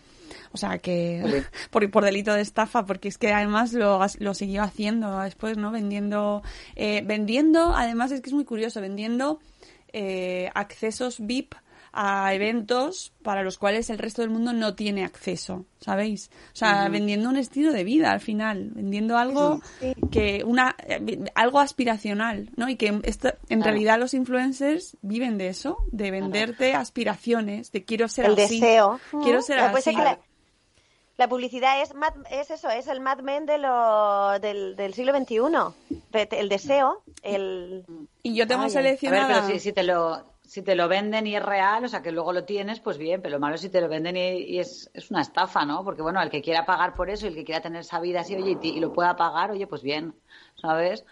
O 0.54 0.58
sea 0.58 0.78
que 0.78 1.44
por, 1.72 1.90
por 1.90 2.04
delito 2.04 2.34
de 2.34 2.42
estafa, 2.42 2.86
porque 2.86 3.08
es 3.08 3.18
que 3.18 3.34
además 3.34 3.74
lo, 3.74 4.00
lo 4.20 4.34
siguió 4.34 4.62
haciendo 4.64 5.20
después, 5.20 5.58
¿no? 5.58 5.72
Vendiendo, 5.72 6.44
eh, 6.76 7.02
vendiendo, 7.06 7.74
además 7.76 8.12
es 8.12 8.22
que 8.22 8.30
es 8.30 8.34
muy 8.34 8.46
curioso, 8.46 8.82
vendiendo 8.82 9.40
eh, 9.94 10.52
accesos 10.54 11.20
VIP 11.20 11.56
a 11.94 12.34
eventos 12.34 13.12
para 13.22 13.44
los 13.44 13.58
cuales 13.58 13.90
el 13.90 13.98
resto 13.98 14.22
del 14.22 14.32
mundo 14.32 14.54
no 14.54 14.76
tiene 14.76 15.04
acceso, 15.04 15.66
¿sabéis? 15.82 16.30
O 16.54 16.56
sea, 16.56 16.88
vendiendo 16.88 17.28
un 17.28 17.36
estilo 17.38 17.74
de 17.74 17.84
vida 17.84 18.12
al 18.12 18.22
final, 18.22 18.70
vendiendo 18.74 19.18
algo 19.18 19.60
que 20.10 20.44
una 20.46 20.76
eh, 20.88 21.20
algo 21.36 21.60
aspiracional, 21.60 22.50
¿no? 22.56 22.70
Y 22.70 22.78
que 22.78 23.02
esto, 23.04 23.30
en 23.50 23.60
Claro. 23.60 23.64
realidad 23.72 24.00
los 24.00 24.14
influencers 24.14 24.96
viven 25.02 25.38
de 25.38 25.50
eso, 25.50 25.80
de 25.92 26.12
venderte 26.12 26.76
aspiraciones, 26.76 27.72
de 27.74 27.84
quiero 27.84 28.08
ser 28.08 28.26
El 28.26 28.34
así, 28.40 28.60
deseo. 28.62 29.00
quiero 29.24 29.42
ser 29.42 29.58
Lo 29.58 29.64
que 29.68 29.74
pasa 29.74 29.90
así. 29.90 30.00
es 30.00 30.06
que 30.06 30.20
la, 31.18 31.28
publicidad 31.28 31.82
es, 31.82 31.94
Mad- 31.94 32.26
es 32.32 32.52
eso, 32.52 32.70
es 32.70 32.88
el 32.88 33.02
Mad 33.02 33.20
Men 33.20 33.46
de 33.46 33.58
lo, 33.58 34.40
del, 34.40 34.76
del 34.78 34.94
siglo 34.94 35.14
XXI. 35.16 35.36
El 36.32 36.48
deseo, 36.50 37.04
el... 37.22 37.86
Y 38.24 38.34
yo 38.34 38.48
tengo 38.48 38.64
Ay, 38.64 38.70
ay. 38.74 38.78
A 38.78 38.82
ver, 38.82 38.86
seleccionada 38.98 39.42
pero 39.46 39.54
si, 39.54 39.60
si 39.60 39.74
te 39.74 39.84
lo 39.84 40.31
si 40.52 40.62
te 40.64 40.76
lo 40.76 40.90
venden 40.90 41.28
y 41.28 41.36
es 41.38 41.42
real, 41.42 41.86
o 41.86 41.88
sea 41.88 42.02
que 42.02 42.12
luego 42.12 42.34
lo 42.34 42.44
tienes, 42.44 42.82
pues 42.82 42.98
bien, 42.98 43.22
pero 43.22 43.36
lo 43.36 43.40
malo 43.40 43.56
es 43.56 43.62
si 43.62 43.70
te 43.70 43.80
lo 43.80 43.88
venden 43.88 44.18
y, 44.18 44.40
y 44.54 44.60
es, 44.60 44.92
es 44.94 45.10
una 45.10 45.22
estafa, 45.22 45.64
¿no? 45.64 45.86
Porque 45.86 46.02
bueno, 46.02 46.22
el 46.22 46.30
que 46.30 46.42
quiera 46.42 46.66
pagar 46.66 46.94
por 46.94 47.10
eso, 47.10 47.26
el 47.26 47.36
que 47.36 47.46
quiera 47.46 47.62
tener 47.62 47.80
esa 47.80 48.02
vida 48.02 48.20
así, 48.20 48.36
oye, 48.36 48.58
y, 48.62 48.68
y 48.68 48.80
lo 48.82 48.92
pueda 48.92 49.16
pagar, 49.16 49.52
oye, 49.52 49.66
pues 49.66 49.82
bien, 49.82 50.14
¿sabes? 50.62 51.06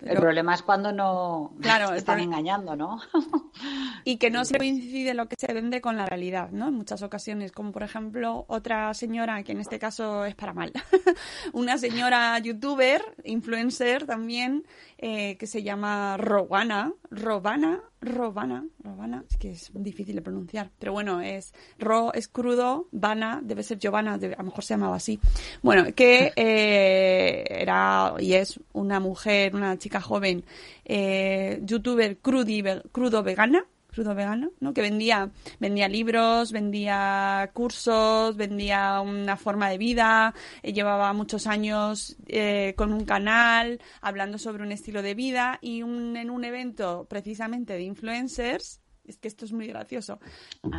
el 0.00 0.08
Pero- 0.08 0.20
problema 0.22 0.52
es 0.54 0.62
cuando 0.62 0.92
no 0.92 1.54
Claro, 1.62 1.88
te 1.92 1.96
están 1.96 2.20
engañando, 2.20 2.76
¿no? 2.76 3.00
y 4.04 4.18
que 4.18 4.28
no 4.28 4.44
se 4.44 4.58
coincide 4.58 5.14
lo 5.14 5.28
que 5.28 5.36
se 5.38 5.50
vende 5.54 5.80
con 5.80 5.96
la 5.96 6.04
realidad, 6.04 6.50
¿no? 6.50 6.68
En 6.68 6.74
muchas 6.74 7.02
ocasiones, 7.02 7.52
como 7.52 7.72
por 7.72 7.84
ejemplo 7.84 8.44
otra 8.48 8.92
señora, 8.92 9.42
que 9.44 9.52
en 9.52 9.60
este 9.60 9.78
caso 9.78 10.26
es 10.26 10.34
para 10.34 10.52
mal, 10.52 10.72
una 11.54 11.78
señora 11.78 12.38
youtuber, 12.40 13.02
influencer 13.24 14.04
también, 14.04 14.66
eh, 14.98 15.36
que 15.38 15.46
se 15.46 15.62
llama 15.62 16.16
Robana, 16.18 16.92
Robana, 17.10 17.80
Robana, 18.06 18.64
Robana, 18.82 19.24
es 19.30 19.36
que 19.36 19.50
es 19.52 19.70
difícil 19.74 20.14
de 20.16 20.22
pronunciar, 20.22 20.70
pero 20.78 20.92
bueno, 20.92 21.20
es 21.20 21.52
Ro, 21.78 22.12
es 22.14 22.28
crudo, 22.28 22.88
Vana, 22.92 23.40
debe 23.42 23.62
ser 23.62 23.78
Giovanna, 23.78 24.14
a 24.14 24.18
lo 24.18 24.44
mejor 24.44 24.64
se 24.64 24.74
llamaba 24.74 24.96
así. 24.96 25.18
Bueno, 25.62 25.84
que 25.94 26.32
eh, 26.36 27.44
era 27.48 28.14
y 28.18 28.34
es 28.34 28.60
una 28.72 29.00
mujer, 29.00 29.54
una 29.54 29.76
chica 29.78 30.00
joven, 30.00 30.44
eh, 30.84 31.60
youtuber 31.64 32.18
crudi, 32.18 32.62
ve- 32.62 32.82
crudo 32.92 33.22
vegana, 33.22 33.64
crudo 33.94 34.14
vegano, 34.14 34.50
¿no? 34.60 34.74
Que 34.74 34.82
vendía, 34.82 35.30
vendía 35.60 35.88
libros, 35.88 36.52
vendía 36.52 37.50
cursos, 37.54 38.36
vendía 38.36 39.00
una 39.00 39.36
forma 39.36 39.70
de 39.70 39.78
vida, 39.78 40.34
eh, 40.62 40.72
llevaba 40.72 41.12
muchos 41.12 41.46
años 41.46 42.16
eh, 42.26 42.74
con 42.76 42.92
un 42.92 43.04
canal 43.04 43.80
hablando 44.00 44.36
sobre 44.38 44.62
un 44.62 44.72
estilo 44.72 45.00
de 45.02 45.14
vida 45.14 45.58
y 45.62 45.82
un- 45.82 46.16
en 46.16 46.30
un 46.30 46.44
evento 46.44 47.06
precisamente 47.08 47.74
de 47.74 47.82
influencers, 47.82 48.80
es 49.06 49.18
que 49.18 49.28
esto 49.28 49.44
es 49.44 49.52
muy 49.52 49.66
gracioso, 49.68 50.18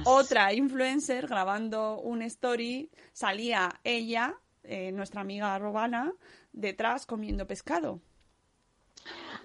otra 0.03 0.51
influencer 0.53 1.27
grabando 1.27 1.99
un 2.01 2.21
story, 2.23 2.89
salía 3.13 3.79
ella, 3.83 4.35
eh, 4.63 4.91
nuestra 4.91 5.21
amiga 5.21 5.57
Robana, 5.59 6.11
detrás 6.51 7.05
comiendo 7.05 7.45
pescado. 7.47 8.01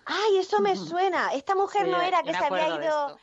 ¡Ay, 0.07 0.39
eso 0.39 0.61
me 0.61 0.77
suena! 0.77 1.33
Esta 1.35 1.55
mujer 1.55 1.85
Sí, 1.85 1.91
no 1.91 2.01
era 2.01 2.23
que 2.23 2.33
se 2.33 2.45
había 2.45 2.68
ido... 2.85 3.18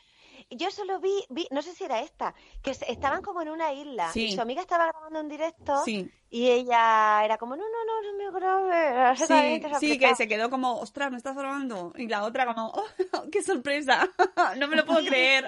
Yo 0.50 0.70
solo 0.70 0.98
vi, 0.98 1.12
vi, 1.28 1.46
no 1.50 1.60
sé 1.62 1.74
si 1.74 1.84
era 1.84 2.00
esta, 2.00 2.34
que 2.62 2.72
se- 2.72 2.90
estaban 2.90 3.20
como 3.22 3.42
en 3.42 3.50
una 3.50 3.72
isla 3.72 4.10
Sí. 4.12 4.26
y 4.28 4.32
su 4.32 4.40
amiga 4.40 4.62
estaba 4.62 4.86
grabando 4.86 5.20
un 5.20 5.28
directo 5.28 5.82
Sí. 5.84 6.10
y 6.30 6.48
ella 6.48 7.22
era 7.24 7.36
como, 7.36 7.54
no, 7.54 7.64
no, 7.64 7.84
no, 7.84 8.12
no 8.12 8.16
me 8.18 8.38
grabe. 8.38 9.16
Sí, 9.78 9.78
sí, 9.80 9.98
que 9.98 10.14
se 10.14 10.26
quedó 10.26 10.48
como, 10.48 10.80
ostras, 10.80 11.10
me 11.10 11.18
estás 11.18 11.36
grabando. 11.36 11.92
Y 11.96 12.08
la 12.08 12.24
otra 12.24 12.46
como, 12.46 12.68
oh, 13.12 13.22
qué 13.30 13.42
sorpresa, 13.42 14.08
no 14.58 14.68
me 14.68 14.76
lo 14.76 14.86
puedo 14.86 15.00
creer. 15.06 15.46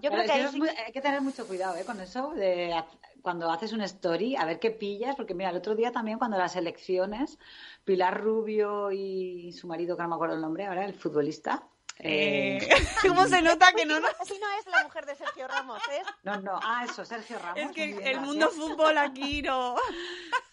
Yo 0.00 0.10
creo 0.10 0.24
que 0.50 0.58
muy- 0.58 0.68
hay 0.68 0.92
que 0.92 1.00
tener 1.00 1.20
mucho 1.20 1.46
cuidado 1.46 1.76
¿eh? 1.76 1.84
con 1.84 2.00
eso 2.00 2.30
de 2.30 2.74
cuando 3.22 3.50
haces 3.50 3.72
una 3.72 3.84
story, 3.86 4.36
a 4.36 4.44
ver 4.44 4.58
qué 4.58 4.70
pillas, 4.70 5.16
porque 5.16 5.32
mira, 5.34 5.48
el 5.50 5.56
otro 5.56 5.74
día 5.74 5.92
también 5.92 6.18
cuando 6.18 6.36
las 6.36 6.56
elecciones, 6.56 7.38
Pilar 7.84 8.20
Rubio 8.20 8.92
y 8.92 9.52
su 9.52 9.66
marido, 9.66 9.96
que 9.96 10.02
no 10.02 10.08
me 10.10 10.14
acuerdo 10.16 10.34
el 10.34 10.42
nombre 10.42 10.66
ahora, 10.66 10.84
el 10.84 10.94
futbolista. 10.94 11.66
Eh, 11.98 12.58
eh, 12.60 12.68
¿Cómo 13.08 13.26
se 13.26 13.40
nota 13.42 13.72
que 13.72 13.84
no 13.84 14.00
nos... 14.00 14.10
Así 14.20 14.38
no 14.38 14.46
es 14.58 14.66
la 14.66 14.82
mujer 14.84 15.06
de 15.06 15.14
Sergio 15.14 15.46
Ramos, 15.48 15.80
¿eh? 15.90 16.02
no, 16.24 16.40
no, 16.40 16.58
ah, 16.62 16.84
eso, 16.84 17.04
Sergio 17.04 17.38
Ramos. 17.38 17.58
Es 17.58 17.72
que 17.72 17.86
bien, 17.86 17.98
el 17.98 18.02
gracias. 18.02 18.26
mundo 18.26 18.50
fútbol 18.50 18.98
aquí 18.98 19.42
no... 19.42 19.76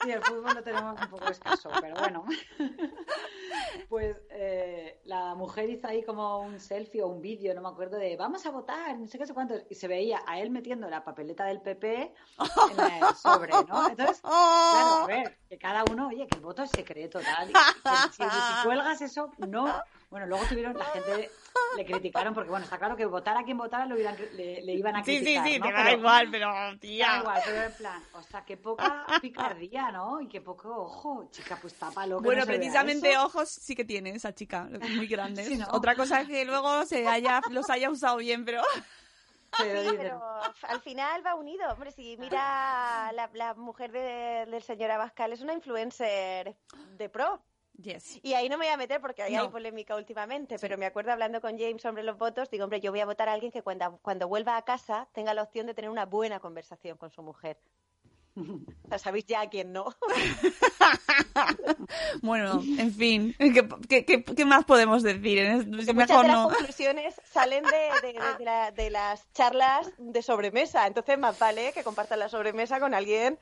Sí, 0.04 0.12
el 0.12 0.22
fútbol 0.24 0.54
lo 0.56 0.64
tenemos 0.64 1.00
un 1.00 1.10
poco 1.10 1.28
escaso, 1.28 1.70
pero 1.80 1.96
bueno. 1.96 2.26
Pues 3.88 4.18
eh, 4.30 5.00
la 5.06 5.36
mujer 5.36 5.70
hizo 5.70 5.88
ahí 5.88 6.04
como 6.04 6.39
un 6.39 6.60
selfie 6.60 7.02
o 7.02 7.08
un 7.08 7.22
vídeo, 7.22 7.54
no 7.54 7.62
me 7.62 7.70
acuerdo, 7.70 7.98
de 7.98 8.16
vamos 8.16 8.46
a 8.46 8.52
votar, 8.52 8.98
no 8.98 9.08
sé 9.08 9.18
qué 9.18 9.26
sé 9.26 9.34
cuántos, 9.34 9.62
y 9.70 9.76
se 9.76 9.88
veía 9.88 10.22
a 10.28 10.39
él 10.39 10.50
metiendo 10.50 10.89
la 10.89 11.04
papeleta 11.04 11.46
del 11.46 11.62
PP 11.62 12.02
en 12.02 12.80
el 12.80 13.16
sobre, 13.16 13.52
¿no? 13.52 13.89
Entonces, 13.89 14.22
claro, 14.22 15.04
a 15.04 15.08
ver, 15.08 15.38
que 15.48 15.58
cada 15.58 15.84
uno, 15.89 16.08
oye, 16.08 16.28
que 16.28 16.38
el 16.38 16.42
voto 16.42 16.64
es 16.64 16.72
secreto, 16.72 17.20
tal, 17.20 17.50
y 17.50 17.54
que 17.54 17.89
si, 18.12 18.24
si 18.24 18.64
cuelgas 18.64 19.02
eso, 19.02 19.32
no. 19.38 19.84
Bueno, 20.10 20.26
luego 20.26 20.44
tuvieron, 20.46 20.78
la 20.78 20.86
gente 20.86 21.30
le 21.77 21.86
criticaron 21.86 22.34
porque, 22.34 22.49
bueno, 22.49 22.63
está 22.65 22.77
claro 22.77 22.95
que 22.95 23.05
votar 23.05 23.38
a 23.38 23.43
quien 23.43 23.57
votara 23.57 23.86
lo 23.86 23.95
hubieran- 23.95 24.17
le, 24.36 24.61
le 24.61 24.73
iban 24.73 24.95
a 24.95 25.03
Sí, 25.03 25.19
sí, 25.19 25.23
criticar, 25.23 25.47
sí, 25.47 25.59
¿no? 25.59 25.65
te 25.67 25.71
da 25.73 25.84
Pero- 25.86 25.97
igual, 25.97 26.27
pero 26.32 26.47
Da 26.47 26.77
tía... 26.79 27.17
igual, 27.19 27.41
pero 27.45 27.61
en 27.63 27.73
plan, 27.73 28.03
o 28.13 28.21
sea, 28.23 28.45
qué 28.45 28.57
poca 28.57 29.05
picardía, 29.21 29.91
¿no? 29.91 30.19
Y 30.21 30.27
qué 30.27 30.41
poco 30.41 30.69
ojo, 30.75 31.27
chica, 31.32 31.57
pues 31.61 31.73
tápalo. 31.75 32.17
que 32.19 32.23
Bueno, 32.25 32.41
no 32.41 32.47
precisamente 32.47 33.17
ojos 33.17 33.49
sí 33.49 33.75
que 33.75 33.86
tiene 33.86 34.11
esa 34.11 34.34
chica, 34.34 34.67
muy 34.95 35.07
grandes. 35.07 35.47
Sí, 35.47 35.57
¿no? 35.57 35.67
Otra 35.71 35.95
cosa 35.95 36.21
es 36.21 36.27
que 36.27 36.43
luego 36.45 36.86
se 36.86 37.07
haya, 37.07 37.41
los 37.49 37.69
haya 37.69 37.89
usado 37.89 38.17
bien, 38.17 38.43
pero... 38.45 38.61
Pero 39.57 39.89
Sí, 39.91 39.97
pero 39.97 40.21
al 40.69 40.79
final 40.79 41.25
va 41.27 41.36
unido. 41.36 41.69
Hombre, 41.73 41.91
si 41.91 42.15
mira 42.17 43.11
la, 43.13 43.29
la 43.34 43.53
mujer 43.53 43.91
de- 43.91 44.45
del 44.49 44.63
señor 44.63 44.91
Abascal, 44.91 45.34
es 45.34 45.41
una 45.41 45.53
influencer 45.53 46.55
de 46.97 47.09
pro. 47.09 47.41
Yes. 47.82 48.19
Y 48.21 48.34
ahí 48.34 48.47
no 48.49 48.57
me 48.57 48.65
voy 48.65 48.73
a 48.73 48.77
meter 48.77 48.99
porque 49.01 49.23
ahí 49.23 49.36
hay 49.36 49.47
polémica 49.49 49.95
últimamente, 49.95 50.57
pero 50.59 50.77
me 50.77 50.86
acuerdo 50.86 51.11
hablando 51.11 51.41
con 51.41 51.57
James 51.57 51.82
sobre 51.82 52.03
los 52.03 52.17
votos, 52.17 52.49
digo, 52.49 52.63
hombre, 52.65 52.79
yo 52.82 52.91
voy 52.91 52.99
a 52.99 53.05
votar 53.05 53.29
a 53.29 53.34
alguien 53.34 53.51
que 53.51 53.61
cuando, 53.63 53.97
cuando 54.01 54.27
vuelva 54.27 54.57
a 54.57 54.61
casa 54.63 55.07
tenga 55.13 55.34
la 55.34 55.41
opción 55.43 55.65
de 55.67 55.73
tener 55.73 55.89
una 55.89 56.05
buena 56.05 56.39
conversación 56.39 56.97
con 56.97 57.09
su 57.11 57.21
mujer. 57.23 57.57
O 58.84 58.88
sea, 58.89 58.97
sabéis 58.99 59.25
ya 59.25 59.41
a 59.41 59.49
quién 59.49 59.71
no. 59.73 59.95
Bueno, 62.21 62.61
en 62.77 62.93
fin, 62.93 63.36
¿qué, 63.88 64.05
qué, 64.05 64.23
qué- 64.23 64.45
más 64.45 64.65
podemos 64.65 65.03
decir? 65.03 65.39
Esto? 65.39 65.69
Muchas 65.71 65.95
Mejor 65.95 66.21
de 66.23 66.27
las 66.27 66.38
no. 66.38 66.49
conclusiones 66.49 67.15
salen 67.25 67.63
de, 67.63 68.07
de- 68.07 68.13
de- 68.13 68.38
de 68.38 68.43
la- 68.45 68.71
de 68.71 68.89
las 68.89 69.32
charlas 69.34 69.91
de 69.97 70.21
sobremesa, 70.21 70.88
entonces 70.88 71.17
más 71.17 71.38
vale 71.39 71.71
que 71.73 71.84
compartan 71.84 72.19
la 72.19 72.29
sobremesa 72.29 72.79
con 72.79 72.93
alguien 72.93 73.39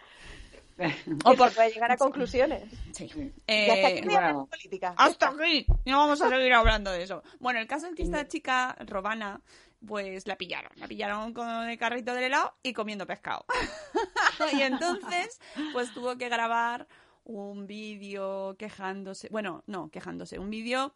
O 1.26 1.34
por- 1.36 1.52
llegar 1.56 1.92
a 1.92 1.98
conclusiones. 1.98 2.64
Sí. 2.94 3.06
Y 3.48 3.70
hasta 3.70 3.88
aquí 3.88 4.00
Eh, 4.00 4.06
bueno. 4.06 4.42
de 4.44 4.58
política. 4.58 4.94
Hasta 4.98 5.30
aquí. 5.30 5.66
No 5.86 5.98
vamos 6.00 6.22
a 6.22 6.30
seguir 6.30 6.54
hablando 6.54 6.92
de 6.92 7.04
eso. 7.04 7.24
Bueno, 7.40 7.60
el 7.60 7.68
caso 7.68 7.88
es 7.88 7.96
que 7.96 8.04
esta 8.04 8.28
chica, 8.28 8.76
Robana, 8.86 9.42
pues 9.86 10.28
la 10.28 10.36
pillaron. 10.38 10.72
La 10.78 10.88
pillaron 10.88 11.34
con 11.34 11.70
el 11.70 11.78
carrito 11.78 12.14
del 12.14 12.26
helado 12.26 12.54
y 12.64 12.74
comiendo 12.74 13.06
pescado. 13.06 13.46
y 14.54 14.62
entonces, 14.62 15.40
pues 15.74 15.94
tuvo 15.94 16.18
que 16.18 16.30
grabar 16.30 16.88
un 17.24 17.68
vídeo 17.68 18.56
quejándose. 18.58 19.30
Bueno, 19.30 19.64
no, 19.68 19.90
quejándose. 19.90 20.40
Un 20.40 20.50
vídeo 20.50 20.96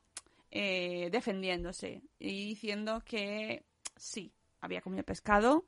eh, 0.52 1.10
defendiéndose 1.12 2.02
y 2.20 2.48
diciendo 2.48 3.02
que 3.06 3.64
sí, 3.96 4.32
había 4.62 4.82
comido 4.82 5.04
pescado, 5.04 5.66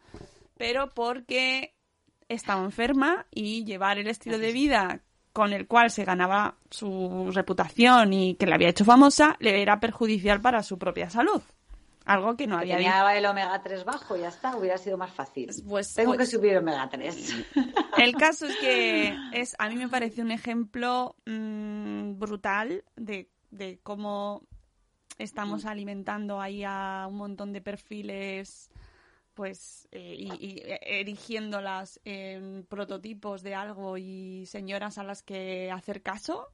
pero 0.58 0.94
porque 0.94 1.74
estaba 2.30 2.64
enferma 2.64 3.26
y 3.32 3.64
llevar 3.66 3.98
el 3.98 4.08
estilo 4.08 4.38
de 4.40 4.52
vida 4.52 5.02
con 5.34 5.52
el 5.52 5.68
cual 5.68 5.92
se 5.92 6.06
ganaba 6.06 6.56
su 6.70 7.30
reputación 7.34 8.14
y 8.14 8.36
que 8.36 8.46
la 8.48 8.56
había 8.56 8.70
hecho 8.70 8.86
famosa, 8.86 9.36
le 9.40 9.62
era 9.62 9.80
perjudicial 9.80 10.40
para 10.40 10.64
su 10.64 10.78
propia 10.78 11.10
salud. 11.10 11.42
Algo 12.06 12.38
que 12.38 12.46
no 12.48 12.56
que 12.58 12.62
había 12.74 12.76
tenía 12.78 13.18
el 13.18 13.26
omega 13.26 13.62
3 13.62 13.84
bajo, 13.84 14.16
ya 14.16 14.28
está, 14.30 14.56
hubiera 14.56 14.78
sido 14.78 14.98
más 14.98 15.12
fácil. 15.12 15.50
Pues- 15.68 15.94
Tengo 15.94 16.14
pues- 16.14 16.30
que 16.30 16.38
subir 16.38 16.56
omega 16.58 16.88
3. 16.90 17.36
El 17.98 18.16
caso 18.16 18.46
es 18.46 18.56
que 18.58 19.16
es, 19.34 19.56
a 19.60 19.68
mí 19.70 19.76
me 19.76 19.90
parece 19.90 20.22
un 20.22 20.32
ejemplo 20.32 21.16
mm, 21.26 22.18
brutal 22.18 22.84
de, 22.96 23.30
de 23.52 23.80
cómo 23.84 24.44
estamos 25.18 25.66
alimentando 25.66 26.40
ahí 26.40 26.64
a 26.64 27.08
un 27.10 27.16
montón 27.18 27.54
de 27.54 27.62
perfiles 27.62 28.70
pues 29.36 29.88
eh, 29.92 30.16
y, 30.18 30.34
y 30.34 30.64
erigiéndolas 30.82 32.00
en 32.06 32.66
prototipos 32.66 33.44
de 33.44 33.54
algo 33.54 33.98
y 33.98 34.46
señoras 34.48 34.98
a 34.98 35.04
las 35.04 35.22
que 35.22 35.70
hacer 35.72 36.02
caso 36.02 36.50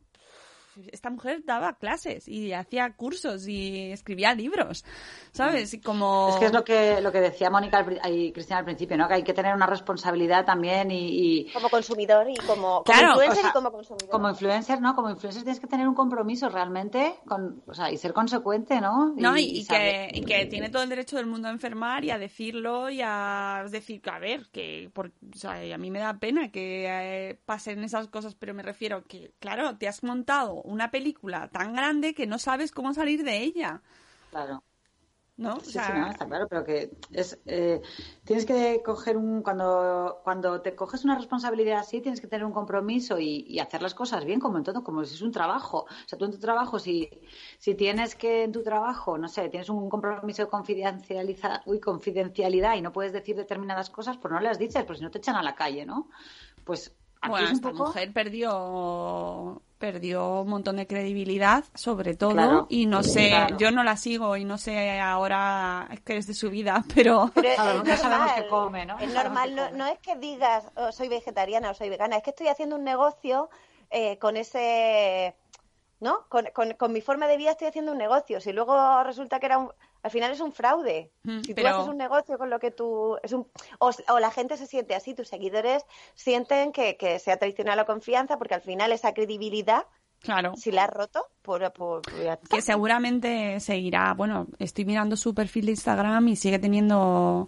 esta 0.91 1.09
mujer 1.09 1.43
daba 1.45 1.73
clases 1.73 2.27
y 2.27 2.53
hacía 2.53 2.93
cursos 2.95 3.47
y 3.47 3.91
escribía 3.91 4.33
libros, 4.33 4.83
¿sabes? 5.31 5.73
Y 5.73 5.81
como... 5.81 6.29
Es 6.29 6.35
que 6.37 6.45
es 6.45 6.53
lo 6.53 6.63
que, 6.63 7.01
lo 7.01 7.11
que 7.11 7.21
decía 7.21 7.49
Mónica 7.49 7.85
y 8.09 8.31
Cristina 8.31 8.59
al 8.59 8.65
principio, 8.65 8.97
¿no? 8.97 9.07
Que 9.07 9.15
hay 9.15 9.23
que 9.23 9.33
tener 9.33 9.53
una 9.55 9.65
responsabilidad 9.67 10.45
también 10.45 10.91
y, 10.91 11.41
y 11.47 11.51
Como 11.51 11.69
consumidor 11.69 12.29
y 12.29 12.35
como, 12.45 12.83
influencer 12.87 13.29
o 13.29 13.41
sea, 13.41 13.49
y 13.49 13.53
como 13.53 13.71
consumidor. 13.71 14.09
como 14.09 14.29
influencer, 14.29 14.81
¿no? 14.81 14.95
Como 14.95 15.09
influencer 15.09 15.43
tienes 15.43 15.59
que 15.59 15.67
tener 15.67 15.87
un 15.87 15.95
compromiso 15.95 16.49
realmente 16.49 17.15
con, 17.27 17.63
o 17.67 17.73
sea, 17.73 17.91
y 17.91 17.97
ser 17.97 18.13
consecuente, 18.13 18.79
¿no? 18.81 19.13
No, 19.15 19.37
y, 19.37 19.43
y 19.43 19.63
saber- 19.63 20.11
que, 20.11 20.19
y 20.19 20.23
que 20.25 20.45
tiene 20.45 20.69
todo 20.69 20.83
el 20.83 20.89
derecho 20.89 21.17
del 21.17 21.25
mundo 21.25 21.47
a 21.47 21.51
enfermar 21.51 22.03
y 22.05 22.11
a 22.11 22.17
decirlo 22.17 22.89
y 22.89 23.01
a 23.03 23.63
decir, 23.69 24.01
a 24.11 24.19
ver, 24.19 24.47
que 24.51 24.89
por, 24.93 25.07
o 25.07 25.37
sea, 25.37 25.53
a 25.73 25.77
mí 25.77 25.91
me 25.91 25.99
da 25.99 26.13
pena 26.19 26.51
que 26.51 26.85
eh, 26.87 27.39
pasen 27.45 27.83
esas 27.83 28.07
cosas, 28.07 28.35
pero 28.35 28.53
me 28.53 28.63
refiero 28.63 29.03
que, 29.05 29.33
claro, 29.39 29.77
te 29.77 29.87
has 29.87 30.03
montado 30.03 30.61
una 30.71 30.91
película 30.91 31.49
tan 31.51 31.73
grande 31.73 32.13
que 32.13 32.27
no 32.27 32.39
sabes 32.39 32.71
cómo 32.71 32.93
salir 32.93 33.23
de 33.23 33.39
ella, 33.39 33.81
Claro. 34.29 34.63
¿no? 35.37 35.57
O 35.57 35.63
Sí, 35.63 35.71
sea, 35.71 35.85
sí, 35.85 35.93
no, 35.93 36.09
está 36.09 36.25
claro, 36.27 36.47
pero 36.49 36.63
que 36.63 36.91
es 37.11 37.39
eh, 37.45 37.81
tienes 38.23 38.45
que 38.45 38.81
coger 38.83 39.15
un 39.17 39.43
cuando 39.43 40.19
cuando 40.23 40.61
te 40.61 40.75
coges 40.75 41.03
una 41.05 41.15
responsabilidad 41.15 41.79
así 41.79 42.01
tienes 42.01 42.19
que 42.21 42.27
tener 42.27 42.45
un 42.45 42.51
compromiso 42.53 43.19
y, 43.19 43.45
y 43.47 43.59
hacer 43.59 43.81
las 43.81 43.93
cosas 43.93 44.25
bien 44.25 44.39
como 44.39 44.57
en 44.57 44.63
todo, 44.63 44.83
como 44.83 45.03
si 45.05 45.15
es 45.15 45.21
un 45.21 45.31
trabajo. 45.31 45.85
O 45.85 46.07
sea, 46.07 46.17
tú 46.17 46.25
en 46.25 46.31
tu 46.31 46.39
trabajo 46.39 46.79
si 46.79 47.09
si 47.59 47.75
tienes 47.75 48.15
que 48.15 48.43
en 48.43 48.51
tu 48.51 48.63
trabajo, 48.63 49.17
no 49.17 49.27
sé, 49.27 49.49
tienes 49.49 49.69
un 49.69 49.89
compromiso 49.89 50.43
de 50.43 50.49
confidencializa, 50.49 51.61
uy, 51.65 51.79
confidencialidad 51.79 52.75
y 52.75 52.81
no 52.81 52.91
puedes 52.91 53.13
decir 53.13 53.35
determinadas 53.35 53.89
cosas, 53.91 54.17
pues 54.17 54.31
no 54.33 54.39
las 54.39 54.57
dices, 54.59 54.83
pues 54.85 54.99
si 54.99 55.03
no 55.03 55.11
te 55.11 55.19
echan 55.19 55.35
a 55.35 55.43
la 55.43 55.55
calle, 55.55 55.85
¿no? 55.85 56.09
Pues 56.63 56.95
bueno, 57.23 57.49
esta 57.49 57.71
poco 57.71 57.83
mujer 57.85 58.13
perdió 58.13 59.61
perdió 59.81 60.41
un 60.41 60.49
montón 60.49 60.77
de 60.77 60.87
credibilidad, 60.87 61.65
sobre 61.75 62.15
todo, 62.15 62.31
Claro, 62.35 62.67
y 62.69 62.85
no 62.85 63.03
sé, 63.03 63.27
claro. 63.29 63.57
yo 63.57 63.71
no 63.71 63.83
la 63.83 63.97
sigo 63.97 64.37
y 64.37 64.45
no 64.45 64.57
sé 64.57 65.01
ahora 65.01 65.89
qué 66.05 66.15
es 66.15 66.27
de 66.27 66.33
su 66.35 66.49
vida, 66.49 66.85
pero 66.95 67.29
Pero 67.35 67.49
es- 67.49 67.55
Sabemos- 67.57 67.89
es 67.89 68.03
normal, 68.03 68.31
qué 68.35 68.47
come, 68.47 68.85
¿no? 68.85 68.97
Es 68.99 69.13
normal, 69.13 69.55
no, 69.55 69.71
no 69.71 69.85
es 69.87 69.99
que 69.99 70.15
digas 70.15 70.65
"Oh, 70.75 70.91
soy 70.93 71.09
vegetariana 71.09 71.71
o 71.71 71.73
soy 71.73 71.89
vegana, 71.89 72.15
es 72.15 72.23
que 72.23 72.29
estoy 72.29 72.47
haciendo 72.47 72.77
un 72.77 72.83
negocio 72.85 73.49
eh, 73.89 74.17
con 74.19 74.37
ese, 74.37 75.35
¿no? 75.99 76.25
Con, 76.29 76.45
con- 76.53 76.73
con 76.73 76.93
mi 76.93 77.01
forma 77.01 77.27
de 77.27 77.35
vida 77.37 77.51
estoy 77.51 77.67
haciendo 77.67 77.91
un 77.91 77.97
negocio. 77.97 78.39
Si 78.39 78.53
luego 78.53 79.03
resulta 79.03 79.39
que 79.39 79.47
era 79.47 79.57
un, 79.57 79.71
al 80.03 80.11
final 80.11 80.31
es 80.31 80.39
un 80.39 80.51
fraude. 80.51 81.11
Mm, 81.23 81.41
Si 81.41 81.49
tú 81.49 81.61
pero- 81.61 81.69
haces 81.77 81.89
un 81.89 81.97
negocio 81.97 82.37
con 82.37 82.49
lo 82.49 82.59
que 82.59 82.71
tú, 82.71 83.17
es 83.23 83.33
un, 83.33 83.47
o, 83.79 83.91
o 84.09 84.19
la 84.19 84.31
gente 84.31 84.57
se 84.57 84.67
siente 84.67 84.95
así, 84.95 85.13
tus 85.13 85.27
seguidores 85.27 85.85
sienten 86.15 86.71
que, 86.71 86.97
que 86.97 87.19
se 87.19 87.31
ha 87.31 87.37
traicionado 87.37 87.77
la 87.77 87.85
confianza 87.85 88.37
porque 88.37 88.55
al 88.55 88.61
final 88.61 88.91
esa 88.91 89.13
credibilidad, 89.13 89.85
claro. 90.21 90.53
si 90.55 90.71
la 90.71 90.85
has 90.85 90.89
roto, 90.89 91.25
por, 91.41 91.61
que 92.49 92.61
seguramente 92.61 93.59
seguirá. 93.59 94.13
Bueno, 94.15 94.47
estoy 94.59 94.85
mirando 94.85 95.15
su 95.15 95.33
perfil 95.33 95.65
de 95.65 95.71
Instagram 95.71 96.27
y 96.29 96.35
sigue 96.35 96.59
teniendo 96.59 97.47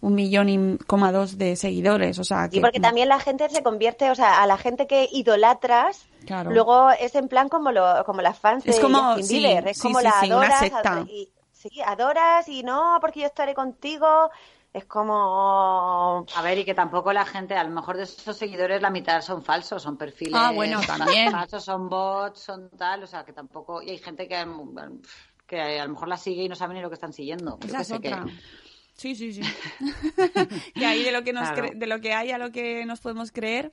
un 0.00 0.14
millón 0.14 0.48
y 0.50 0.76
coma 0.86 1.12
dos 1.12 1.38
de 1.38 1.56
seguidores. 1.56 2.18
O 2.18 2.24
sea, 2.24 2.48
que 2.50 2.58
Y 2.58 2.60
porque 2.60 2.80
también 2.80 3.08
la 3.08 3.18
gente 3.20 3.48
se 3.48 3.62
convierte, 3.62 4.10
o 4.10 4.14
sea, 4.14 4.42
a 4.42 4.46
la 4.46 4.58
gente 4.58 4.86
que 4.86 5.08
idolatras, 5.10 6.06
Claro. 6.26 6.50
luego 6.50 6.90
es 6.90 7.14
en 7.14 7.28
plan 7.28 7.48
como 7.48 7.70
lo, 7.72 8.02
como 8.04 8.20
las 8.22 8.38
fans 8.38 8.64
Es 8.66 8.76
de 8.76 8.82
como- 8.82 8.98
Justin 9.14 9.24
sí, 9.26 9.38
Bieber, 9.38 9.68
es 9.68 9.76
sí, 9.76 9.82
como 9.82 9.98
sí, 10.00 10.04
la 10.04 10.10
una 10.24 10.34
adoras, 10.36 10.58
secta. 10.60 11.04
y, 11.08 11.30
sí, 11.70 11.80
adoras 11.80 12.48
y 12.48 12.62
no, 12.62 12.98
porque 13.00 13.20
yo 13.20 13.26
estaré 13.26 13.54
contigo, 13.54 14.30
es 14.72 14.84
como 14.84 16.26
A 16.34 16.42
ver, 16.42 16.58
y 16.58 16.64
que 16.64 16.74
tampoco 16.74 17.12
la 17.12 17.24
gente, 17.24 17.56
a 17.56 17.64
lo 17.64 17.70
mejor 17.70 17.96
de 17.96 18.02
esos 18.04 18.36
seguidores 18.36 18.82
la 18.82 18.90
mitad 18.90 19.20
son 19.22 19.42
falsos, 19.42 19.82
son 19.82 19.96
perfiles 19.96 20.34
Ah, 20.34 20.52
bueno, 20.52 20.80
también. 20.86 21.32
falsos, 21.32 21.64
son 21.64 21.88
bots, 21.88 22.40
son 22.40 22.70
tal, 22.70 23.02
o 23.02 23.06
sea, 23.06 23.24
que 23.24 23.32
tampoco, 23.32 23.80
y 23.82 23.90
hay 23.90 23.98
gente 23.98 24.28
que, 24.28 24.44
que 25.46 25.60
a 25.80 25.84
lo 25.86 25.92
mejor 25.92 26.08
la 26.08 26.16
sigue 26.16 26.42
y 26.42 26.48
no 26.48 26.54
sabe 26.54 26.74
ni 26.74 26.80
lo 26.82 26.90
que 26.90 26.94
están 26.94 27.12
siguiendo. 27.12 27.58
Esa 27.64 27.80
es 27.80 27.88
sé, 27.88 28.00
que- 28.00 28.08
otra. 28.08 28.24
Sí, 28.96 29.14
sí, 29.16 29.32
sí. 29.34 29.40
que 30.74 30.86
ahí 30.86 31.02
de 31.02 31.10
lo 31.12 31.24
que 31.24 31.32
nos 31.32 31.50
Claro. 31.50 31.68
de 31.74 31.86
lo 31.86 32.00
que 32.00 32.12
hay 32.14 32.30
a 32.30 32.38
lo 32.38 32.52
que 32.52 32.84
nos 32.86 33.00
podemos 33.00 33.32
creer. 33.32 33.72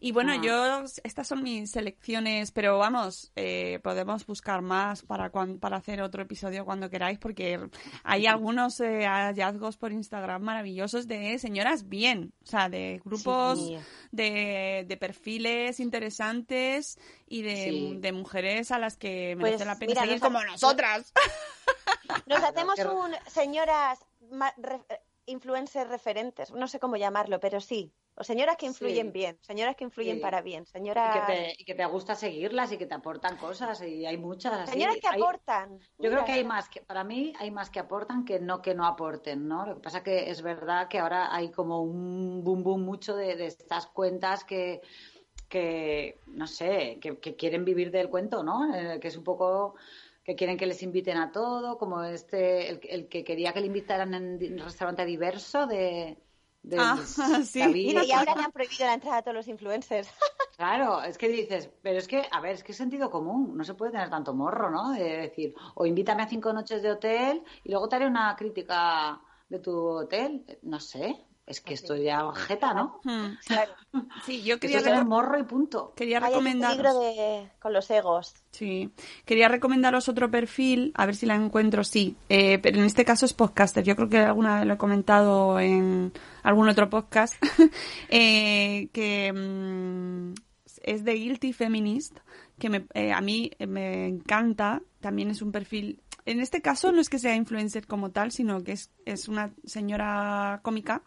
Y 0.00 0.12
bueno, 0.12 0.32
Ah. 0.32 0.40
yo 0.42 0.84
estas 1.04 1.28
son 1.28 1.42
mis 1.42 1.70
selecciones, 1.70 2.50
pero 2.50 2.76
vamos, 2.78 3.32
eh, 3.36 3.78
podemos 3.82 4.26
buscar 4.26 4.62
más 4.62 5.02
para 5.02 5.30
cuan- 5.30 5.58
para 5.58 5.76
hacer 5.76 6.02
otro 6.02 6.22
episodio 6.22 6.64
cuando 6.64 6.90
queráis, 6.90 7.18
porque 7.18 7.60
hay 8.02 8.26
algunos 8.26 8.80
eh, 8.80 9.06
hallazgos 9.06 9.76
por 9.76 9.92
Instagram 9.92 10.42
maravillosos 10.42 11.06
de 11.06 11.38
señoras 11.38 11.88
bien, 11.88 12.32
o 12.42 12.46
sea, 12.46 12.68
de 12.68 13.00
grupos 13.04 13.58
Sí. 13.58 13.78
de, 14.10 14.84
de 14.86 14.96
perfiles 14.96 15.78
interesantes 15.80 16.98
y 17.28 17.42
de, 17.42 17.56
Sí. 17.70 17.96
de 18.00 18.12
mujeres 18.12 18.70
a 18.72 18.78
las 18.78 18.96
que 18.96 19.34
Pues, 19.38 19.52
merece 19.52 19.64
la 19.64 19.78
pena 19.78 19.90
mira, 19.90 20.00
seguir 20.02 20.16
nos 20.16 20.22
ha- 20.22 20.26
como 20.26 20.44
nosotras. 20.44 21.12
nos 22.26 22.42
hacemos 22.44 22.78
un 22.80 23.12
señoras 23.30 23.98
re- 24.58 24.84
eh, 24.88 25.00
influencers 25.26 25.88
referentes, 25.90 26.52
no 26.52 26.68
sé 26.68 26.78
cómo 26.78 26.96
llamarlo, 26.96 27.40
pero 27.40 27.60
sí, 27.60 27.92
o 28.14 28.22
señoras 28.24 28.56
que 28.56 28.66
influyen 28.66 29.08
Sí. 29.08 29.12
bien, 29.12 29.38
señoras 29.42 29.74
que 29.76 29.84
influyen 29.84 30.16
Sí. 30.16 30.22
para 30.22 30.40
bien, 30.40 30.62
y 30.62 30.66
señoras 30.66 31.12
que, 31.26 31.32
te, 31.32 31.54
y 31.58 31.64
que 31.64 31.74
te 31.74 31.84
gusta 31.86 32.14
seguirlas 32.14 32.70
y 32.72 32.78
que 32.78 32.86
te 32.86 32.94
aportan 32.94 33.36
cosas 33.36 33.82
y 33.82 34.06
hay 34.06 34.16
muchas 34.16 34.52
así. 34.52 34.72
señoras 34.72 34.96
que 35.00 35.08
Hay- 35.08 35.20
aportan. 35.20 35.78
Yo 35.98 36.10
creo 36.10 36.24
que 36.24 36.32
hay 36.32 36.44
más 36.44 36.68
que, 36.68 36.80
para 36.82 37.04
mí 37.04 37.32
hay 37.38 37.50
más 37.50 37.70
que 37.70 37.80
aportan 37.80 38.24
que 38.24 38.38
no 38.38 38.62
que 38.62 38.74
no 38.74 38.86
aporten, 38.86 39.48
¿no? 39.48 39.66
Lo 39.66 39.74
que 39.76 39.80
pasa 39.80 40.02
que 40.02 40.30
es 40.30 40.42
verdad 40.42 40.88
que 40.88 40.98
ahora 41.00 41.34
hay 41.34 41.50
como 41.50 41.82
un 41.82 42.44
boom 42.44 42.62
boom 42.62 42.82
mucho 42.82 43.16
de, 43.16 43.34
de 43.36 43.46
estas 43.46 43.86
cuentas 43.88 44.44
que, 44.44 44.80
que 45.48 46.20
no 46.26 46.46
sé, 46.46 46.98
que, 47.00 47.18
que 47.18 47.36
quieren 47.36 47.64
vivir 47.64 47.90
del 47.90 48.08
cuento, 48.10 48.42
¿no? 48.42 48.74
Eh, 48.74 48.98
que 49.00 49.08
es 49.08 49.16
un 49.16 49.24
poco 49.24 49.74
que 50.26 50.34
quieren 50.36 50.58
que 50.58 50.66
les 50.66 50.82
inviten 50.82 51.16
a 51.18 51.32
todo, 51.32 51.78
como 51.78 52.02
este, 52.02 52.68
el, 52.70 52.80
el 52.84 53.08
que 53.08 53.24
quería 53.24 53.52
que 53.52 53.60
le 53.60 53.66
invitaran 53.68 54.12
en 54.14 54.52
un 54.54 54.58
restaurante 54.58 55.04
diverso 55.06 55.66
de, 55.66 56.18
de 56.62 56.78
Ah, 56.78 56.96
sí. 57.44 57.58
David. 57.58 57.78
Mira, 57.82 58.04
y 58.04 58.12
ahora 58.12 58.34
le 58.34 58.42
han 58.44 58.52
prohibido 58.52 58.86
la 58.86 58.94
entrada 58.94 59.18
a 59.18 59.22
todos 59.22 59.34
los 59.36 59.48
influencers. 59.48 60.08
Claro, 60.56 61.02
es 61.02 61.18
que 61.18 61.28
dices, 61.28 61.70
pero 61.82 61.98
es 61.98 62.08
que, 62.08 62.26
a 62.30 62.40
ver, 62.40 62.52
es 62.54 62.64
que 62.64 62.72
es 62.72 62.78
sentido 62.78 63.10
común, 63.10 63.56
no 63.58 63.62
se 63.64 63.74
puede 63.74 63.92
tener 63.92 64.08
tanto 64.08 64.32
morro, 64.34 64.70
¿no? 64.70 64.92
De 64.92 65.04
decir, 65.18 65.54
o 65.74 65.84
invítame 65.84 66.22
a 66.22 66.28
cinco 66.28 66.50
noches 66.52 66.82
de 66.82 66.90
hotel 66.92 67.42
y 67.62 67.70
luego 67.70 67.88
te 67.88 67.96
haré 67.96 68.06
una 68.06 68.34
crítica 68.36 69.20
de 69.50 69.58
tu 69.58 69.70
hotel, 69.78 70.46
no 70.62 70.80
sé, 70.80 71.26
es 71.46 71.60
que 71.60 71.74
esto 71.74 71.94
ya 71.96 72.30
jeta, 72.34 72.74
¿no? 72.74 73.00
Hmm. 73.04 73.34
Claro. 73.46 73.72
Sí, 74.24 74.42
yo 74.42 74.58
Que 74.58 74.68
quería, 74.68 74.80
reco- 75.00 75.06
morro 75.06 75.38
y 75.38 75.44
punto. 75.44 75.92
quería 75.96 76.20
peligro 76.20 76.98
de, 76.98 77.48
con 77.60 77.72
los 77.72 77.88
egos. 77.90 78.34
Sí, 78.50 78.90
quería 79.24 79.48
recomendaros 79.48 80.08
otro 80.08 80.30
perfil, 80.30 80.92
a 80.96 81.06
ver 81.06 81.14
si 81.14 81.24
la 81.26 81.34
encuentro, 81.36 81.84
sí, 81.84 82.16
eh, 82.28 82.58
pero 82.58 82.78
en 82.78 82.84
este 82.84 83.04
caso 83.04 83.24
es 83.26 83.32
podcaster, 83.32 83.84
yo 83.84 83.94
creo 83.96 84.08
que 84.08 84.18
alguna 84.18 84.56
vez 84.58 84.66
lo 84.66 84.74
he 84.74 84.78
comentado 84.78 85.60
en 85.60 86.12
algún 86.42 86.68
otro 86.68 86.90
podcast, 86.90 87.34
eh, 88.08 88.88
que 88.92 89.32
mm, 89.32 90.34
es 90.82 91.04
de 91.04 91.12
Guilty 91.14 91.52
Feminist, 91.52 92.18
que 92.58 92.68
me- 92.70 92.86
eh, 92.94 93.12
a 93.12 93.20
mí 93.20 93.50
me 93.66 94.06
encanta, 94.08 94.82
también 95.00 95.30
es 95.30 95.42
un 95.42 95.52
perfil, 95.52 96.00
en 96.26 96.40
este 96.40 96.60
caso 96.60 96.92
no 96.92 97.00
es 97.00 97.08
que 97.08 97.18
sea 97.18 97.34
influencer 97.34 97.86
como 97.86 98.10
tal, 98.10 98.32
sino 98.32 98.62
que 98.62 98.72
es, 98.72 98.90
es 99.04 99.28
una 99.28 99.54
señora 99.64 100.60
cómica 100.62 101.02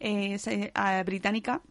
eh, 0.00 0.38
ah, 0.74 1.02
británica 1.04 1.62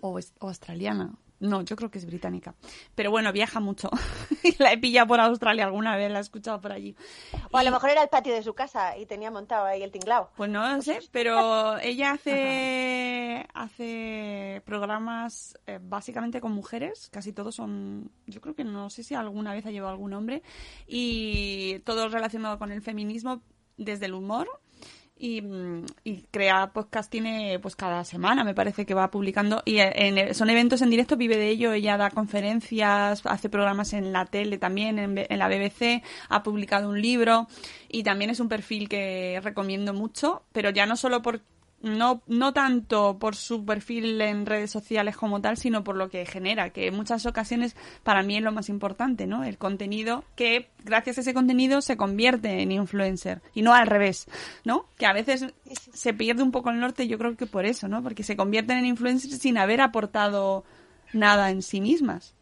o 0.00 0.18
australiana. 0.40 1.14
No, 1.42 1.62
yo 1.62 1.74
creo 1.74 1.90
que 1.90 1.98
es 1.98 2.06
británica. 2.06 2.54
Pero 2.94 3.10
bueno, 3.10 3.32
viaja 3.32 3.58
mucho. 3.58 3.90
la 4.60 4.72
he 4.72 4.78
pillado 4.78 5.08
por 5.08 5.18
Australia 5.18 5.64
alguna 5.64 5.96
vez, 5.96 6.08
la 6.10 6.18
he 6.18 6.22
escuchado 6.22 6.60
por 6.60 6.70
allí. 6.70 6.94
O 7.50 7.58
a 7.58 7.64
lo 7.64 7.72
mejor 7.72 7.90
era 7.90 8.00
el 8.00 8.08
patio 8.08 8.32
de 8.32 8.44
su 8.44 8.54
casa 8.54 8.96
y 8.96 9.06
tenía 9.06 9.28
montado 9.32 9.66
ahí 9.66 9.82
el 9.82 9.90
tinglao. 9.90 10.30
Pues 10.36 10.48
no 10.48 10.80
sé, 10.82 11.00
pero 11.10 11.78
ella 11.78 12.12
hace, 12.12 13.44
hace 13.54 14.62
programas 14.64 15.58
eh, 15.66 15.80
básicamente 15.82 16.40
con 16.40 16.52
mujeres, 16.52 17.08
casi 17.10 17.32
todos 17.32 17.56
son, 17.56 18.12
yo 18.26 18.40
creo 18.40 18.54
que 18.54 18.62
no 18.62 18.88
sé 18.88 19.02
si 19.02 19.16
alguna 19.16 19.52
vez 19.52 19.66
ha 19.66 19.72
llevado 19.72 19.92
algún 19.92 20.12
hombre, 20.12 20.44
y 20.86 21.80
todo 21.80 22.08
relacionado 22.08 22.56
con 22.60 22.70
el 22.70 22.82
feminismo 22.82 23.42
desde 23.76 24.06
el 24.06 24.14
humor. 24.14 24.48
Y, 25.24 25.40
mm, 25.40 25.86
y 26.02 26.22
crea 26.32 26.72
podcast 26.72 27.08
tiene 27.08 27.60
pues 27.60 27.76
cada 27.76 28.04
semana 28.04 28.42
me 28.42 28.54
parece 28.54 28.84
que 28.84 28.92
va 28.92 29.08
publicando. 29.12 29.62
Y 29.64 29.78
eh, 29.78 29.92
en- 29.94 30.34
son 30.34 30.50
eventos 30.50 30.82
en 30.82 30.90
directo 30.90 31.16
vive 31.16 31.36
de 31.36 31.48
ello 31.48 31.72
ella 31.72 31.96
da 31.96 32.10
conferencias 32.10 33.24
hace 33.24 33.48
programas 33.48 33.92
en 33.92 34.12
la 34.12 34.24
tele 34.26 34.58
también 34.58 34.98
en, 34.98 35.16
en 35.28 35.38
la 35.38 35.46
BBC 35.48 36.02
ha 36.28 36.42
publicado 36.42 36.88
un 36.88 37.00
libro 37.00 37.46
y 37.88 38.02
también 38.02 38.30
es 38.30 38.40
un 38.40 38.48
perfil 38.48 38.88
que 38.88 39.40
recomiendo 39.44 39.94
mucho 39.94 40.42
pero 40.52 40.70
ya 40.70 40.86
no 40.86 40.96
solo 40.96 41.22
por 41.22 41.40
no, 41.82 42.22
no 42.28 42.52
tanto 42.52 43.18
por 43.18 43.34
su 43.34 43.64
perfil 43.64 44.20
en 44.20 44.46
redes 44.46 44.70
sociales 44.70 45.16
como 45.16 45.40
tal, 45.40 45.56
sino 45.56 45.82
por 45.82 45.96
lo 45.96 46.08
que 46.08 46.24
genera, 46.24 46.70
que 46.70 46.86
en 46.86 46.96
muchas 46.96 47.26
ocasiones 47.26 47.76
para 48.04 48.22
mí 48.22 48.36
es 48.36 48.42
lo 48.42 48.52
más 48.52 48.68
importante, 48.68 49.26
¿no? 49.26 49.44
El 49.44 49.58
contenido 49.58 50.24
que 50.36 50.68
gracias 50.84 51.18
a 51.18 51.20
ese 51.22 51.34
contenido 51.34 51.80
se 51.80 51.96
convierte 51.96 52.62
en 52.62 52.72
influencer 52.72 53.42
y 53.52 53.62
no 53.62 53.74
al 53.74 53.88
revés, 53.88 54.26
¿no? 54.64 54.86
Que 54.96 55.06
a 55.06 55.12
veces 55.12 55.46
se 55.92 56.14
pierde 56.14 56.42
un 56.42 56.52
poco 56.52 56.70
el 56.70 56.78
norte, 56.78 57.08
yo 57.08 57.18
creo 57.18 57.36
que 57.36 57.46
por 57.46 57.66
eso, 57.66 57.88
¿no? 57.88 58.02
Porque 58.02 58.22
se 58.22 58.36
convierten 58.36 58.78
en 58.78 58.86
influencers 58.86 59.38
sin 59.38 59.58
haber 59.58 59.80
aportado 59.80 60.64
nada 61.12 61.50
en 61.50 61.62
sí 61.62 61.80
mismas. 61.80 62.34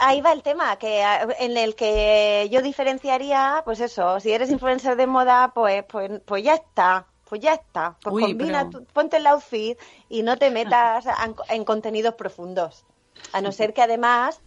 ahí 0.00 0.20
va 0.20 0.32
el 0.32 0.42
tema, 0.42 0.76
que 0.76 1.02
en 1.40 1.56
el 1.58 1.74
que 1.74 2.48
yo 2.50 2.62
diferenciaría, 2.62 3.62
pues 3.64 3.80
eso, 3.80 4.18
si 4.20 4.32
eres 4.32 4.50
influencer 4.50 4.96
de 4.96 5.06
moda, 5.06 5.52
pues, 5.54 5.84
pues, 5.84 6.20
pues 6.24 6.42
ya 6.42 6.54
está, 6.54 7.06
pues 7.28 7.40
ya 7.40 7.54
está. 7.54 7.96
Pues 8.02 8.14
Uy, 8.14 8.22
combina, 8.22 8.68
pero- 8.70 8.84
tu- 8.84 8.92
ponte 8.92 9.16
el 9.18 9.26
outfit 9.26 9.78
y 10.08 10.22
no 10.22 10.36
te 10.36 10.50
metas 10.50 11.06
en, 11.24 11.34
en 11.48 11.64
contenidos 11.64 12.14
profundos. 12.14 12.84
A 13.32 13.40
no 13.40 13.52
ser 13.52 13.74
que 13.74 13.82
además 13.82 14.40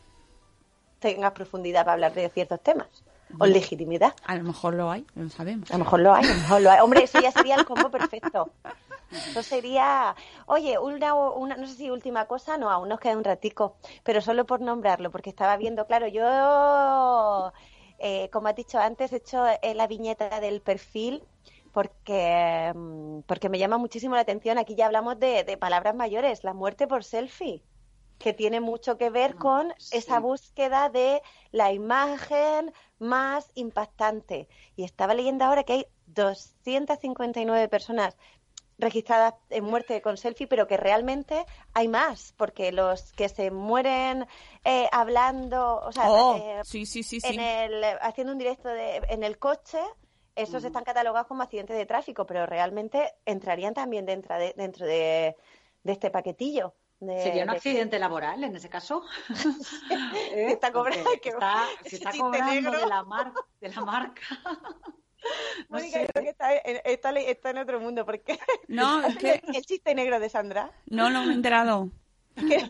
tengas 0.99 1.31
profundidad 1.31 1.81
para 1.81 1.93
hablar 1.93 2.13
de 2.13 2.29
ciertos 2.29 2.61
temas. 2.61 2.87
O 3.39 3.45
legitimidad. 3.45 4.13
A 4.25 4.35
lo 4.35 4.43
mejor 4.43 4.73
lo 4.73 4.91
hay, 4.91 5.05
no 5.15 5.29
sabemos. 5.29 5.71
A 5.71 5.77
lo 5.77 5.85
mejor 5.85 6.01
lo 6.01 6.13
hay, 6.13 6.25
a 6.25 6.27
lo 6.27 6.35
mejor 6.35 6.61
lo 6.61 6.69
hay. 6.71 6.79
Hombre, 6.81 7.03
eso 7.03 7.21
ya 7.21 7.31
sería 7.31 7.55
el 7.55 7.65
combo 7.65 7.89
perfecto. 7.89 8.49
Eso 9.11 9.43
sería, 9.43 10.15
oye, 10.45 10.77
una, 10.79 11.13
una, 11.13 11.57
no 11.57 11.67
sé 11.67 11.73
si 11.75 11.89
última 11.91 12.27
cosa, 12.27 12.57
no, 12.57 12.69
aún 12.69 12.87
nos 12.87 12.97
queda 13.01 13.17
un 13.17 13.25
ratico, 13.25 13.75
pero 14.03 14.21
solo 14.21 14.45
por 14.45 14.61
nombrarlo, 14.61 15.11
porque 15.11 15.29
estaba 15.29 15.57
viendo, 15.57 15.85
claro, 15.85 16.07
yo, 16.07 17.51
eh, 17.99 18.29
como 18.31 18.47
has 18.47 18.55
dicho 18.55 18.79
antes, 18.79 19.11
he 19.11 19.17
hecho 19.17 19.45
eh, 19.61 19.75
la 19.75 19.87
viñeta 19.87 20.39
del 20.39 20.61
perfil 20.61 21.23
porque, 21.71 22.71
mm, 22.75 23.21
porque 23.21 23.49
me 23.49 23.59
llama 23.59 23.77
muchísimo 23.77 24.15
la 24.15 24.21
atención. 24.21 24.57
Aquí 24.57 24.75
ya 24.75 24.85
hablamos 24.85 25.19
de, 25.19 25.43
de 25.43 25.57
palabras 25.57 25.95
mayores, 25.95 26.43
la 26.43 26.53
muerte 26.53 26.87
por 26.87 27.03
selfie 27.03 27.63
que 28.21 28.33
tiene 28.33 28.59
mucho 28.61 28.97
que 28.97 29.09
ver 29.09 29.35
con 29.35 29.73
esa 29.91 30.19
búsqueda 30.19 30.89
de 30.89 31.23
la 31.51 31.73
imagen 31.73 32.71
más 32.99 33.49
impactante. 33.55 34.47
Y 34.75 34.83
estaba 34.83 35.15
leyendo 35.15 35.43
ahora 35.43 35.63
que 35.63 35.73
hay 35.73 35.87
259 36.05 37.67
personas 37.67 38.15
registradas 38.77 39.35
en 39.49 39.63
muerte 39.63 40.01
con 40.01 40.17
selfie, 40.17 40.47
pero 40.47 40.67
que 40.67 40.77
realmente 40.77 41.45
hay 41.73 41.87
más, 41.87 42.33
porque 42.35 42.71
los 42.71 43.11
que 43.13 43.29
se 43.29 43.51
mueren 43.51 44.27
eh, 44.63 44.87
hablando, 44.91 45.81
o 45.83 45.91
sea, 45.91 46.11
Oh, 46.11 46.35
eh, 46.35 46.61
sí, 46.63 46.85
sí. 46.85 47.19
en 47.23 47.39
el, 47.39 47.83
haciendo 48.01 48.33
un 48.33 48.39
directo 48.39 48.69
de, 48.69 48.97
en 49.09 49.23
el 49.23 49.37
coche, 49.37 49.79
esos 50.35 50.63
están 50.63 50.83
catalogados 50.83 51.27
como 51.27 51.43
accidentes 51.43 51.77
de 51.77 51.85
tráfico, 51.85 52.25
pero 52.25 52.45
realmente 52.45 53.13
entrarían 53.25 53.73
también 53.73 54.05
dentro 54.05 54.37
de, 54.37 54.53
dentro 54.55 54.85
de, 54.85 55.35
de 55.83 55.91
este 55.91 56.09
paquetillo. 56.09 56.73
de- 56.99 57.21
¿Sería 57.23 57.43
un 57.43 57.49
de- 57.51 57.57
accidente 57.57 57.99
laboral 57.99 58.43
en 58.43 58.55
ese 58.55 58.69
caso? 58.69 59.03
¿Eh? 60.33 60.51
Está 60.51 60.71
cobrando- 60.71 61.09
que- 61.21 61.29
está, 61.29 61.63
se 61.85 61.95
está 61.97 62.11
cobrando 62.11 62.51
negro. 62.53 62.71
de 62.79 62.85
la, 62.87 63.03
mar- 63.03 63.33
de 63.59 63.69
la 63.69 63.81
marca. 63.81 64.21
No 65.69 65.77
Mónica, 65.77 65.99
sé. 65.99 66.07
creo 66.07 66.23
que 66.23 66.29
está, 66.31 66.55
está, 66.55 67.11
está 67.11 67.49
en 67.51 67.57
otro 67.59 67.79
mundo, 67.79 68.03
porque 68.07 68.39
No, 68.67 69.05
es 69.05 69.15
que 69.17 69.39
el 69.53 69.63
chiste 69.67 69.93
negro 69.93 70.19
de 70.19 70.29
Sandra. 70.29 70.71
no, 70.87 71.11
no 71.11 71.23
me 71.25 71.31
he 71.33 71.35
enterado. 71.35 71.89
Que, 72.35 72.67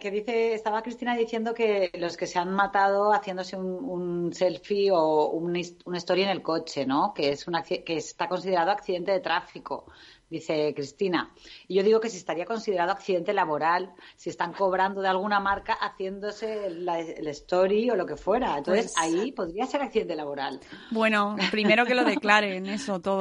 que 0.00 0.10
dice, 0.10 0.54
estaba 0.54 0.82
Cristina 0.82 1.16
diciendo 1.16 1.54
que 1.54 1.90
los 1.94 2.16
que 2.16 2.26
se 2.26 2.38
han 2.38 2.52
matado 2.52 3.12
haciéndose 3.12 3.56
un, 3.56 3.84
un 3.84 4.32
selfie 4.32 4.90
o 4.92 5.30
un 5.30 5.48
una 5.84 5.98
story 5.98 6.22
en 6.22 6.30
el 6.30 6.42
coche, 6.42 6.86
¿no? 6.86 7.12
Que 7.14 7.30
es 7.30 7.46
un 7.46 7.54
que 7.62 7.96
está 7.96 8.28
considerado 8.28 8.70
accidente 8.70 9.12
de 9.12 9.20
tráfico, 9.20 9.86
dice 10.30 10.72
Cristina. 10.74 11.32
Y 11.66 11.76
yo 11.76 11.82
digo 11.82 12.00
que 12.00 12.08
si 12.10 12.16
estaría 12.18 12.44
considerado 12.44 12.92
accidente 12.92 13.32
laboral, 13.32 13.92
si 14.16 14.30
están 14.30 14.52
cobrando 14.52 15.00
de 15.00 15.08
alguna 15.08 15.40
marca 15.40 15.74
haciéndose 15.74 16.70
la- 16.70 17.00
el 17.00 17.26
story 17.28 17.90
o 17.90 17.96
lo 17.96 18.06
que 18.06 18.16
fuera. 18.16 18.58
Entonces 18.58 18.92
Pues- 18.94 18.98
ahí 18.98 19.32
podría 19.32 19.66
ser 19.66 19.82
accidente 19.82 20.14
laboral. 20.16 20.60
Bueno, 20.90 21.36
primero 21.50 21.84
que 21.86 21.94
lo 21.94 22.04
declaren, 22.22 22.66
eso 22.66 23.00
todo. 23.00 23.20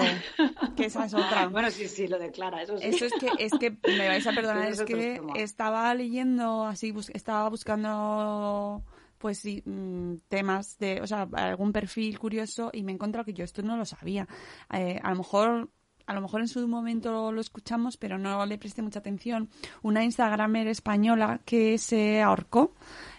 Que 0.76 0.86
esa 0.86 1.06
es 1.06 1.14
otra. 1.14 1.48
Bueno, 1.48 1.72
sí, 1.72 1.88
sí, 1.88 2.08
lo 2.08 2.20
declara, 2.20 2.62
eso 2.62 2.78
sí. 2.78 2.86
Eso 2.88 3.06
es 3.06 3.14
que, 3.14 3.30
es 3.40 3.52
que 3.60 3.72
me 3.98 4.08
vais 4.08 4.26
a 4.28 4.32
perdonar, 4.34 4.68
es 4.70 4.82
que 4.84 4.96
tema. 4.96 5.34
estaba 5.36 5.94
leyendo 5.94 6.66
así, 6.66 6.92
bus- 6.92 7.10
estaba 7.14 7.50
buscando 7.50 8.84
pues 9.18 9.40
sí, 9.40 9.64
mm, 9.66 10.18
temas 10.30 10.78
de, 10.78 11.02
o 11.02 11.08
sea, 11.08 11.28
algún 11.34 11.72
perfil 11.74 12.20
curioso 12.20 12.70
y 12.72 12.84
me 12.84 12.92
he 12.92 12.96
encontrado 12.96 13.26
que 13.26 13.34
yo 13.34 13.44
esto 13.44 13.64
no 13.64 13.76
lo 13.76 13.84
sabía. 13.84 14.28
Eh, 14.72 15.00
a 15.02 15.10
lo 15.10 15.16
mejor 15.18 15.72
a 16.08 16.14
lo 16.14 16.22
mejor 16.22 16.42
en 16.42 16.48
su 16.48 16.68
momento 16.68 17.32
lo 17.32 17.40
escuchamos, 17.42 17.98
pero 17.98 18.18
no 18.18 18.44
le 18.46 18.58
presté 18.58 18.82
mucha 18.82 19.00
atención. 19.00 19.50
Una 19.84 20.04
Instagramer 20.04 20.68
española 20.68 21.40
que 21.46 21.78
se 21.78 22.22
ahorcó 22.22 22.72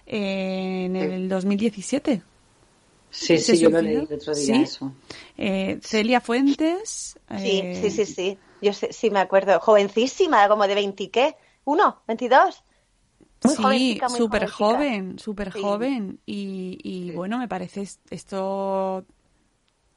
eh, 0.06 0.84
en 0.86 0.96
el 0.96 1.28
2017. 1.28 2.22
Sí, 3.10 3.38
¿Se 3.38 3.56
sí, 3.56 3.62
yo 3.62 3.70
lo 3.70 3.80
leí 3.80 3.94
el 3.96 4.02
otro 4.12 4.34
día, 4.34 4.54
¿Sí? 4.56 4.62
eso. 4.62 4.92
Eh, 5.36 5.78
Celia 5.82 6.20
Fuentes. 6.20 7.18
Sí, 7.38 7.60
eh, 7.64 7.78
sí, 7.82 7.90
sí, 7.90 8.06
sí. 8.06 8.38
Yo 8.60 8.72
sé- 8.72 8.92
sí 8.92 9.10
me 9.10 9.20
acuerdo. 9.20 9.60
Jovencísima, 9.60 10.48
como 10.48 10.66
de 10.66 10.74
20 10.74 11.10
qué. 11.10 11.36
¿Uno? 11.64 12.02
¿22? 12.06 12.62
Muy 13.44 13.54
sí, 13.54 14.00
súper 14.16 14.48
joven, 14.50 15.18
súper 15.18 15.52
Sí. 15.52 15.60
joven. 15.62 16.18
Y, 16.26 16.78
y 16.82 17.12
bueno, 17.12 17.38
me 17.38 17.48
parece 17.48 17.82
es- 17.82 18.00
esto, 18.10 19.04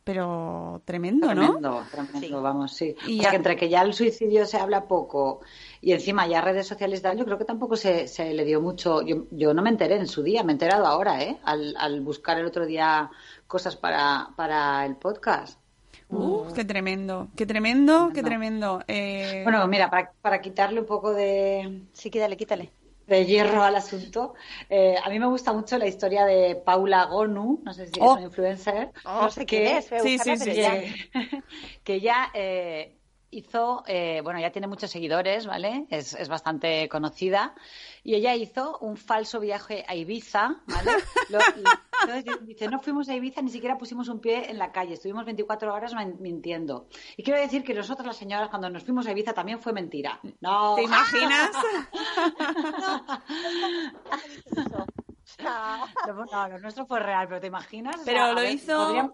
pero 0.03 0.81
tremendo, 0.85 1.33
¿no? 1.33 1.41
Tremendo, 1.59 1.83
tremendo, 1.91 2.41
vamos, 2.41 2.73
sí. 2.73 2.95
Y 3.07 3.19
O 3.19 3.21
sea, 3.21 3.23
ya- 3.23 3.29
que 3.31 3.35
entre 3.35 3.55
que 3.55 3.69
ya 3.69 3.81
el 3.81 3.93
suicidio 3.93 4.45
se 4.45 4.57
habla 4.57 4.87
poco 4.87 5.41
y 5.81 5.91
encima 5.93 6.27
ya 6.27 6.41
redes 6.41 6.67
sociales 6.67 7.01
tal, 7.01 7.17
yo 7.17 7.25
creo 7.25 7.37
que 7.37 7.45
tampoco 7.45 7.75
se, 7.75 8.07
se 8.07 8.33
le 8.33 8.43
dio 8.45 8.61
mucho. 8.61 9.01
Yo, 9.01 9.25
yo 9.31 9.53
no 9.53 9.61
me 9.61 9.69
enteré 9.69 9.95
en 9.97 10.07
su 10.07 10.23
día, 10.23 10.43
me 10.43 10.51
he 10.51 10.53
enterado 10.53 10.85
ahora, 10.85 11.21
¿eh? 11.23 11.37
Al, 11.43 11.75
al 11.77 12.01
buscar 12.01 12.39
el 12.39 12.45
otro 12.45 12.65
día 12.65 13.09
cosas 13.47 13.75
para, 13.75 14.29
para 14.35 14.85
el 14.85 14.95
podcast. 14.95 15.59
Uh, 16.09 16.51
qué 16.53 16.65
tremendo, 16.65 17.29
qué 17.37 17.45
tremendo, 17.45 18.11
qué 18.13 18.21
tremendo. 18.21 18.81
Eh, 18.87 19.41
Bueno, 19.43 19.65
mira, 19.67 19.89
para, 19.89 20.11
para 20.21 20.41
quitarle 20.41 20.81
un 20.81 20.85
poco 20.85 21.13
de, 21.13 21.83
Sí, 21.93 22.09
quítale, 22.09 22.35
quítale. 22.35 22.69
De 23.15 23.25
hierro 23.25 23.63
al 23.63 23.75
asunto, 23.75 24.33
eh, 24.69 24.95
a 25.03 25.09
mí 25.09 25.19
me 25.19 25.27
gusta 25.27 25.51
mucho 25.53 25.77
la 25.77 25.87
historia 25.87 26.25
de 26.25 26.55
Paula 26.55 27.05
Gonu, 27.05 27.61
no 27.63 27.73
sé 27.73 27.87
si 27.87 27.99
Oh. 27.99 28.11
es 28.13 28.17
una 28.17 28.21
influencer. 28.23 28.91
No 29.03 29.29
sé 29.29 29.45
quién 29.45 29.63
que- 29.63 29.77
es, 29.77 29.89
voy 29.89 29.99
a 29.99 30.01
sí, 30.03 30.17
sí, 30.19 30.37
sí, 30.37 30.53
ya. 30.53 30.71
que, 30.79 31.11
que 31.83 31.93
ella 31.95 32.29
eh, 32.33 32.97
hizo, 33.31 33.83
eh, 33.87 34.21
bueno, 34.23 34.39
ya 34.39 34.51
tiene 34.51 34.67
muchos 34.67 34.91
seguidores, 34.91 35.45
¿vale? 35.47 35.85
Es, 35.89 36.13
es 36.13 36.27
bastante 36.29 36.87
conocida. 36.89 37.55
Y 38.03 38.15
ella 38.15 38.35
hizo 38.35 38.77
un 38.79 38.97
falso 38.97 39.39
viaje 39.39 39.85
a 39.87 39.95
Ibiza, 39.95 40.61
¿vale? 40.67 40.91
Lo- 41.29 41.39
entonces 42.03 42.45
dice, 42.47 42.67
no 42.67 42.79
fuimos 42.79 43.07
a 43.09 43.15
Ibiza, 43.15 43.41
ni 43.41 43.49
siquiera 43.51 43.77
pusimos 43.77 44.09
un 44.09 44.19
pie 44.19 44.49
en 44.49 44.57
la 44.57 44.71
calle, 44.71 44.93
estuvimos 44.95 45.23
24 45.25 45.73
horas 45.73 45.93
min- 45.93 46.17
mintiendo. 46.19 46.87
Y 47.15 47.23
quiero 47.23 47.39
decir 47.39 47.63
que 47.63 47.73
nosotras 47.73 48.05
las 48.07 48.17
señoras 48.17 48.49
cuando 48.49 48.69
nos 48.69 48.83
fuimos 48.83 49.07
a 49.07 49.11
Ibiza 49.11 49.33
también 49.33 49.59
fue 49.59 49.71
mentira. 49.73 50.19
No, 50.41 50.75
¿Te 50.75 50.83
imaginas? 50.83 51.51
No, 55.43 56.25
no, 56.31 56.47
lo 56.49 56.59
nuestro 56.59 56.85
fue 56.85 56.99
real, 56.99 57.27
pero 57.27 57.39
¿te 57.39 57.47
imaginas? 57.47 57.95
O 58.01 58.05
Pero 58.05 58.23
a 58.23 58.33
lo 58.33 58.43
hizo- 58.43 58.77
Podríamos, 58.77 59.11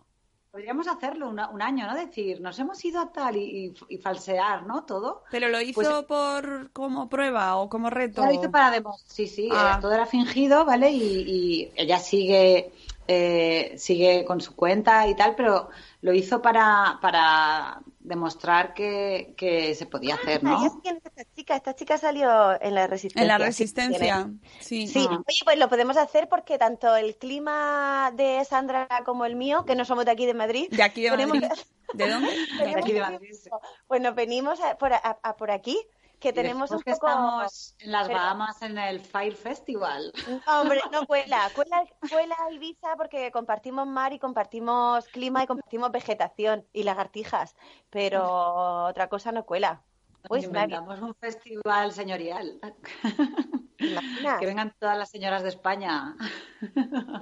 podríamos 0.58 0.88
hacerlo 0.88 1.30
una- 1.30 1.50
un 1.50 1.62
año, 1.62 1.86
¿no? 1.86 1.94
Decir, 1.96 2.42
nos 2.42 2.58
hemos 2.58 2.84
ido 2.84 3.00
a 3.00 3.12
tal 3.12 3.38
y, 3.38 3.68
y- 3.68 3.74
y 3.90 3.98
falsear, 4.00 4.66
¿no? 4.66 4.86
Todo. 4.86 5.22
Pero 5.30 5.50
lo 5.50 5.62
hizo 5.62 5.76
Pues- 5.76 5.88
por 6.06 6.72
como 6.72 7.08
prueba 7.08 7.58
o 7.58 7.70
como 7.70 7.92
reto. 7.92 8.26
Lo 8.26 8.32
hizo 8.32 8.50
para 8.50 8.72
demos. 8.72 9.04
Sí, 9.06 9.28
sí, 9.28 9.50
Ah. 9.52 9.76
eh, 9.78 9.82
todo 9.82 9.94
era 9.94 10.08
fingido, 10.08 10.66
¿vale? 10.66 10.90
Y, 10.90 11.04
y 11.04 11.72
ella 11.76 12.00
sigue, 12.00 12.72
eh, 13.08 13.76
sigue 13.78 14.26
con 14.26 14.42
su 14.42 14.56
cuenta 14.56 15.08
y 15.08 15.16
tal, 15.16 15.36
pero 15.36 15.70
lo 16.02 16.12
hizo 16.12 16.42
para, 16.42 16.98
para 17.04 17.80
demostrar 18.08 18.74
que, 18.74 19.34
que 19.38 19.76
se 19.76 19.86
podía 19.86 20.16
hacer, 20.16 20.42
Ah, 20.44 20.44
ya 20.44 20.50
¿no? 20.52 20.70
sé 20.70 20.70
quién 20.82 20.98
es 20.98 21.06
esta 21.06 21.24
chica. 21.36 21.56
Esta 21.56 21.76
chica 21.76 21.98
salió 21.98 22.60
en 22.62 22.74
la 22.76 22.88
Resistencia. 22.88 23.22
En 23.22 23.28
la 23.28 23.38
resistencia, 23.38 24.30
sí. 24.60 24.88
Sí, 24.88 25.06
Ah. 25.10 25.16
oye, 25.28 25.40
pues 25.44 25.58
lo 25.60 25.68
podemos 25.70 25.98
hacer 25.98 26.28
porque 26.30 26.58
tanto 26.58 26.96
el 26.96 27.16
clima 27.18 28.12
de 28.16 28.44
Sandra 28.46 28.88
como 29.06 29.26
el 29.26 29.36
mío, 29.36 29.66
que 29.66 29.76
no 29.76 29.86
somos 29.86 30.06
de 30.06 30.12
aquí 30.12 30.26
de 30.26 30.34
Madrid, 30.34 30.68
De 30.72 30.84
aquí 30.84 31.02
de 31.02 31.12
Madrid. 31.12 31.44
¿De 31.94 32.10
dónde? 32.10 32.30
De 32.64 32.76
aquí 32.80 32.92
de 32.94 33.00
Madrid. 33.02 33.30
sí. 33.34 33.50
pues 33.88 34.02
nos 34.02 34.14
venimos 34.16 34.60
a- 34.62 34.78
por, 34.78 34.94
a- 34.94 35.20
a 35.22 35.36
por 35.38 35.52
aquí, 35.52 35.78
que 36.20 36.34
tenemos 36.34 36.72
un 36.72 36.82
que 36.82 36.92
poco... 36.94 37.08
estamos 37.08 37.76
en 37.80 37.92
las 37.92 38.08
pero- 38.08 38.20
Bahamas 38.20 38.62
en 38.62 38.78
el 38.78 39.00
Fire 39.00 39.36
Festival. 39.36 40.12
No, 40.48 40.62
hombre, 40.62 40.82
no 40.92 41.06
cuela. 41.08 41.50
Cuela, 41.54 41.84
cuela 42.10 42.36
Ibiza 42.52 42.96
porque 42.98 43.32
compartimos 43.32 43.86
mar 43.88 44.14
y 44.14 44.20
compartimos 44.20 45.06
clima 45.10 45.44
y 45.44 45.48
compartimos 45.48 45.92
vegetación 45.92 46.66
y 46.74 46.84
lagartijas, 46.84 47.56
pero 47.90 48.86
otra 48.86 49.08
cosa 49.10 49.32
no 49.32 49.46
cuela. 49.46 49.84
Uy, 50.30 50.40
ha- 50.42 50.46
Inventamos 50.46 51.00
un 51.02 51.14
festival 51.16 51.92
señorial. 51.94 52.60
Que 53.78 54.46
vengan 54.48 54.74
todas 54.80 54.98
las 54.98 55.08
señoras 55.12 55.44
de 55.44 55.50
España. 55.50 56.16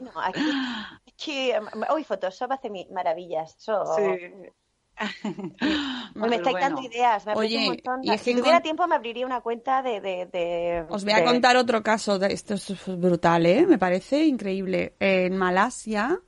No, 0.01 0.11
aquí, 0.21 0.41
aquí, 1.05 1.51
uy, 1.93 2.05
Photoshop 2.05 2.49
hace 2.53 2.69
mi- 2.69 2.87
maravillas. 2.91 3.57
Uy, 3.97 4.49
me 6.15 6.35
estáis 6.35 6.57
dando 6.59 6.81
ideas, 6.81 7.25
me 7.25 7.33
Oye, 7.33 7.57
un 7.57 7.65
montón. 7.65 7.99
y 8.03 8.11
es 8.11 8.21
que 8.21 8.31
Si 8.33 8.37
tuviera 8.39 8.61
tiempo 8.61 8.87
me 8.87 8.95
abriría 8.95 9.25
una 9.25 9.41
cuenta 9.41 9.81
de... 9.81 9.99
de, 10.01 10.25
de- 10.31 10.85
Os 10.89 11.03
voy 11.03 11.13
a 11.13 11.23
contar 11.23 11.57
otro 11.57 11.83
caso. 11.83 12.17
De, 12.19 12.31
esto 12.33 12.53
es 12.53 12.73
brutal, 12.87 13.45
¿eh? 13.45 13.65
Me 13.67 13.77
parece 13.77 14.23
increíble. 14.25 14.93
En 14.99 15.35
Malasia, 15.37 16.19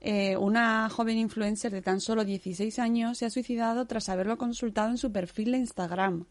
eh, 0.00 0.36
una 0.36 0.88
joven 0.88 1.18
influencer 1.18 1.72
de 1.72 1.82
tan 1.82 2.00
solo 2.00 2.24
16 2.24 2.78
años 2.78 3.18
se 3.18 3.26
ha 3.26 3.30
suicidado 3.30 3.86
tras 3.86 4.08
haberlo 4.08 4.38
consultado 4.38 4.90
en 4.90 4.98
su 4.98 5.12
perfil 5.12 5.52
de 5.52 5.58
Instagram. 5.58 6.26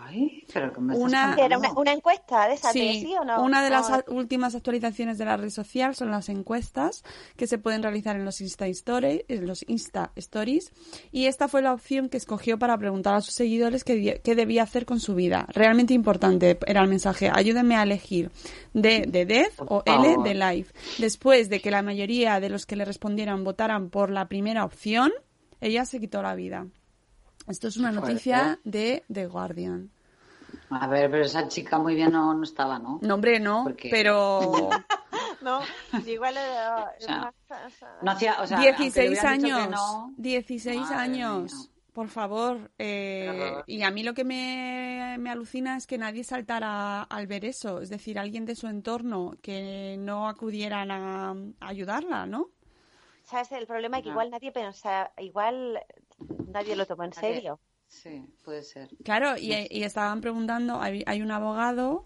Ay, 0.00 0.44
pero 0.52 0.72
Una- 0.96 1.34
era 1.38 1.58
una, 1.58 1.72
una 1.72 1.92
encuesta 1.92 2.46
de 2.46 2.54
esas 2.54 2.72
de 2.72 2.80
Sí, 2.80 3.00
sí 3.06 3.14
o 3.20 3.24
no. 3.24 3.42
una 3.42 3.62
de 3.64 3.70
las 3.70 3.90
No, 3.90 4.02
últimas 4.08 4.54
actualizaciones 4.54 5.18
de 5.18 5.24
la 5.24 5.36
red 5.36 5.50
social 5.50 5.94
son 5.96 6.10
las 6.12 6.28
encuestas 6.28 7.02
que 7.36 7.46
se 7.48 7.58
pueden 7.58 7.82
realizar 7.82 8.14
en 8.14 8.24
los 8.24 8.40
Insta, 8.40 8.66
Story- 8.68 9.24
en 9.28 9.46
los 9.46 9.64
Insta 9.68 10.12
Stories 10.14 10.72
y 11.10 11.26
esta 11.26 11.48
fue 11.48 11.62
la 11.62 11.72
opción 11.72 12.08
que 12.08 12.16
escogió 12.16 12.58
para 12.58 12.78
preguntar 12.78 13.16
a 13.16 13.20
sus 13.20 13.34
seguidores 13.34 13.82
qué, 13.82 14.20
qué 14.22 14.34
debía 14.34 14.62
hacer 14.62 14.86
con 14.86 15.00
su 15.00 15.14
vida. 15.14 15.46
Realmente 15.52 15.94
importante 15.94 16.58
era 16.66 16.80
el 16.82 16.88
mensaje, 16.88 17.30
ayúdenme 17.34 17.74
a 17.76 17.82
elegir 17.82 18.30
D 18.74 19.04
de 19.08 19.26
Death 19.26 19.60
o 19.66 19.82
L 19.84 20.16
de 20.22 20.34
Life. 20.34 20.72
Después 20.98 21.48
de 21.48 21.60
que 21.60 21.70
la 21.72 21.82
mayoría 21.82 22.38
de 22.40 22.50
los 22.50 22.66
que 22.66 22.76
le 22.76 22.84
respondieran 22.84 23.42
votaran 23.42 23.90
por 23.90 24.10
la 24.10 24.28
primera 24.28 24.64
opción, 24.64 25.10
ella 25.60 25.84
se 25.84 25.98
quitó 25.98 26.22
la 26.22 26.34
vida. 26.36 26.66
Esto 27.48 27.68
es 27.68 27.76
una 27.76 27.90
noticia 27.92 28.58
de 28.64 29.04
The 29.12 29.26
Guardian. 29.26 29.90
A 30.70 30.86
ver, 30.86 31.10
pero 31.10 31.24
esa 31.24 31.48
chica 31.48 31.78
muy 31.78 31.94
bien 31.94 32.12
no, 32.12 32.34
no 32.34 32.42
estaba, 32.44 32.78
¿no? 32.78 32.98
No, 33.02 33.14
hombre, 33.14 33.40
no, 33.40 33.64
Porque- 33.64 33.88
pero... 33.90 34.68
No, 35.40 35.60
igual 36.04 36.36
era- 36.36 36.92
O 36.98 37.00
sea, 37.00 37.32
No 38.02 38.10
hacía, 38.10 38.40
o 38.42 38.46
sea, 38.46 38.56
aunque 38.58 38.72
le 38.72 38.78
16 38.78 39.08
hubieran 39.10 39.38
dicho 39.38 39.46
que 39.56 39.62
años. 39.62 39.70
no, 39.70 40.12
16 40.16 40.80
Madre 40.80 40.94
años. 40.96 41.52
mía. 41.54 41.62
Por 41.92 42.08
favor. 42.08 42.70
eh, 42.78 43.54
y 43.66 43.82
a 43.82 43.90
mí 43.92 44.02
lo 44.02 44.14
que 44.14 44.24
me, 44.24 45.16
me 45.18 45.30
alucina 45.30 45.76
es 45.76 45.86
que 45.86 45.96
nadie 45.96 46.24
saltara 46.24 47.02
al 47.02 47.26
ver 47.28 47.44
eso. 47.44 47.80
Es 47.80 47.88
decir, 47.88 48.18
alguien 48.18 48.46
de 48.46 48.56
su 48.56 48.66
entorno 48.66 49.34
que 49.40 49.96
no 49.98 50.28
acudieran 50.28 50.90
a, 50.90 51.30
a 51.30 51.34
ayudarla, 51.68 52.26
¿no? 52.26 52.48
¿Sabes? 53.22 53.52
El 53.52 53.66
problema 53.66 53.98
es 53.98 54.02
que 54.04 54.08
No. 54.08 54.14
igual 54.14 54.30
nadie 54.30 54.50
pensa, 54.52 55.12
igual 55.18 55.80
nadie 56.52 56.76
lo 56.76 56.86
tomó 56.86 57.04
en 57.04 57.12
serio. 57.12 57.60
Sí, 57.86 58.24
puede 58.44 58.62
ser. 58.62 58.88
Claro, 59.04 59.36
y, 59.38 59.52
y 59.70 59.82
estaban 59.84 60.20
preguntando, 60.20 60.80
hay, 60.80 61.02
hay 61.06 61.22
un 61.22 61.30
abogado 61.30 62.04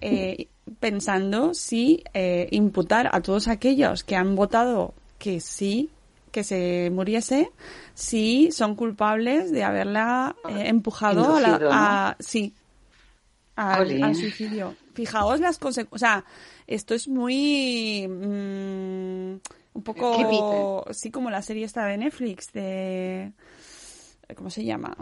eh, 0.00 0.48
pensando 0.80 1.52
si 1.52 2.02
eh, 2.14 2.48
imputar 2.52 3.10
a 3.12 3.20
todos 3.20 3.48
aquellos 3.48 4.02
que 4.02 4.16
han 4.16 4.34
votado 4.34 4.94
que 5.18 5.40
sí, 5.40 5.90
que 6.32 6.42
se 6.44 6.90
muriese, 6.90 7.50
si 7.94 8.50
son 8.52 8.76
culpables 8.76 9.50
de 9.52 9.62
haberla 9.64 10.36
eh, 10.48 10.68
empujado 10.68 11.36
a 11.36 11.40
la... 11.40 11.48
Inducido, 11.48 11.68
¿no? 11.70 11.76
a- 11.76 12.16
sí, 12.18 12.54
al 13.56 14.14
suicidio. 14.14 14.74
Fijaos 14.94 15.40
las 15.40 15.58
consecuencias. 15.58 15.94
O 15.94 15.98
sea, 15.98 16.24
esto 16.66 16.94
es 16.94 17.08
muy... 17.08 18.06
mm, 18.08 19.34
un 19.72 19.82
poco... 19.82 20.84
Sí, 20.92 21.10
como 21.10 21.30
la 21.30 21.42
serie 21.42 21.64
esta 21.64 21.86
de 21.86 21.98
Netflix, 21.98 22.52
de... 22.52 23.32
¿Cómo 24.36 24.50
se 24.50 24.64
llama? 24.64 24.96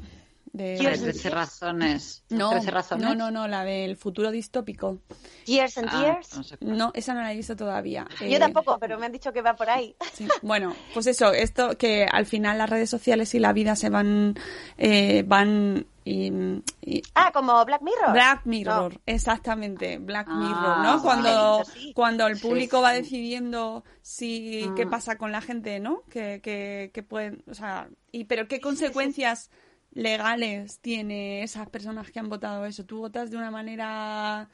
De... 0.53 0.77
13 0.79 1.31
razones. 1.31 2.25
No, 2.31 2.51
13 2.51 2.71
razones. 2.71 3.05
no, 3.07 3.15
no, 3.15 3.31
no, 3.31 3.47
la 3.49 3.65
del 3.65 3.97
futuro 3.97 4.31
distópico. 4.31 4.99
Years 5.47 5.79
and 5.79 5.89
Ah, 5.91 6.01
years. 6.03 6.37
no 6.37 6.43
sé. 6.43 6.57
No, 6.61 6.91
esa 6.95 7.15
no 7.15 7.21
la 7.23 7.33
he 7.33 7.37
visto 7.37 7.55
todavía. 7.57 8.07
Yo 8.21 8.27
Eh, 8.27 8.39
tampoco, 8.39 8.79
pero 8.79 8.99
me 8.99 9.07
han 9.07 9.13
dicho 9.13 9.33
que 9.33 9.43
va 9.43 9.55
por 9.55 9.69
ahí. 9.71 9.95
sí. 10.15 10.27
Bueno, 10.43 10.75
pues 10.95 11.07
eso, 11.07 11.33
esto 11.33 11.77
que 11.77 12.07
al 12.11 12.27
final 12.27 12.59
las 12.59 12.69
redes 12.71 12.91
sociales 12.91 13.35
y 13.35 13.39
la 13.39 13.53
vida 13.53 13.77
se 13.77 13.91
van, 13.91 14.35
eh, 14.79 15.23
van 15.27 15.87
y, 16.05 16.33
y- 16.81 17.03
Ah, 17.15 17.31
como 17.33 17.63
Black 17.67 17.83
Mirror. 17.83 18.13
Black 18.13 18.41
Mirror, 18.47 18.95
No. 18.95 19.01
exactamente, 19.07 19.99
Black 19.99 20.27
Ah, 20.31 20.35
Mirror, 20.39 20.79
¿no? 20.79 21.03
Cuando, 21.03 21.65
sí. 21.67 21.93
cuando 21.95 22.27
el 22.27 22.37
Sí, 22.37 22.43
público 22.49 22.81
va 22.81 22.93
sí. 22.95 23.03
decidiendo 23.03 23.85
si 24.01 24.71
qué 24.77 24.87
Mm. 24.87 24.91
pasa 24.91 25.19
con 25.19 25.31
la 25.33 25.43
gente, 25.43 25.81
¿no? 25.81 26.03
Que, 26.11 26.41
que, 26.43 26.91
que 26.95 27.03
pueden, 27.03 27.43
o 27.51 27.55
sea, 27.55 27.89
y 28.11 28.25
pero 28.25 28.49
qué 28.49 28.59
consecuencias 28.61 29.51
legales 29.93 30.80
tiene 30.80 31.43
esas 31.43 31.68
personas 31.68 32.11
que 32.11 32.18
han 32.20 32.28
votado 32.28 32.66
eso. 32.66 32.84
Tú 32.84 32.99
votas 32.99 33.30
de 33.30 33.36
una 33.36 33.51
manera, 33.51 34.49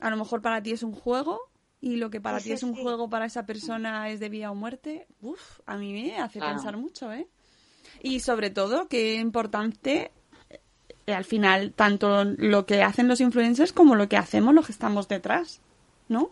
a 0.00 0.10
lo 0.10 0.16
mejor 0.16 0.42
para 0.42 0.62
ti 0.62 0.72
es 0.72 0.82
un 0.82 0.92
juego 0.94 1.40
y 1.80 1.96
lo 1.96 2.10
que 2.10 2.20
para 2.20 2.38
Sí, 2.38 2.44
ti 2.44 2.52
es 2.52 2.62
un 2.62 2.74
sí. 2.74 2.82
juego 2.82 3.08
para 3.10 3.26
esa 3.26 3.46
persona 3.46 4.08
es 4.10 4.20
de 4.20 4.28
vida 4.28 4.50
o 4.50 4.54
muerte. 4.54 5.06
Uf, 5.20 5.60
a 5.66 5.76
mí 5.76 5.92
me 5.92 6.18
hace 6.18 6.40
pensar 6.40 6.76
mucho, 6.76 7.12
¿eh? 7.12 7.28
Y 8.02 8.20
sobre 8.20 8.50
todo, 8.50 8.88
qué 8.88 9.16
importante 9.16 10.12
eh, 11.06 11.14
al 11.14 11.24
final 11.24 11.72
tanto 11.74 12.24
lo 12.24 12.66
que 12.66 12.82
hacen 12.82 13.08
los 13.08 13.20
influencers 13.20 13.72
como 13.72 13.94
lo 13.94 14.08
que 14.08 14.16
hacemos 14.16 14.54
los 14.54 14.66
que 14.66 14.72
estamos 14.72 15.08
detrás, 15.08 15.60
¿no? 16.08 16.30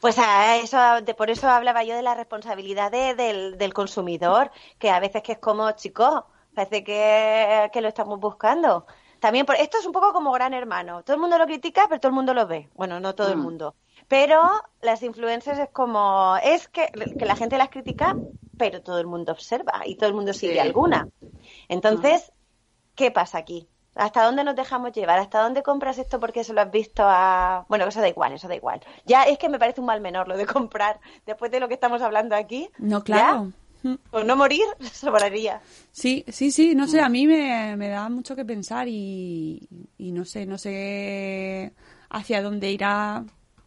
Pues 0.00 0.18
a 0.18 0.56
eso, 0.56 0.78
de, 1.02 1.14
por 1.14 1.30
eso 1.30 1.48
hablaba 1.48 1.82
yo 1.84 1.96
de 1.96 2.02
la 2.02 2.14
responsabilidad 2.14 2.90
de- 2.92 3.14
del, 3.14 3.58
del 3.58 3.74
consumidor, 3.74 4.50
que 4.78 4.90
a 4.90 5.00
veces 5.00 5.22
que 5.22 5.32
es 5.32 5.38
como, 5.38 5.70
chicos, 5.72 6.24
parece 6.54 6.84
que, 6.84 7.70
que 7.72 7.80
lo 7.80 7.88
estamos 7.88 8.18
buscando. 8.20 8.86
También, 9.20 9.46
por, 9.46 9.56
esto 9.56 9.78
es 9.78 9.86
un 9.86 9.92
poco 9.92 10.12
como 10.12 10.32
Gran 10.32 10.52
Hermano. 10.54 11.02
Todo 11.02 11.14
el 11.14 11.20
mundo 11.20 11.38
lo 11.38 11.46
critica, 11.46 11.86
pero 11.88 12.00
todo 12.00 12.10
el 12.10 12.14
mundo 12.14 12.34
lo 12.34 12.46
ve. 12.46 12.68
Bueno, 12.74 13.00
no 13.00 13.14
todo 13.14 13.30
el 13.30 13.38
Mm. 13.38 13.42
mundo. 13.42 13.74
Pero 14.08 14.42
las 14.82 15.02
influencers 15.02 15.58
es 15.58 15.70
como, 15.70 16.36
es 16.42 16.68
que, 16.68 16.88
que 17.18 17.24
la 17.24 17.36
gente 17.36 17.56
las 17.56 17.70
critica, 17.70 18.14
pero 18.56 18.82
todo 18.82 18.98
el 19.00 19.06
mundo 19.06 19.32
observa 19.32 19.82
y 19.86 19.96
todo 19.96 20.08
el 20.08 20.14
mundo 20.14 20.32
sigue 20.34 20.54
Sí. 20.54 20.58
alguna. 20.58 21.08
Entonces, 21.68 22.32
¿qué 22.94 23.10
pasa 23.10 23.38
aquí? 23.38 23.68
¿Hasta 23.94 24.24
dónde 24.24 24.42
nos 24.44 24.56
dejamos 24.56 24.92
llevar? 24.92 25.20
¿Hasta 25.20 25.40
dónde 25.40 25.62
compras 25.62 25.98
esto 25.98 26.18
porque 26.20 26.42
se 26.44 26.52
lo 26.52 26.60
has 26.60 26.70
visto 26.70 27.04
a...? 27.06 27.64
Bueno, 27.68 27.86
eso 27.86 28.00
da 28.00 28.08
igual, 28.08 28.32
eso 28.32 28.48
da 28.48 28.56
igual. 28.56 28.80
Ya 29.06 29.22
es 29.22 29.38
que 29.38 29.48
me 29.48 29.58
parece 29.58 29.80
un 29.80 29.86
mal 29.86 30.00
menor 30.00 30.26
lo 30.28 30.36
de 30.36 30.46
comprar, 30.46 31.00
después 31.24 31.50
de 31.50 31.60
lo 31.60 31.68
que 31.68 31.74
estamos 31.74 32.02
hablando 32.02 32.34
aquí. 32.34 32.68
No, 32.78 33.02
claro. 33.04 33.44
Mm. 33.44 33.50
¿ya? 33.52 33.56
Por 34.10 34.24
no 34.24 34.36
morir, 34.36 34.64
sobraría. 34.92 35.60
Sí, 35.92 36.24
sí, 36.28 36.50
sí, 36.50 36.74
no 36.74 36.86
sé, 36.86 37.00
a 37.00 37.08
mí 37.08 37.26
me, 37.26 37.76
me 37.76 37.88
da 37.88 38.08
mucho 38.08 38.34
que 38.36 38.44
pensar 38.44 38.88
y, 38.88 39.68
y 39.98 40.12
no 40.12 40.24
sé, 40.24 40.46
no 40.46 40.58
sé 40.58 41.72
hacia 42.10 42.42
dónde 42.42 42.70
irá 42.70 43.24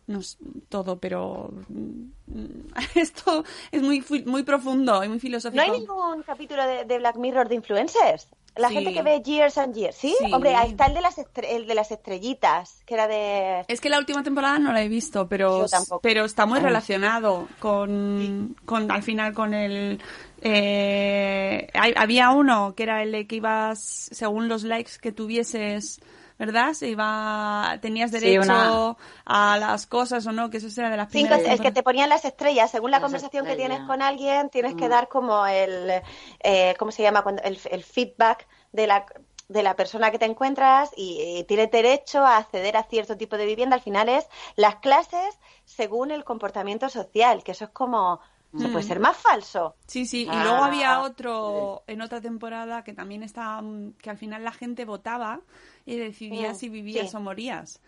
no 0.08 0.20
s- 0.20 0.38
todo, 0.70 1.00
pero 1.00 1.52
mm, 1.68 2.74
esto 2.96 3.44
es 3.72 3.82
muy, 3.82 4.04
muy 4.26 4.44
profundo 4.44 5.04
y 5.04 5.10
muy 5.10 5.20
filosófico. 5.20 5.64
¿No 5.66 5.74
hay 5.74 5.80
ningún 5.80 6.24
capítulo 6.24 6.66
de, 6.66 6.86
de 6.86 6.98
Black 6.98 7.18
Mirror 7.18 7.50
de 7.50 7.56
influencers? 7.56 8.28
La 8.58 8.70
Sí. 8.70 8.74
gente 8.76 8.94
que 8.94 9.02
ve 9.02 9.22
Years 9.24 9.58
and 9.58 9.76
Years, 9.76 9.96
¿sí? 9.96 10.16
Sí. 10.20 10.34
Hombre, 10.34 10.56
ahí 10.56 10.72
está 10.72 10.86
el 10.88 10.94
de, 10.96 11.02
las 11.02 11.16
el 11.44 11.68
de 11.68 11.76
las 11.76 11.92
estrellitas, 11.92 12.82
que 12.86 12.94
era 12.96 13.08
de... 13.08 13.66
Es 13.68 13.80
que 13.82 13.90
la 13.90 14.00
última 14.00 14.24
temporada 14.24 14.58
no 14.60 14.74
la 14.74 14.82
he 14.82 14.88
visto, 14.90 15.28
pero, 15.28 15.66
pero 16.02 16.26
está 16.26 16.46
muy 16.46 16.60
relacionado 16.60 17.48
con, 17.60 18.56
con 18.66 18.90
al 18.92 19.04
final 19.04 19.34
con 19.34 19.54
el... 19.54 20.00
eh, 20.42 21.68
hay- 21.74 21.94
había 21.96 22.32
uno 22.32 22.74
que 22.76 22.84
era 22.84 23.04
el 23.04 23.12
de 23.12 23.28
que 23.28 23.36
ibas, 23.38 23.80
según 24.12 24.48
los 24.48 24.64
likes 24.64 24.92
que 25.02 25.12
tuvieses, 25.12 26.00
¿verdad? 26.38 26.74
Se 26.74 26.88
iba, 26.90 27.78
tenías 27.82 28.12
Sí, 28.12 28.20
derecho 28.20 28.42
una- 28.44 28.96
a 29.26 29.58
las 29.58 29.88
cosas 29.88 30.26
o 30.28 30.32
no, 30.32 30.50
que 30.50 30.58
eso 30.58 30.68
era 30.80 30.90
de 30.90 30.98
las 30.98 31.08
Cinco, 31.10 31.30
primeras 31.30 31.52
el 31.54 31.62
que 31.62 31.72
te 31.72 31.84
ponían 31.84 32.10
las 32.10 32.26
estrellas, 32.26 32.72
según 32.72 32.92
la 32.92 32.98
Las 32.98 33.04
conversación 33.06 33.46
que 33.46 33.56
tienes 33.56 33.80
con 33.82 34.02
alguien, 34.02 34.50
tienes 34.50 34.76
que 34.76 34.88
Mm. 34.88 34.90
dar 34.90 35.08
como 35.08 35.46
el, 35.48 36.02
eh, 36.44 36.76
¿cómo 36.78 36.92
se 36.92 37.02
llama? 37.04 37.24
Cuando, 37.24 37.42
el, 37.44 37.60
el 37.72 37.84
feedback 37.84 38.48
de 38.72 38.88
la, 38.88 39.06
de 39.48 39.64
la 39.64 39.76
persona 39.76 40.12
que 40.12 40.20
te 40.20 40.26
encuentras 40.26 40.92
y, 40.98 41.20
eh, 41.40 41.44
tienes 41.46 41.72
derecho 41.72 42.26
a 42.26 42.38
acceder 42.38 42.76
a 42.78 42.84
cierto 42.84 43.16
tipo 43.18 43.38
de 43.38 43.46
vivienda. 43.46 43.76
Al 43.76 43.82
final 43.82 44.10
es 44.10 44.28
las 44.56 44.76
clases 44.76 45.40
según 45.66 46.12
el 46.12 46.24
comportamiento 46.26 46.90
social, 46.90 47.44
que 47.44 47.54
eso 47.54 47.66
es 47.66 47.72
como, 47.72 48.20
¿se 48.56 48.70
puede 48.70 48.84
Mm. 48.86 48.88
ser 48.88 49.00
más 49.00 49.18
falso? 49.18 49.76
Sí, 49.88 50.06
sí, 50.06 50.24
y 50.24 50.28
Ah, 50.30 50.44
luego 50.44 50.64
había 50.64 51.00
otro 51.02 51.84
en 51.88 52.02
otra 52.02 52.22
temporada 52.22 52.84
que 52.84 52.94
también 52.94 53.24
estaba, 53.24 53.62
mm, 53.62 53.94
que 54.02 54.10
al 54.10 54.18
final 54.18 54.44
la 54.44 54.52
gente 54.52 54.86
votaba 54.86 55.42
y 55.86 55.98
decidía 55.98 56.52
Mm, 56.52 56.56
si 56.56 56.70
vivías 56.70 57.12
sí. 57.12 57.18
o 57.18 57.20
morías. 57.20 57.82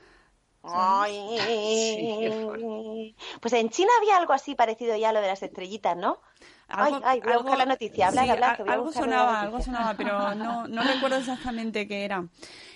Ay. 0.63 1.17
Pues 3.41 3.53
en 3.53 3.69
China 3.69 3.89
había 3.99 4.17
algo 4.17 4.33
así 4.33 4.55
parecido 4.55 4.95
ya 4.97 5.09
a 5.09 5.13
lo 5.13 5.21
de 5.21 5.27
las 5.27 5.41
estrellitas, 5.41 5.95
¿no? 5.97 6.19
Ay, 6.67 6.93
ay, 7.03 7.19
voy 7.21 7.33
a 7.33 7.37
buscar 7.37 7.57
la 7.57 7.65
noticia. 7.65 8.07
Hablar, 8.07 8.25
sí, 8.25 8.29
hablar, 8.31 8.61
a- 8.67 8.73
algo 8.73 8.91
sonaba, 8.91 9.41
noticia. 9.41 9.45
algo 9.47 9.61
sonaba, 9.61 9.93
pero 9.97 10.35
no, 10.35 10.67
no 10.67 10.83
recuerdo 10.83 11.17
exactamente 11.17 11.87
qué 11.87 12.05
era. 12.05 12.27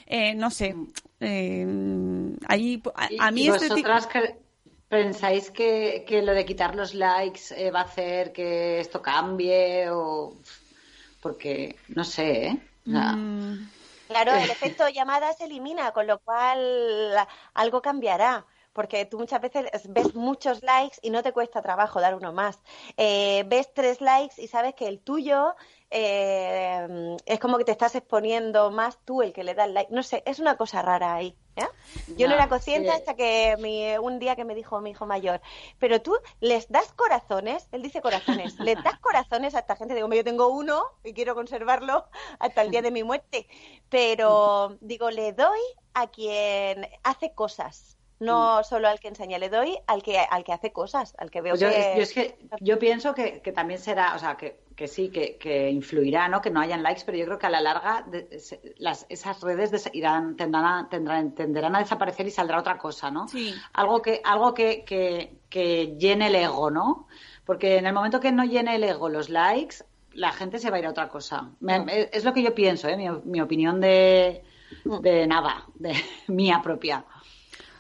Eh, 0.08 0.34
no 0.36 0.50
sé. 0.50 0.76
eh, 1.20 2.36
ahí, 2.48 2.82
a, 2.96 3.12
¿Y- 3.12 3.18
a 3.20 3.32
mí 3.32 3.42
y 3.44 3.48
este 3.50 3.70
tipo... 3.70 3.90
que 4.12 4.42
pensáis 4.96 5.46
que, 5.58 5.72
que 6.08 6.22
lo 6.28 6.34
de 6.38 6.46
quitar 6.50 6.72
los 6.76 6.92
likes 6.94 7.44
eh, 7.56 7.72
va 7.72 7.82
a 7.82 7.84
hacer 7.84 8.32
que 8.34 8.80
esto 8.80 9.02
cambie 9.02 9.90
o 9.92 10.42
porque 11.22 11.84
no 11.90 12.04
sé, 12.06 12.48
¿eh? 12.48 12.70
O 12.88 12.92
sea, 12.92 13.10
Mm, 13.16 13.70
Claro, 14.08 14.36
el 14.36 14.50
efecto 14.52 14.88
llamada 14.90 15.34
se 15.34 15.46
elimina, 15.46 15.92
con 15.94 16.06
lo 16.08 16.20
cual 16.20 17.16
algo 17.54 17.82
cambiará. 17.82 18.46
Porque 18.74 19.06
tú 19.06 19.20
muchas 19.20 19.40
veces 19.42 19.66
ves 19.90 20.16
muchos 20.16 20.64
likes 20.64 20.98
y 21.04 21.12
no 21.12 21.22
te 21.24 21.32
cuesta 21.32 21.62
trabajo 21.62 22.02
dar 22.02 22.16
uno 22.16 22.34
más. 22.34 22.60
Eh, 22.98 23.44
ves 23.48 23.72
tres 23.74 24.02
likes 24.02 24.42
y 24.42 24.48
sabes 24.48 24.74
que 24.76 24.88
el 24.88 25.00
tuyo 25.04 25.56
eh, 25.92 27.18
es 27.26 27.40
como 27.40 27.58
que 27.60 27.66
te 27.66 27.72
estás 27.72 27.94
exponiendo 27.96 28.72
más 28.72 29.00
tú 29.06 29.22
el 29.22 29.32
que 29.34 29.44
le 29.44 29.54
da 29.54 29.66
el 29.66 29.74
like. 29.76 29.94
No 29.94 30.02
sé, 30.04 30.24
es 30.26 30.40
una 30.40 30.58
cosa 30.58 30.82
rara 30.82 31.14
ahí. 31.14 31.38
¿Eh? 31.56 31.66
Yo 32.16 32.28
no 32.28 32.34
era 32.36 32.48
consciente 32.48 32.92
sí. 32.92 32.96
hasta 32.96 33.16
que 33.16 33.56
mi- 33.60 33.98
un 33.98 34.20
día 34.20 34.36
que 34.36 34.46
me 34.46 34.56
dijo 34.56 34.80
mi 34.82 34.92
hijo 34.92 35.06
mayor, 35.06 35.42
pero 35.80 36.02
tú 36.02 36.16
les 36.40 36.70
das 36.70 36.92
corazones, 36.94 37.68
él 37.72 37.82
dice 37.82 38.02
corazones, 38.02 38.60
les 38.60 38.82
das 38.84 38.98
corazones 39.00 39.56
a 39.56 39.60
esta 39.60 39.76
gente. 39.76 39.94
Digo, 39.96 40.06
"Hombre, 40.06 40.18
yo 40.20 40.24
tengo 40.24 40.48
uno 40.50 40.84
y 41.04 41.14
quiero 41.14 41.36
conservarlo 41.36 42.06
hasta 42.40 42.62
el 42.62 42.72
día 42.72 42.82
de 42.82 42.92
mi 42.92 43.04
muerte, 43.04 43.48
pero 43.90 44.78
digo, 44.82 45.10
le 45.12 45.34
doy 45.34 45.60
a 45.94 46.08
quien 46.08 46.88
hace 47.04 47.34
cosas, 47.34 47.93
no 48.24 48.64
solo 48.64 48.88
al 48.88 49.00
que 49.00 49.08
enseña, 49.10 49.38
le 49.38 49.50
doy 49.50 49.78
al 49.88 50.02
que 50.04 50.18
al 50.20 50.44
que 50.44 50.54
hace 50.54 50.72
cosas, 50.72 51.14
al 51.18 51.30
que 51.32 51.42
veo 51.42 51.52
Pues 51.54 51.62
yo, 51.62 51.70
que... 51.70 51.94
yo 51.96 52.02
es 52.04 52.14
que 52.14 52.38
yo 52.60 52.80
pienso 52.80 53.14
que, 53.14 53.42
que 53.42 53.52
también 53.52 53.80
será, 53.80 54.16
o 54.16 54.20
sea, 54.20 54.36
que, 54.38 54.62
que 54.76 54.88
sí, 54.88 55.10
que, 55.10 55.38
que 55.38 55.70
influirá, 55.70 56.28
¿no? 56.28 56.42
Que 56.42 56.50
no 56.50 56.60
hayan 56.60 56.82
likes, 56.84 57.04
pero 57.06 57.18
yo 57.18 57.26
creo 57.26 57.38
que 57.40 57.46
a 57.48 57.50
la 57.52 57.62
larga 57.62 58.04
de- 58.08 58.40
se- 58.40 58.62
las, 58.78 59.06
esas 59.10 59.42
redes 59.42 59.72
des- 59.72 59.90
irán, 59.94 60.36
tendrán 60.36 60.66
a, 60.66 60.90
tendrán, 60.90 61.36
tenderán 61.36 61.76
a 61.76 61.80
desaparecer 61.80 62.26
y 62.28 62.32
saldrá 62.32 62.60
otra 62.60 62.78
cosa, 62.78 63.12
¿no? 63.12 63.28
Sí. 63.28 63.54
Algo 63.74 64.02
que, 64.02 64.22
algo 64.24 64.54
que, 64.54 64.84
que, 64.84 65.38
que 65.50 65.96
llene 65.98 66.28
el 66.28 66.36
ego, 66.36 66.72
¿no? 66.72 67.08
Porque 67.46 67.78
en 67.78 67.86
el 67.86 67.94
momento 67.94 68.20
que 68.20 68.32
no 68.32 68.44
llene 68.46 68.76
el 68.76 68.84
ego 68.84 69.10
los 69.10 69.30
likes, 69.30 69.78
la 70.14 70.32
gente 70.32 70.60
se 70.60 70.70
va 70.70 70.78
a 70.78 70.80
ir 70.80 70.86
a 70.86 70.92
otra 70.92 71.10
cosa. 71.10 71.50
Me- 71.60 72.10
es 72.12 72.24
lo 72.24 72.34
que 72.34 72.42
yo 72.44 72.54
pienso, 72.56 72.88
¿eh? 72.88 72.96
Mi, 72.98 73.10
mi 73.26 73.42
opinión 73.42 73.80
de, 73.82 74.44
de 75.02 75.28
nada, 75.28 75.66
de 75.76 75.94
mía 76.28 76.62
propia. 76.64 77.04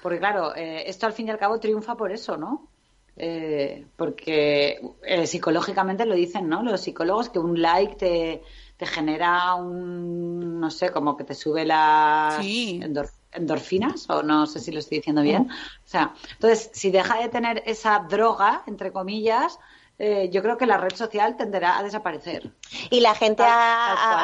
Porque 0.04 0.20
claro, 0.20 0.56
eh, 0.56 0.84
esto 0.88 1.06
al 1.08 1.14
fin 1.14 1.28
y 1.28 1.32
al 1.32 1.40
cabo 1.40 1.60
triunfa 1.60 1.96
por 1.96 2.12
eso, 2.12 2.38
¿no? 2.38 2.68
Eh, 3.16 3.86
porque 3.96 4.82
eh, 5.04 5.28
psicológicamente 5.28 6.06
lo 6.06 6.16
dicen, 6.16 6.50
¿no? 6.50 6.62
Los 6.64 6.82
psicólogos 6.82 7.30
que 7.30 7.40
un 7.40 7.62
like 7.62 7.96
te, 7.96 8.42
te 8.78 8.86
genera 8.86 9.56
un, 9.56 10.60
no 10.60 10.70
sé, 10.72 10.90
como 10.92 11.16
que 11.16 11.24
te 11.24 11.36
sube 11.36 11.64
las 11.64 12.44
Sí. 12.44 12.80
endor- 12.84 13.12
endorfinas, 13.32 14.10
o 14.10 14.24
no 14.24 14.46
sé 14.46 14.60
si 14.60 14.72
lo 14.72 14.80
estoy 14.80 14.98
diciendo 14.98 15.22
bien. 15.22 15.44
O 15.52 15.88
sea, 15.88 16.14
entonces, 16.34 16.70
si 16.74 16.92
deja 16.92 17.20
de 17.20 17.30
tener 17.30 17.64
esa 17.66 18.00
droga, 18.10 18.64
entre 18.68 18.92
comillas, 18.92 19.60
eh, 20.00 20.30
yo 20.32 20.42
creo 20.42 20.58
que 20.58 20.66
la 20.66 20.78
red 20.78 20.96
social 20.96 21.38
tenderá 21.38 21.78
a 21.78 21.84
desaparecer. 21.84 22.52
Y 22.90 23.00
la 23.02 23.14
gente 23.16 23.44
Tal- 23.44 23.50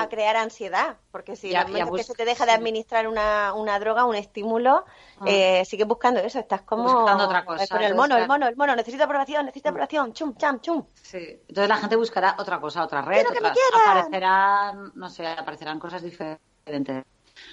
a, 0.01 0.07
crear 0.09 0.35
ansiedad, 0.35 0.97
porque 1.11 1.35
si 1.35 1.47
Y 1.47 1.51
en 1.51 1.57
a- 1.57 1.61
el 1.61 1.67
momento 1.67 1.95
y 1.95 1.99
a 1.99 2.01
que 2.01 2.03
se 2.03 2.13
te 2.15 2.25
deja 2.25 2.45
de 2.45 2.51
administrar 2.53 3.07
una, 3.07 3.53
una 3.53 3.79
droga, 3.79 4.05
un 4.05 4.15
estímulo, 4.15 4.83
Ah. 5.19 5.25
eh, 5.27 5.63
sigues 5.65 5.85
buscando 5.87 6.19
eso, 6.21 6.39
estás 6.39 6.61
como 6.61 6.83
Buscando 6.83 7.25
otra 7.25 7.45
cosa, 7.45 7.67
con 7.67 7.81
el 7.83 7.93
mono, 7.95 8.17
el 8.17 8.27
mono, 8.27 8.47
el 8.47 8.55
mono, 8.55 8.75
necesito 8.75 9.03
aprobación, 9.03 9.45
necesito 9.45 9.69
aprobación, 9.69 10.11
chum, 10.13 10.35
cham, 10.37 10.59
chum. 10.59 10.83
Sí. 11.01 11.17
Entonces 11.47 11.69
la 11.69 11.77
gente 11.77 11.95
buscará 11.95 12.35
otra 12.39 12.59
cosa, 12.59 12.83
otra 12.83 13.01
red, 13.01 13.25
quieran. 13.27 13.53
aparecerán, 13.85 14.91
no 14.95 15.09
sé, 15.09 15.27
aparecerán 15.27 15.79
cosas 15.79 16.01
diferentes. 16.01 17.03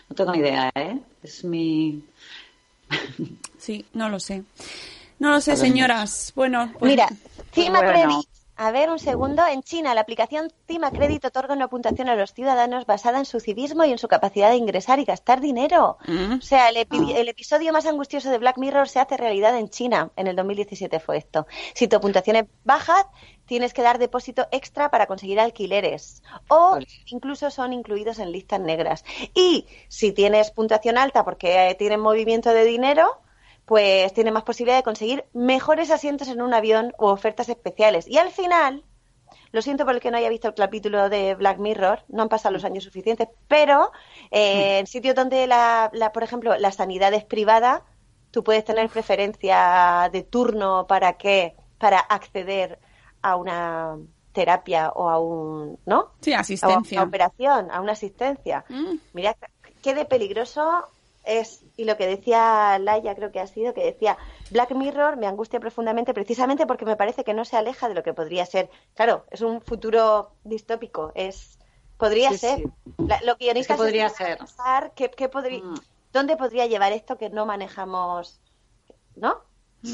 No 0.08 0.16
tengo 0.16 0.32
ni 0.32 0.38
idea, 0.38 0.70
¿eh? 0.74 0.98
Es 1.22 1.44
mi... 1.44 2.02
Sí, 3.58 3.84
no 3.94 4.08
lo 4.08 4.18
sé. 4.20 4.42
No 5.18 5.30
lo 5.30 5.40
sé, 5.40 5.56
señoras. 5.56 6.32
Bueno, 6.36 6.72
pues 6.78 6.90
Mira, 6.90 7.08
Cima 7.52 7.80
bueno. 7.80 7.92
Credit. 7.92 8.28
A 8.58 8.70
ver, 8.70 8.88
un 8.88 8.98
segundo. 8.98 9.46
En 9.46 9.62
China, 9.62 9.94
la 9.94 10.00
aplicación 10.00 10.50
Cima 10.66 10.90
Credit 10.90 11.22
otorga 11.26 11.52
una 11.52 11.68
puntuación 11.68 12.08
a 12.08 12.14
los 12.16 12.32
ciudadanos 12.32 12.86
basada 12.86 13.18
en 13.18 13.26
su 13.26 13.38
civismo 13.38 13.84
y 13.84 13.92
en 13.92 13.98
su 13.98 14.08
capacidad 14.08 14.48
de 14.48 14.56
ingresar 14.56 14.98
y 14.98 15.04
gastar 15.04 15.42
dinero. 15.42 15.98
Mm. 16.06 16.38
O 16.38 16.40
sea, 16.40 16.70
el, 16.70 16.76
epi- 16.76 17.14
el 17.14 17.28
episodio 17.28 17.70
más 17.74 17.84
angustioso 17.84 18.30
de 18.30 18.38
Black 18.38 18.56
Mirror 18.56 18.88
se 18.88 18.98
hace 18.98 19.18
realidad 19.18 19.58
en 19.58 19.68
China. 19.68 20.10
En 20.16 20.26
el 20.26 20.36
2017 20.36 21.00
fue 21.00 21.18
esto. 21.18 21.46
Si 21.74 21.86
tu 21.86 22.00
puntuación 22.00 22.36
es 22.36 22.44
baja, 22.64 23.10
tienes 23.44 23.74
que 23.74 23.82
dar 23.82 23.98
depósito 23.98 24.46
extra 24.50 24.90
para 24.90 25.06
conseguir 25.06 25.38
alquileres. 25.38 26.22
O 26.48 26.70
Vale. 26.72 26.86
incluso 27.08 27.50
son 27.50 27.74
incluidos 27.74 28.18
en 28.20 28.32
listas 28.32 28.60
negras. 28.60 29.04
Y 29.34 29.66
si 29.88 30.12
tienes 30.12 30.50
puntuación 30.50 30.96
alta 30.96 31.24
porque 31.26 31.68
eh, 31.68 31.74
tienes 31.74 31.98
movimiento 31.98 32.48
de 32.54 32.64
dinero, 32.64 33.20
pues 33.66 34.12
tienes 34.14 34.32
más 34.32 34.44
posibilidad 34.44 34.78
de 34.78 34.82
conseguir 34.84 35.24
mejores 35.32 35.90
asientos 35.90 36.28
en 36.28 36.40
un 36.40 36.54
avión 36.54 36.94
u 36.98 37.06
ofertas 37.06 37.48
especiales. 37.48 38.06
Y 38.08 38.16
al 38.16 38.30
final, 38.30 38.84
lo 39.50 39.60
siento 39.60 39.84
por 39.84 39.94
el 39.94 40.00
que 40.00 40.10
no 40.10 40.16
haya 40.16 40.28
visto 40.28 40.48
el 40.48 40.54
capítulo 40.54 41.08
de 41.08 41.34
Black 41.34 41.58
Mirror, 41.58 42.04
no 42.08 42.22
han 42.22 42.28
pasado 42.28 42.52
los 42.52 42.64
años 42.64 42.84
suficientes, 42.84 43.28
pero 43.48 43.90
eh, 44.30 44.78
en 44.78 44.86
sitios 44.86 45.14
donde, 45.16 45.46
la, 45.48 45.90
la, 45.92 46.12
por 46.12 46.22
ejemplo, 46.22 46.56
la 46.56 46.70
sanidad 46.70 47.12
es 47.12 47.24
privada, 47.24 47.82
tú 48.30 48.44
puedes 48.44 48.64
tener 48.64 48.88
preferencia 48.88 50.08
de 50.12 50.22
turno 50.22 50.86
para 50.86 51.14
que 51.14 51.56
para 51.78 51.98
acceder 51.98 52.78
a 53.22 53.36
una 53.36 53.96
terapia 54.32 54.90
o 54.90 55.08
a 55.08 55.18
un, 55.18 55.78
¿no? 55.86 56.12
sí, 56.20 56.32
A 56.32 56.40
asistencia. 56.40 57.00
una 57.00 57.08
operación, 57.08 57.70
a 57.70 57.80
una 57.80 57.92
asistencia. 57.92 58.64
Mm. 58.68 58.96
Mira 59.14 59.34
qué 59.82 59.94
de 59.94 60.04
peligroso 60.04 60.86
es. 61.26 61.64
Y 61.76 61.84
lo 61.84 61.96
que 61.96 62.06
decía 62.06 62.78
Laia, 62.78 63.14
creo 63.14 63.32
que 63.32 63.40
ha 63.40 63.46
sido, 63.46 63.74
que 63.74 63.84
decía, 63.84 64.16
Black 64.50 64.70
Mirror 64.72 65.16
me 65.16 65.26
angustia 65.26 65.60
profundamente 65.60 66.14
precisamente 66.14 66.66
porque 66.66 66.84
me 66.84 66.96
parece 66.96 67.24
que 67.24 67.34
no 67.34 67.44
se 67.44 67.56
aleja 67.56 67.88
de 67.88 67.94
lo 67.94 68.02
que 68.02 68.14
podría 68.14 68.46
ser. 68.46 68.70
Claro, 68.94 69.24
es 69.30 69.40
un 69.42 69.60
futuro 69.60 70.32
distópico, 70.44 71.12
es 71.14 71.58
podría 71.98 72.30
Sí, 72.30 72.38
ser. 72.38 72.58
sí. 72.58 72.64
La- 72.98 73.20
lo 73.22 73.36
guionistas 73.36 73.74
Es 73.74 73.80
que 73.80 73.84
podría 73.84 74.08
ser. 74.10 74.38
pensar 74.38 74.92
qué- 74.94 75.10
qué 75.10 75.28
podría- 75.28 75.62
Mm. 75.62 75.74
¿Dónde 76.12 76.36
podría 76.36 76.66
llevar 76.66 76.92
esto 76.92 77.18
que 77.18 77.28
no 77.30 77.44
manejamos? 77.44 78.40
¿No? 79.16 79.42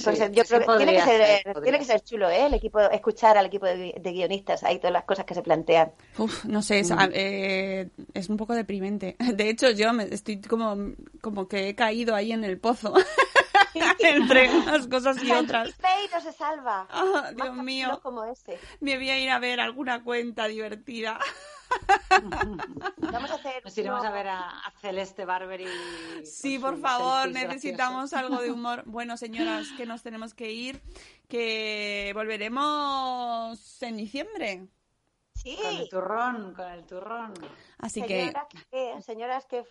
Sí, 0.01 0.18
yo 0.32 0.43
es 0.43 0.49
creo 0.49 0.61
que 0.61 0.66
que, 0.66 0.76
tiene 0.76 0.93
que 0.95 1.03
ser, 1.03 1.62
tiene 1.62 1.78
que 1.78 1.84
ser 1.84 2.01
chulo, 2.03 2.30
¿eh? 2.30 2.47
El 2.47 2.55
equipo, 2.55 2.80
escuchar 2.80 3.36
al 3.38 3.47
equipo 3.47 3.66
de, 3.66 3.76
gui- 3.95 4.01
de 4.01 4.12
guionistas, 4.12 4.62
ahí 4.64 4.78
todas 4.78 4.93
las 4.93 5.05
cosas 5.05 5.24
que 5.24 5.34
se 5.34 5.43
plantean. 5.43 5.93
Uf, 6.18 6.45
no 6.45 6.62
sé, 6.62 6.80
es, 6.80 6.90
Mm. 6.90 6.99
eh, 7.12 7.88
es 8.14 8.28
un 8.28 8.36
poco 8.36 8.55
deprimente. 8.55 9.16
De 9.34 9.49
hecho, 9.49 9.70
yo 9.70 9.93
me 9.93 10.05
estoy 10.05 10.40
como, 10.40 10.95
como 11.20 11.49
que 11.49 11.68
he 11.68 11.74
caído 11.74 12.14
ahí 12.14 12.32
en 12.32 12.45
el 12.45 12.59
pozo. 12.59 12.93
Entre 14.01 14.51
unas 14.55 14.86
cosas 14.86 15.22
y 15.22 15.30
otras. 15.32 15.70
No 16.12 16.20
se 16.20 16.32
salva. 16.32 16.86
Ah, 16.90 17.30
Dios 17.34 17.57
mío. 17.57 17.99
como 18.03 18.22
ese. 18.24 18.59
Me 18.80 18.97
voy 18.97 19.09
a 19.09 19.18
ir 19.18 19.30
a 19.30 19.38
ver 19.38 19.61
alguna 19.61 20.05
cuenta 20.05 20.47
divertida. 20.47 21.18
Vamos 23.12 23.31
a 23.31 23.35
hacer. 23.35 23.62
Nos 23.64 23.77
iremos 23.79 24.01
uno- 24.01 24.09
a 24.09 24.12
ver 24.12 24.29
a, 24.29 24.41
a 24.61 24.70
Celeste 24.81 25.25
Barber 25.25 25.61
y... 25.62 26.27
Sí, 26.27 26.59
por 26.59 26.79
favor, 26.81 27.31
necesitamos 27.31 28.11
graciosos. 28.11 28.31
algo 28.33 28.43
de 28.43 28.51
humor. 28.53 28.83
Bueno, 28.87 29.16
señoras, 29.16 29.66
que 29.77 29.87
nos 29.87 30.03
tenemos 30.03 30.35
que 30.35 30.51
ir, 30.53 30.83
que 31.29 32.12
volveremos 32.14 33.83
en 33.83 33.97
diciembre. 33.97 34.66
Sí. 35.35 35.57
Con 35.61 35.75
el 35.77 35.89
turrón, 35.89 36.55
con 36.55 36.70
el 36.70 36.85
turrón. 36.87 37.33
Así 37.79 38.01
que 38.03 38.27
Señoras 38.27 38.47
que, 38.70 39.03
señoras 39.03 39.47
que 39.47 39.64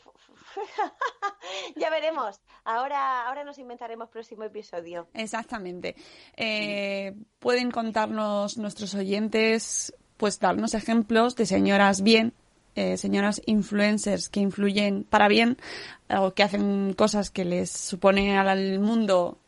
ya 1.77 1.89
veremos. 1.89 2.41
Ahora, 2.65 3.25
ahora 3.27 3.45
nos 3.45 3.57
inventaremos 3.57 4.09
próximo 4.09 4.43
episodio. 4.43 5.07
Exactamente. 5.13 5.95
Eh, 6.35 7.15
pueden 7.39 7.71
contarnos 7.71 8.57
nuestros 8.57 8.93
oyentes, 8.95 9.93
pues 10.21 10.39
darnos 10.39 10.75
ejemplos 10.75 11.35
de 11.35 11.47
señoras 11.47 12.03
bien, 12.03 12.33
eh, 12.75 12.95
señoras 12.97 13.41
influencers 13.47 14.29
que 14.29 14.39
influyen 14.39 15.03
para 15.03 15.27
bien 15.27 15.57
o 16.15 16.35
que 16.35 16.43
hacen 16.43 16.93
cosas 16.93 17.31
que 17.31 17.43
les 17.43 17.71
supone 17.71 18.37
al 18.37 18.77
mundo 18.77 19.39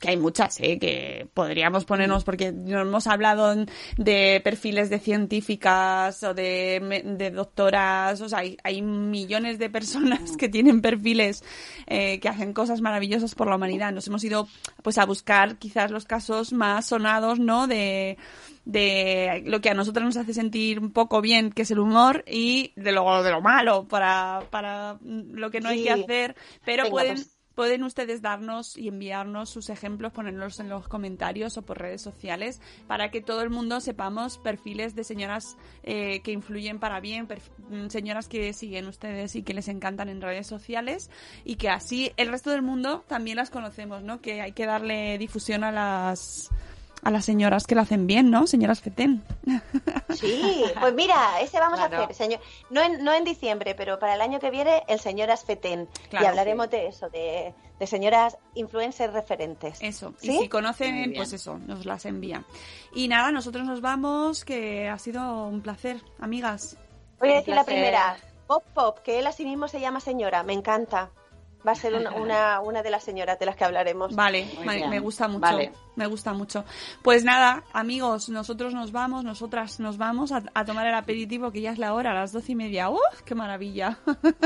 que 0.00 0.10
hay 0.10 0.16
muchas, 0.16 0.58
¿eh? 0.60 0.78
que 0.78 1.26
podríamos 1.34 1.84
ponernos, 1.84 2.24
porque 2.24 2.52
no 2.52 2.80
hemos 2.80 3.06
hablado 3.06 3.54
de 3.96 4.40
perfiles 4.44 4.90
de 4.90 4.98
científicas 4.98 6.22
o 6.22 6.34
de, 6.34 7.02
de 7.18 7.30
doctoras, 7.30 8.20
o 8.20 8.28
sea, 8.28 8.40
hay, 8.40 8.56
hay 8.64 8.82
millones 8.82 9.58
de 9.58 9.70
personas 9.70 10.36
que 10.36 10.48
tienen 10.48 10.80
perfiles 10.80 11.44
eh, 11.86 12.20
que 12.20 12.28
hacen 12.28 12.52
cosas 12.52 12.80
maravillosas 12.80 13.34
por 13.34 13.48
la 13.48 13.56
humanidad. 13.56 13.92
Nos 13.92 14.06
hemos 14.06 14.24
ido 14.24 14.48
pues 14.82 14.98
a 14.98 15.06
buscar 15.06 15.56
quizás 15.58 15.90
los 15.90 16.04
casos 16.04 16.52
más 16.52 16.86
sonados, 16.86 17.38
¿no? 17.38 17.66
De, 17.66 18.16
de 18.64 19.42
lo 19.46 19.60
que 19.60 19.70
a 19.70 19.74
nosotros 19.74 20.04
nos 20.04 20.16
hace 20.16 20.32
sentir 20.34 20.78
un 20.80 20.90
poco 20.92 21.20
bien, 21.20 21.50
que 21.50 21.62
es 21.62 21.70
el 21.70 21.78
humor, 21.78 22.24
y 22.26 22.72
de 22.76 22.92
lo, 22.92 23.22
de 23.22 23.30
lo 23.30 23.40
malo, 23.42 23.86
para, 23.88 24.42
para 24.50 24.98
lo 25.02 25.50
que 25.50 25.60
no 25.60 25.68
hay 25.68 25.78
Sí. 25.78 25.84
que 25.84 25.90
hacer, 25.90 26.36
pero 26.64 26.84
Venga, 26.84 26.90
pueden... 26.92 27.14
pues. 27.16 27.33
Pueden 27.54 27.84
ustedes 27.84 28.22
darnos 28.22 28.76
y 28.76 28.88
enviarnos 28.88 29.50
sus 29.50 29.70
ejemplos, 29.70 30.12
ponerlos 30.12 30.60
en 30.60 30.68
los 30.68 30.88
comentarios 30.88 31.56
o 31.56 31.62
por 31.62 31.78
redes 31.78 32.02
sociales 32.02 32.60
para 32.86 33.10
que 33.10 33.20
todo 33.20 33.42
el 33.42 33.50
mundo 33.50 33.80
sepamos 33.80 34.38
perfiles 34.38 34.94
de 34.94 35.04
señoras 35.04 35.56
eh, 35.82 36.20
que 36.22 36.32
influyen 36.32 36.78
para 36.78 37.00
bien, 37.00 37.28
mm, 37.70 37.88
señoras 37.88 38.28
que 38.28 38.52
siguen 38.52 38.86
ustedes 38.86 39.36
y 39.36 39.42
que 39.42 39.54
les 39.54 39.68
encantan 39.68 40.08
en 40.08 40.20
redes 40.20 40.46
sociales 40.46 41.10
y 41.44 41.56
que 41.56 41.68
así 41.68 42.12
el 42.16 42.28
resto 42.28 42.50
del 42.50 42.62
mundo 42.62 43.04
también 43.06 43.36
las 43.36 43.50
conocemos, 43.50 44.02
¿no? 44.02 44.20
Que 44.20 44.40
hay 44.40 44.52
que 44.52 44.66
darle 44.66 45.18
difusión 45.18 45.64
a 45.64 45.72
las 45.72 46.50
a 47.04 47.10
las 47.10 47.24
señoras 47.24 47.66
que 47.66 47.74
lo 47.74 47.82
hacen 47.82 48.06
bien, 48.06 48.30
¿no? 48.30 48.46
Señoras 48.46 48.80
Feten. 48.80 49.22
Sí, 50.14 50.64
pues 50.80 50.94
mira, 50.94 51.40
ese 51.40 51.58
vamos 51.58 51.80
a 51.80 51.86
hacer. 51.86 52.14
Señor, 52.14 52.38
no, 52.70 52.80
en, 52.82 53.02
no 53.02 53.12
en 53.12 53.24
diciembre, 53.24 53.74
pero 53.74 53.98
para 53.98 54.14
el 54.14 54.20
año 54.20 54.38
que 54.38 54.50
viene, 54.50 54.84
el 54.86 55.00
señor 55.00 55.28
Asfeten. 55.30 55.88
Claro, 56.08 56.24
y 56.24 56.28
hablaremos 56.28 56.70
de 56.70 56.86
eso, 56.86 57.08
de, 57.08 57.52
de 57.80 57.86
señoras 57.86 58.38
influencers 58.54 59.12
referentes. 59.12 59.78
Eso. 59.80 60.14
Y 60.22 60.28
¿Sí? 60.28 60.38
si 60.42 60.48
conocen, 60.48 61.12
pues 61.16 61.32
eso, 61.32 61.58
nos 61.58 61.84
las 61.84 62.06
envían. 62.06 62.44
Y 62.94 63.08
nada, 63.08 63.32
nosotros 63.32 63.66
nos 63.66 63.80
vamos, 63.80 64.44
que 64.44 64.88
ha 64.88 64.98
sido 64.98 65.48
un 65.48 65.62
placer, 65.62 66.00
amigas. 66.20 66.76
Voy 67.18 67.32
a 67.32 67.36
decir 67.36 67.54
la 67.54 67.64
primera. 67.64 68.16
Pop 68.46 68.62
Pop, 68.74 68.98
que 68.98 69.18
él 69.18 69.26
a 69.26 69.32
sí 69.32 69.44
mismo 69.44 69.68
se 69.68 69.80
llama 69.80 70.00
señora. 70.00 70.42
Me 70.42 70.52
encanta. 70.52 71.10
Va 71.66 71.72
a 71.72 71.74
ser 71.74 71.94
una, 71.94 72.10
una, 72.14 72.60
una 72.60 72.82
de 72.82 72.90
las 72.90 73.02
señoras 73.02 73.38
de 73.38 73.46
las 73.46 73.56
que 73.56 73.64
hablaremos. 73.64 74.14
Vale, 74.14 74.46
me, 74.64 75.00
gusta 75.00 75.28
mucho. 75.28 75.40
Vale. 75.40 75.72
Me 75.96 76.06
gusta 76.06 76.32
mucho. 76.32 76.64
Pues 77.02 77.22
nada, 77.24 77.62
amigos, 77.72 78.28
nosotros 78.28 78.74
nos 78.74 78.90
vamos, 78.92 79.22
nosotras 79.24 79.78
nos 79.80 79.96
vamos 79.96 80.32
a, 80.32 80.42
a 80.54 80.64
tomar 80.64 80.86
el 80.86 80.94
aperitivo, 80.94 81.52
que 81.52 81.60
ya 81.60 81.70
es 81.72 81.78
la 81.78 81.94
hora, 81.94 82.10
a 82.10 82.14
las 82.14 82.32
doce 82.32 82.52
y 82.52 82.54
media. 82.56 82.90
¡Uf! 82.90 83.00
¡Qué 83.24 83.34
maravilla! 83.34 83.98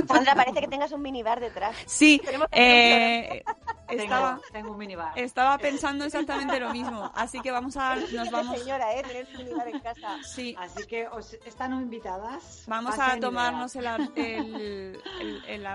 Sandra, 0.06 0.34
parece 0.36 0.60
que 0.60 0.68
tengas 0.68 0.92
un 0.92 1.02
minibar 1.02 1.40
detrás. 1.40 1.74
Sí, 1.86 2.20
eh, 2.52 3.42
estaba, 3.88 4.34
Tengo, 4.36 4.42
tengo 4.52 4.70
un 4.72 4.78
minibar. 4.78 5.18
estaba 5.18 5.56
pensando 5.58 6.04
exactamente 6.04 6.60
lo 6.60 6.70
mismo. 6.70 7.10
Así 7.14 7.40
que 7.40 7.50
vamos 7.50 7.76
a, 7.78 7.96
nos 7.96 8.30
vamos, 8.30 8.58
señora, 8.58 8.94
¿eh? 8.94 9.02
Tener 9.02 9.26
un 9.32 9.36
minibar 9.44 9.68
en 9.68 9.80
casa. 9.80 10.18
sí, 10.22 10.54
Así 10.58 10.86
que 10.86 11.08
os 11.08 11.32
están 11.46 11.72
invitadas. 11.72 12.64
Vamos 12.66 12.94
Pasen 12.96 13.18
a 13.18 13.20
tomarnos 13.20 13.74
el, 13.76 13.86
el, 14.16 15.00
el- 15.20 15.42
el, 15.46 15.66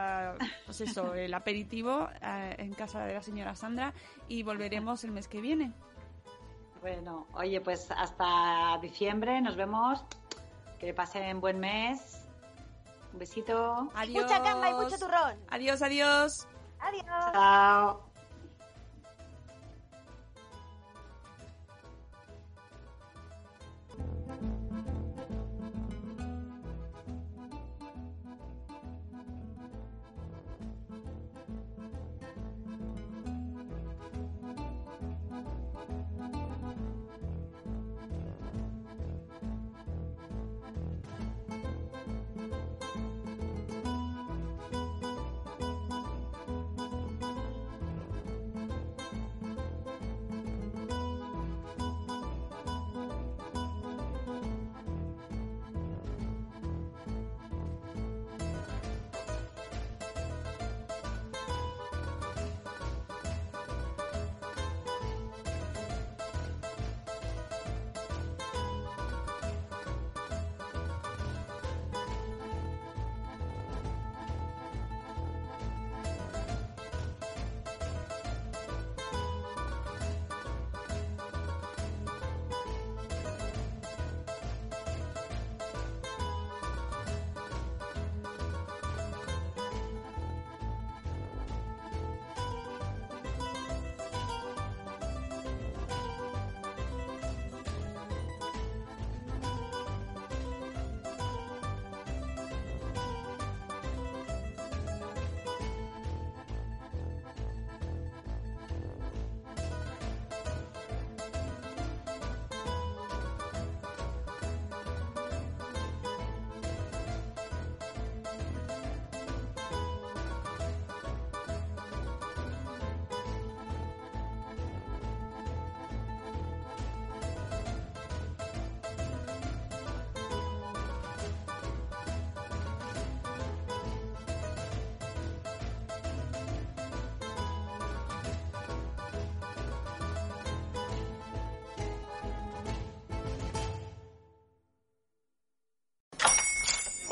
pues 0.66 0.82
eso, 0.82 1.16
el 1.16 1.34
aperitivo 1.34 2.08
eh, 2.22 2.56
en 2.60 2.74
casa 2.74 3.04
de 3.06 3.16
la 3.16 3.22
señora 3.24 3.56
Sandra 3.56 3.94
y 4.28 4.44
volveremos 4.44 5.04
el 5.04 5.12
mes 5.12 5.28
que 5.28 5.42
viene. 5.42 5.74
Bueno, 6.82 7.28
oye, 7.34 7.62
pues 7.62 7.90
hasta 7.92 8.78
diciembre 8.82 9.40
nos 9.42 9.56
vemos. 9.56 10.04
Que 10.80 10.94
pasen 10.94 11.40
buen 11.40 11.60
mes. 11.60 12.28
Un 13.14 13.20
besito. 13.20 13.90
Adiós. 13.96 14.24
Mucha 14.24 14.40
gamba 14.40 14.70
y 14.70 14.74
mucho 14.74 14.98
turrón. 14.98 15.40
Adiós, 15.50 15.82
adiós. 15.82 16.48
Adiós. 16.80 17.06
Chao. 17.32 18.12